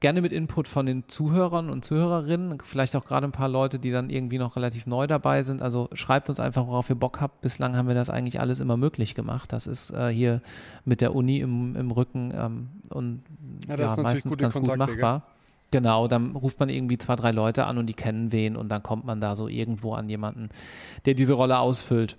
gerne 0.00 0.20
mit 0.20 0.32
Input 0.32 0.68
von 0.68 0.86
den 0.86 1.08
Zuhörern 1.08 1.70
und 1.70 1.84
Zuhörerinnen, 1.84 2.58
vielleicht 2.62 2.94
auch 2.96 3.04
gerade 3.04 3.26
ein 3.26 3.32
paar 3.32 3.48
Leute, 3.48 3.78
die 3.78 3.90
dann 3.90 4.10
irgendwie 4.10 4.38
noch 4.38 4.56
relativ 4.56 4.86
neu 4.86 5.06
dabei 5.06 5.42
sind. 5.42 5.62
Also 5.62 5.88
schreibt 5.94 6.28
uns 6.28 6.38
einfach, 6.38 6.66
worauf 6.66 6.90
ihr 6.90 6.96
Bock 6.96 7.20
habt. 7.20 7.40
Bislang 7.40 7.76
haben 7.76 7.88
wir 7.88 7.94
das 7.94 8.10
eigentlich 8.10 8.40
alles 8.40 8.60
immer 8.60 8.76
möglich 8.76 9.14
gemacht. 9.14 9.52
Das 9.52 9.66
ist 9.66 9.90
äh, 9.90 10.08
hier 10.08 10.42
mit 10.84 11.00
der 11.00 11.14
Uni 11.14 11.38
im, 11.38 11.76
im 11.76 11.90
Rücken 11.90 12.32
ähm, 12.36 12.68
und 12.90 13.22
ja, 13.68 13.78
ja 13.78 13.96
meistens 13.96 14.36
ganz 14.36 14.54
Kontakte, 14.54 14.70
gut 14.70 14.78
machbar. 14.78 15.20
Gell? 15.20 15.30
Genau, 15.72 16.06
dann 16.06 16.36
ruft 16.36 16.60
man 16.60 16.68
irgendwie 16.68 16.96
zwei, 16.98 17.16
drei 17.16 17.32
Leute 17.32 17.66
an 17.66 17.78
und 17.78 17.86
die 17.86 17.94
kennen 17.94 18.30
wen 18.32 18.56
und 18.56 18.68
dann 18.68 18.82
kommt 18.82 19.04
man 19.04 19.20
da 19.20 19.34
so 19.34 19.48
irgendwo 19.48 19.94
an 19.94 20.08
jemanden, 20.08 20.48
der 21.06 21.14
diese 21.14 21.32
Rolle 21.32 21.58
ausfüllt, 21.58 22.16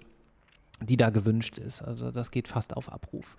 die 0.82 0.97
da 0.97 1.09
gewünscht 1.11 1.57
ist. 1.57 1.82
Also 1.82 2.11
das 2.11 2.32
geht 2.32 2.47
fast 2.47 2.75
auf 2.75 2.91
Abruf. 2.91 3.38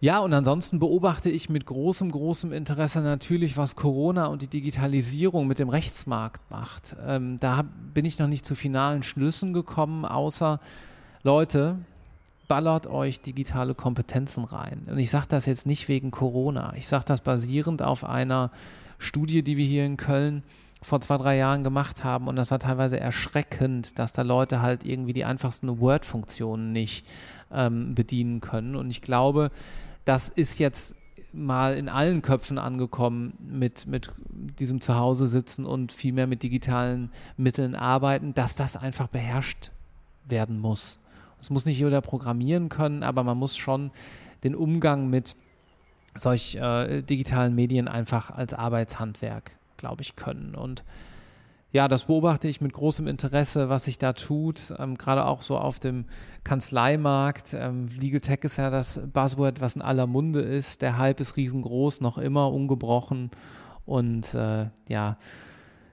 Ja, 0.00 0.20
und 0.20 0.32
ansonsten 0.32 0.78
beobachte 0.78 1.28
ich 1.28 1.48
mit 1.48 1.66
großem, 1.66 2.12
großem 2.12 2.52
Interesse 2.52 3.00
natürlich, 3.00 3.56
was 3.56 3.74
Corona 3.74 4.26
und 4.26 4.42
die 4.42 4.48
Digitalisierung 4.48 5.48
mit 5.48 5.58
dem 5.58 5.68
Rechtsmarkt 5.68 6.48
macht. 6.50 6.96
Ähm, 7.04 7.36
da 7.40 7.64
bin 7.92 8.04
ich 8.04 8.20
noch 8.20 8.28
nicht 8.28 8.46
zu 8.46 8.54
finalen 8.54 9.02
Schlüssen 9.02 9.52
gekommen, 9.52 10.04
außer 10.04 10.60
Leute, 11.24 11.78
ballert 12.46 12.86
euch 12.86 13.20
digitale 13.20 13.74
Kompetenzen 13.74 14.44
rein. 14.44 14.86
Und 14.88 14.98
ich 14.98 15.10
sage 15.10 15.26
das 15.28 15.46
jetzt 15.46 15.66
nicht 15.66 15.88
wegen 15.88 16.12
Corona. 16.12 16.74
Ich 16.76 16.86
sage 16.86 17.04
das 17.04 17.20
basierend 17.20 17.82
auf 17.82 18.04
einer 18.04 18.52
Studie, 18.98 19.42
die 19.42 19.56
wir 19.56 19.66
hier 19.66 19.84
in 19.84 19.96
Köln 19.96 20.44
vor 20.80 21.00
zwei, 21.00 21.16
drei 21.16 21.36
Jahren 21.36 21.64
gemacht 21.64 22.04
haben. 22.04 22.28
Und 22.28 22.36
das 22.36 22.52
war 22.52 22.60
teilweise 22.60 23.00
erschreckend, 23.00 23.98
dass 23.98 24.12
da 24.12 24.22
Leute 24.22 24.62
halt 24.62 24.84
irgendwie 24.84 25.12
die 25.12 25.24
einfachsten 25.24 25.80
Word-Funktionen 25.80 26.72
nicht 26.72 27.04
ähm, 27.52 27.94
bedienen 27.94 28.40
können. 28.40 28.76
Und 28.76 28.90
ich 28.90 29.02
glaube, 29.02 29.50
das 30.08 30.30
ist 30.30 30.58
jetzt 30.58 30.96
mal 31.34 31.76
in 31.76 31.90
allen 31.90 32.22
Köpfen 32.22 32.56
angekommen 32.56 33.34
mit, 33.38 33.86
mit 33.86 34.10
diesem 34.58 34.80
Zuhause 34.80 35.26
sitzen 35.26 35.66
und 35.66 35.92
viel 35.92 36.14
mehr 36.14 36.26
mit 36.26 36.42
digitalen 36.42 37.10
Mitteln 37.36 37.74
arbeiten, 37.74 38.32
dass 38.32 38.56
das 38.56 38.74
einfach 38.76 39.08
beherrscht 39.08 39.70
werden 40.26 40.58
muss. 40.58 40.98
Es 41.38 41.50
muss 41.50 41.66
nicht 41.66 41.78
jeder 41.78 42.00
programmieren 42.00 42.70
können, 42.70 43.02
aber 43.02 43.22
man 43.22 43.36
muss 43.36 43.58
schon 43.58 43.90
den 44.44 44.54
Umgang 44.54 45.10
mit 45.10 45.36
solch 46.14 46.54
äh, 46.54 47.02
digitalen 47.02 47.54
Medien 47.54 47.86
einfach 47.86 48.30
als 48.30 48.54
Arbeitshandwerk, 48.54 49.58
glaube 49.76 50.00
ich, 50.00 50.16
können. 50.16 50.54
Und 50.54 50.84
ja, 51.70 51.86
das 51.86 52.04
beobachte 52.06 52.48
ich 52.48 52.60
mit 52.60 52.72
großem 52.72 53.06
Interesse, 53.06 53.68
was 53.68 53.84
sich 53.84 53.98
da 53.98 54.14
tut, 54.14 54.74
ähm, 54.78 54.96
gerade 54.96 55.26
auch 55.26 55.42
so 55.42 55.58
auf 55.58 55.78
dem 55.78 56.06
Kanzleimarkt. 56.42 57.52
Ähm, 57.52 57.88
Legal 57.98 58.20
Tech 58.20 58.40
ist 58.42 58.56
ja 58.56 58.70
das 58.70 59.00
Buzzword, 59.12 59.60
was 59.60 59.76
in 59.76 59.82
aller 59.82 60.06
Munde 60.06 60.40
ist. 60.40 60.80
Der 60.80 60.96
Hype 60.96 61.20
ist 61.20 61.36
riesengroß, 61.36 62.00
noch 62.00 62.16
immer 62.16 62.50
ungebrochen. 62.52 63.30
Und 63.84 64.32
äh, 64.34 64.70
ja, 64.88 65.18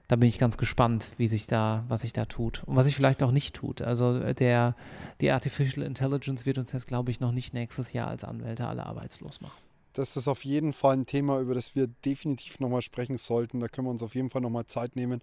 da 0.08 0.16
bin 0.16 0.28
ich 0.28 0.38
ganz 0.38 0.56
gespannt, 0.56 1.10
wie 1.18 1.28
sich 1.28 1.46
da, 1.46 1.84
was 1.88 2.02
sich 2.02 2.14
da 2.14 2.24
tut 2.24 2.64
und 2.64 2.76
was 2.76 2.86
sich 2.86 2.96
vielleicht 2.96 3.22
auch 3.22 3.32
nicht 3.32 3.54
tut. 3.54 3.82
Also 3.82 4.16
äh, 4.16 4.34
der, 4.34 4.76
die 5.20 5.30
Artificial 5.30 5.84
Intelligence 5.84 6.46
wird 6.46 6.56
uns 6.56 6.72
jetzt, 6.72 6.86
glaube 6.86 7.10
ich, 7.10 7.20
noch 7.20 7.32
nicht 7.32 7.52
nächstes 7.52 7.92
Jahr 7.92 8.08
als 8.08 8.24
Anwälte 8.24 8.66
alle 8.66 8.86
arbeitslos 8.86 9.42
machen 9.42 9.66
das 9.98 10.16
ist 10.16 10.28
auf 10.28 10.44
jeden 10.44 10.72
Fall 10.72 10.96
ein 10.96 11.06
Thema, 11.06 11.40
über 11.40 11.54
das 11.54 11.74
wir 11.74 11.86
definitiv 11.86 12.60
nochmal 12.60 12.82
sprechen 12.82 13.16
sollten. 13.16 13.60
Da 13.60 13.68
können 13.68 13.86
wir 13.86 13.90
uns 13.90 14.02
auf 14.02 14.14
jeden 14.14 14.30
Fall 14.30 14.42
nochmal 14.42 14.66
Zeit 14.66 14.94
nehmen. 14.94 15.22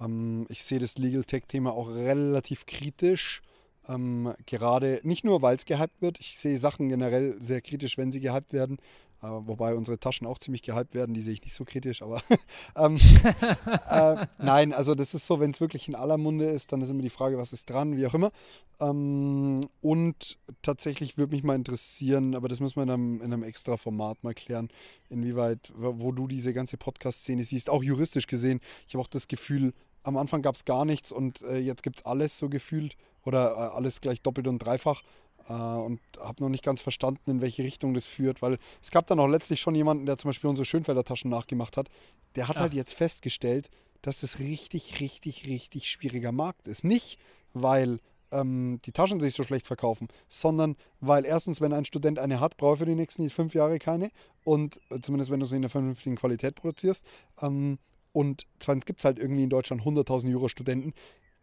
Ähm, 0.00 0.46
ich 0.48 0.62
sehe 0.62 0.78
das 0.78 0.98
Legal 0.98 1.24
Tech-Thema 1.24 1.72
auch 1.72 1.88
relativ 1.88 2.66
kritisch. 2.66 3.42
Ähm, 3.88 4.32
gerade 4.46 5.00
nicht 5.02 5.24
nur, 5.24 5.42
weil 5.42 5.54
es 5.54 5.64
gehypt 5.64 6.00
wird. 6.00 6.20
Ich 6.20 6.38
sehe 6.38 6.58
Sachen 6.58 6.88
generell 6.88 7.36
sehr 7.40 7.60
kritisch, 7.60 7.98
wenn 7.98 8.12
sie 8.12 8.20
gehypt 8.20 8.52
werden. 8.52 8.78
Äh, 9.22 9.26
wobei 9.28 9.74
unsere 9.74 9.98
Taschen 9.98 10.26
auch 10.26 10.38
ziemlich 10.38 10.62
gehypt 10.62 10.94
werden, 10.94 11.14
die 11.14 11.20
sehe 11.20 11.34
ich 11.34 11.42
nicht 11.42 11.54
so 11.54 11.64
kritisch, 11.64 12.02
aber 12.02 12.22
ähm, 12.76 12.98
äh, 13.88 14.26
nein, 14.38 14.72
also 14.72 14.94
das 14.94 15.14
ist 15.14 15.26
so, 15.26 15.38
wenn 15.38 15.52
es 15.52 15.60
wirklich 15.60 15.86
in 15.86 15.94
aller 15.94 16.18
Munde 16.18 16.46
ist, 16.46 16.72
dann 16.72 16.80
ist 16.80 16.90
immer 16.90 17.02
die 17.02 17.10
Frage, 17.10 17.38
was 17.38 17.52
ist 17.52 17.70
dran, 17.70 17.96
wie 17.96 18.06
auch 18.06 18.14
immer. 18.14 18.32
Ähm, 18.80 19.60
und 19.80 20.38
tatsächlich 20.62 21.16
würde 21.18 21.36
mich 21.36 21.44
mal 21.44 21.54
interessieren, 21.54 22.34
aber 22.34 22.48
das 22.48 22.58
müssen 22.58 22.76
wir 22.76 22.82
in 22.82 22.90
einem, 22.90 23.16
in 23.20 23.32
einem 23.32 23.44
extra 23.44 23.76
Format 23.76 24.24
mal 24.24 24.34
klären, 24.34 24.68
inwieweit, 25.08 25.72
wo 25.76 26.10
du 26.10 26.26
diese 26.26 26.52
ganze 26.52 26.76
Podcast-Szene 26.76 27.44
siehst, 27.44 27.70
auch 27.70 27.84
juristisch 27.84 28.26
gesehen. 28.26 28.60
Ich 28.88 28.94
habe 28.94 29.02
auch 29.02 29.08
das 29.08 29.28
Gefühl, 29.28 29.72
am 30.02 30.16
Anfang 30.16 30.42
gab 30.42 30.56
es 30.56 30.64
gar 30.64 30.84
nichts 30.84 31.12
und 31.12 31.42
äh, 31.42 31.58
jetzt 31.58 31.84
gibt 31.84 31.98
es 31.98 32.04
alles 32.04 32.38
so 32.38 32.48
gefühlt 32.48 32.96
oder 33.24 33.52
äh, 33.52 33.76
alles 33.76 34.00
gleich 34.00 34.20
doppelt 34.20 34.48
und 34.48 34.58
dreifach 34.58 35.02
und 35.48 36.00
habe 36.20 36.42
noch 36.42 36.48
nicht 36.48 36.64
ganz 36.64 36.82
verstanden, 36.82 37.30
in 37.30 37.40
welche 37.40 37.62
Richtung 37.62 37.94
das 37.94 38.06
führt, 38.06 38.42
weil 38.42 38.58
es 38.80 38.90
gab 38.90 39.06
dann 39.06 39.18
auch 39.18 39.28
letztlich 39.28 39.60
schon 39.60 39.74
jemanden, 39.74 40.06
der 40.06 40.18
zum 40.18 40.28
Beispiel 40.28 40.50
unsere 40.50 40.66
Schönfelder 40.66 41.04
Taschen 41.04 41.30
nachgemacht 41.30 41.76
hat, 41.76 41.88
der 42.36 42.48
hat 42.48 42.56
Ach. 42.56 42.62
halt 42.62 42.74
jetzt 42.74 42.94
festgestellt, 42.94 43.70
dass 44.02 44.20
das 44.20 44.38
richtig, 44.38 45.00
richtig, 45.00 45.46
richtig 45.46 45.88
schwieriger 45.88 46.32
Markt 46.32 46.66
ist. 46.66 46.84
Nicht, 46.84 47.18
weil 47.54 48.00
ähm, 48.32 48.80
die 48.84 48.92
Taschen 48.92 49.20
sich 49.20 49.34
so 49.34 49.44
schlecht 49.44 49.66
verkaufen, 49.66 50.08
sondern 50.28 50.76
weil 51.00 51.24
erstens, 51.24 51.60
wenn 51.60 51.72
ein 51.72 51.84
Student 51.84 52.18
eine 52.18 52.40
hat, 52.40 52.56
braucht 52.56 52.76
er 52.76 52.78
für 52.78 52.86
die 52.86 52.94
nächsten 52.94 53.28
fünf 53.30 53.54
Jahre 53.54 53.78
keine 53.78 54.10
und 54.44 54.80
äh, 54.90 55.00
zumindest 55.00 55.30
wenn 55.30 55.40
du 55.40 55.46
sie 55.46 55.56
in 55.56 55.62
einer 55.62 55.68
vernünftigen 55.68 56.16
Qualität 56.16 56.56
produzierst. 56.56 57.04
Ähm, 57.40 57.78
und 58.12 58.46
zweitens 58.58 58.84
gibt 58.84 59.00
es 59.00 59.04
halt 59.04 59.18
irgendwie 59.18 59.44
in 59.44 59.50
Deutschland 59.50 59.82
100.000 59.82 60.28
Jura-Studenten, 60.28 60.92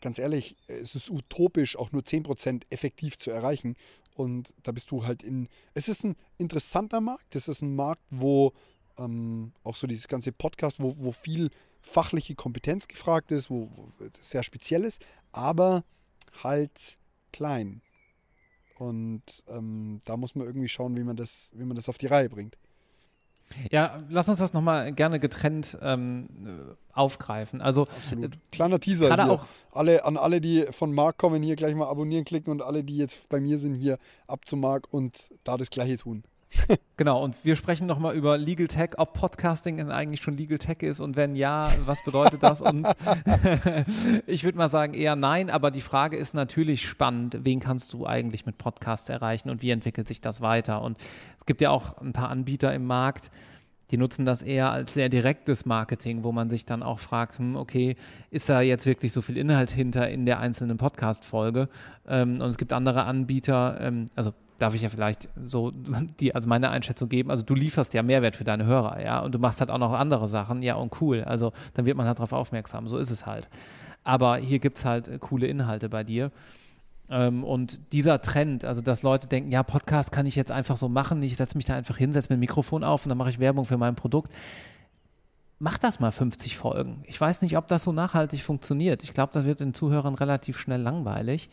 ganz 0.02 0.20
ehrlich, 0.20 0.56
es 0.68 0.96
ist 0.96 1.10
utopisch, 1.10 1.78
auch 1.78 1.92
nur 1.92 2.02
10% 2.02 2.64
effektiv 2.70 3.18
zu 3.18 3.32
erreichen. 3.32 3.76
Und 4.16 4.54
da 4.64 4.72
bist 4.72 4.92
du 4.92 5.06
halt 5.06 5.24
in. 5.24 5.48
Es 5.74 5.88
ist 5.88 6.04
ein 6.04 6.16
interessanter 6.38 7.00
Markt. 7.00 7.36
Es 7.36 7.48
ist 7.48 7.62
ein 7.62 7.76
Markt, 7.76 8.04
wo 8.10 8.54
ähm, 8.98 9.54
auch 9.64 9.76
so 9.76 9.88
dieses 9.88 10.08
ganze 10.08 10.32
Podcast, 10.32 10.82
wo, 10.82 10.96
wo 10.98 11.12
viel 11.12 11.50
fachliche 11.82 12.36
Kompetenz 12.36 12.88
gefragt 12.88 13.32
ist, 13.32 13.50
wo, 13.50 13.70
wo 13.72 13.90
sehr 14.22 14.44
speziell 14.44 14.84
ist, 14.84 15.02
aber 15.32 15.86
halt 16.44 16.98
klein. 17.32 17.82
Und 18.78 19.24
ähm, 19.48 20.00
da 20.06 20.18
muss 20.18 20.36
man 20.36 20.48
irgendwie 20.48 20.70
schauen, 20.70 20.96
wie 20.96 21.04
man 21.04 21.16
das, 21.16 21.52
wie 21.56 21.66
man 21.66 21.76
das 21.76 21.90
auf 21.90 21.98
die 21.98 22.08
Reihe 22.08 22.30
bringt. 22.30 22.58
Ja, 23.72 24.00
lass 24.10 24.30
uns 24.30 24.40
das 24.40 24.54
nochmal 24.54 24.92
gerne 24.92 25.20
getrennt 25.20 25.78
ähm, 25.82 26.28
aufgreifen. 26.94 27.62
Also 27.62 27.84
Absolut. 27.84 28.38
kleiner 28.52 28.80
Teaser 28.80 29.14
hier. 29.14 29.32
Auch 29.32 29.46
alle, 29.72 30.06
an 30.06 30.18
alle, 30.18 30.42
die 30.42 30.66
von 30.72 30.94
Marc 30.94 31.18
kommen, 31.18 31.44
hier 31.44 31.56
gleich 31.56 31.76
mal 31.76 31.88
abonnieren 31.88 32.26
klicken 32.26 32.52
und 32.52 32.62
alle, 32.62 32.84
die 32.84 32.98
jetzt 32.98 33.30
bei 33.30 33.40
mir 33.40 33.60
sind, 33.60 33.76
hier 33.76 33.98
ab 34.28 34.46
zu 34.46 34.58
Marc 34.58 34.92
und 34.92 35.30
da 35.44 35.58
das 35.58 35.70
gleiche 35.70 35.98
tun. 35.98 36.24
genau, 36.98 37.24
und 37.24 37.36
wir 37.44 37.56
sprechen 37.56 37.88
nochmal 37.88 38.16
über 38.16 38.38
Legal 38.38 38.68
Tech, 38.68 38.92
ob 38.98 39.14
Podcasting 39.14 39.92
eigentlich 39.92 40.22
schon 40.22 40.36
Legal 40.36 40.58
Tech 40.58 40.80
ist 40.82 41.00
und 41.00 41.16
wenn 41.16 41.36
ja, 41.36 41.72
was 41.86 42.04
bedeutet 42.04 42.42
das? 42.42 42.62
Und 42.62 42.88
ich 44.26 44.44
würde 44.44 44.58
mal 44.58 44.70
sagen 44.70 44.94
eher 44.94 45.16
nein, 45.16 45.50
aber 45.50 45.72
die 45.72 45.82
Frage 45.82 46.18
ist 46.18 46.34
natürlich 46.34 46.88
spannend, 46.88 47.40
wen 47.44 47.60
kannst 47.60 47.94
du 47.94 48.06
eigentlich 48.06 48.46
mit 48.46 48.58
Podcasts 48.58 49.10
erreichen 49.10 49.50
und 49.50 49.62
wie 49.62 49.70
entwickelt 49.70 50.08
sich 50.08 50.22
das 50.22 50.42
weiter? 50.42 50.82
Und 50.82 50.98
es 51.38 51.46
gibt 51.46 51.62
ja 51.62 51.70
auch 51.70 51.98
ein 51.98 52.14
paar 52.14 52.30
Anbieter 52.30 52.74
im 52.74 52.86
Markt, 52.86 53.32
die 53.92 53.98
nutzen 53.98 54.26
das 54.26 54.44
eher 54.44 54.72
als 54.72 54.94
sehr 54.94 55.10
direktes 55.10 55.66
Marketing, 55.66 56.24
wo 56.24 56.32
man 56.32 56.50
sich 56.50 56.66
dann 56.66 56.84
auch 56.84 57.00
fragt, 57.00 57.40
hm, 57.40 57.56
okay, 57.56 57.96
ist 58.30 58.48
da 58.48 58.62
jetzt 58.62 58.86
wirklich 58.86 59.12
so 59.12 59.22
viel 59.22 59.38
Inhalt 59.38 59.72
hinter 59.72 60.10
in 60.10 60.26
der 60.26 60.40
einzelnen 60.40 60.78
Podcast-Folge? 60.78 61.70
Ähm, 62.08 62.34
und 62.34 62.48
es 62.48 62.58
gibt 62.58 62.72
andere 62.72 63.06
Anbieter, 63.06 63.80
ähm, 63.82 64.06
also 64.16 64.34
darf 64.60 64.76
ich 64.76 64.82
ja 64.82 64.90
vielleicht 64.90 65.30
so 65.44 65.72
die 66.20 66.36
als 66.36 66.48
meine 66.48 66.70
Einschätzung 66.70 67.10
geben. 67.10 67.32
Also 67.32 67.44
du 67.44 67.56
lieferst 67.56 67.94
ja 67.94 68.04
Mehrwert 68.04 68.36
für 68.36 68.44
deine 68.44 68.66
Hörer, 68.66 69.02
ja, 69.04 69.20
und 69.20 69.34
du 69.34 69.40
machst 69.40 69.60
halt 69.60 69.72
auch 69.72 69.78
noch 69.78 69.94
andere 69.94 70.28
Sachen, 70.28 70.62
ja, 70.62 70.76
und 70.76 71.02
cool. 71.02 71.24
Also 71.24 71.52
dann 71.74 71.86
wird 71.86 71.98
man 71.98 72.08
halt 72.08 72.20
darauf 72.20 72.34
aufmerksam, 72.34 72.88
so 72.88 72.98
ist 72.98 73.10
es 73.10 73.26
halt. 73.26 73.50
Aber 74.04 74.38
hier 74.38 74.60
gibt 74.60 74.78
es 74.78 74.86
halt 74.86 75.08
äh, 75.08 75.18
coole 75.20 75.48
Inhalte 75.48 75.90
bei 75.90 76.04
dir. 76.04 76.32
Ähm, 77.10 77.44
und 77.44 77.94
dieser 77.94 78.22
Trend, 78.22 78.66
also 78.66 78.82
dass 78.82 79.02
Leute 79.04 79.28
denken, 79.28 79.52
ja, 79.52 79.64
Podcast 79.64 80.12
kann 80.12 80.26
ich 80.26 80.36
jetzt 80.36 80.52
einfach 80.52 80.78
so 80.78 80.90
machen, 80.90 81.22
ich 81.24 81.36
setze 81.36 81.58
mich 81.58 81.66
da 81.66 81.76
einfach 81.76 81.98
hin, 81.98 82.14
setze 82.14 82.32
mir 82.32 82.38
ein 82.38 82.42
Mikrofon 82.42 82.84
auf 82.84 83.06
und 83.06 83.10
dann 83.10 83.18
mache 83.18 83.32
ich 83.32 83.40
Werbung 83.40 83.66
für 83.66 83.78
mein 83.78 83.96
Produkt. 83.96 84.32
mach 85.58 85.78
das 85.78 86.00
mal 86.00 86.12
50 86.12 86.56
Folgen. 86.56 87.04
Ich 87.06 87.20
weiß 87.20 87.42
nicht, 87.42 87.58
ob 87.58 87.68
das 87.68 87.84
so 87.84 87.92
nachhaltig 87.92 88.44
funktioniert. 88.44 89.04
Ich 89.04 89.14
glaube, 89.14 89.34
das 89.34 89.44
wird 89.44 89.60
den 89.60 89.74
Zuhörern 89.74 90.16
relativ 90.16 90.58
schnell 90.58 90.82
langweilig. 90.82 91.50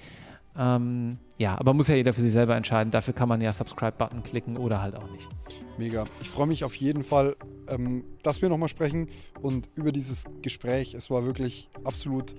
Ähm, 0.59 1.19
ja, 1.39 1.59
aber 1.59 1.75
muss 1.75 1.89
ja 1.89 1.95
jeder 1.95 2.13
für 2.13 2.23
sich 2.23 2.33
selber 2.33 2.57
entscheiden. 2.57 2.91
Dafür 2.91 3.15
kann 3.15 3.29
man 3.29 3.41
ja 3.41 3.53
Subscribe-Button 3.53 4.23
klicken 4.23 4.57
oder 4.57 4.81
halt 4.81 4.97
auch 4.97 5.11
nicht. 5.11 5.29
Mega. 5.79 6.05
Ich 6.23 6.31
freue 6.31 6.47
mich 6.47 6.65
auf 6.65 6.75
jeden 6.75 7.05
Fall, 7.05 7.37
ähm, 7.69 8.05
dass 8.23 8.41
wir 8.41 8.49
nochmal 8.49 8.69
sprechen 8.69 9.09
und 9.43 9.69
über 9.75 9.93
dieses 9.93 10.25
Gespräch. 10.41 10.95
Es 10.95 11.11
war 11.11 11.25
wirklich 11.25 11.69
absolut 11.85 12.35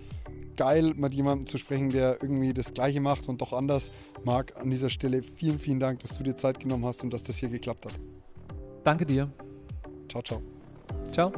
geil, 0.55 0.93
mit 0.95 1.13
jemandem 1.13 1.45
zu 1.45 1.57
sprechen, 1.57 1.89
der 1.89 2.17
irgendwie 2.21 2.53
das 2.53 2.73
Gleiche 2.73 2.99
macht 2.99 3.29
und 3.29 3.41
doch 3.41 3.53
anders 3.53 3.91
mag. 4.23 4.53
An 4.59 4.69
dieser 4.71 4.89
Stelle 4.89 5.21
vielen, 5.21 5.59
vielen 5.59 5.79
Dank, 5.79 5.99
dass 5.99 6.17
du 6.17 6.23
dir 6.23 6.35
Zeit 6.35 6.59
genommen 6.59 6.85
hast 6.85 7.03
und 7.03 7.13
dass 7.13 7.21
das 7.23 7.37
hier 7.37 7.49
geklappt 7.49 7.85
hat. 7.85 7.99
Danke 8.83 9.05
dir. 9.05 9.29
Ciao, 10.09 10.23
ciao. 10.23 10.41
Ciao. 11.11 11.31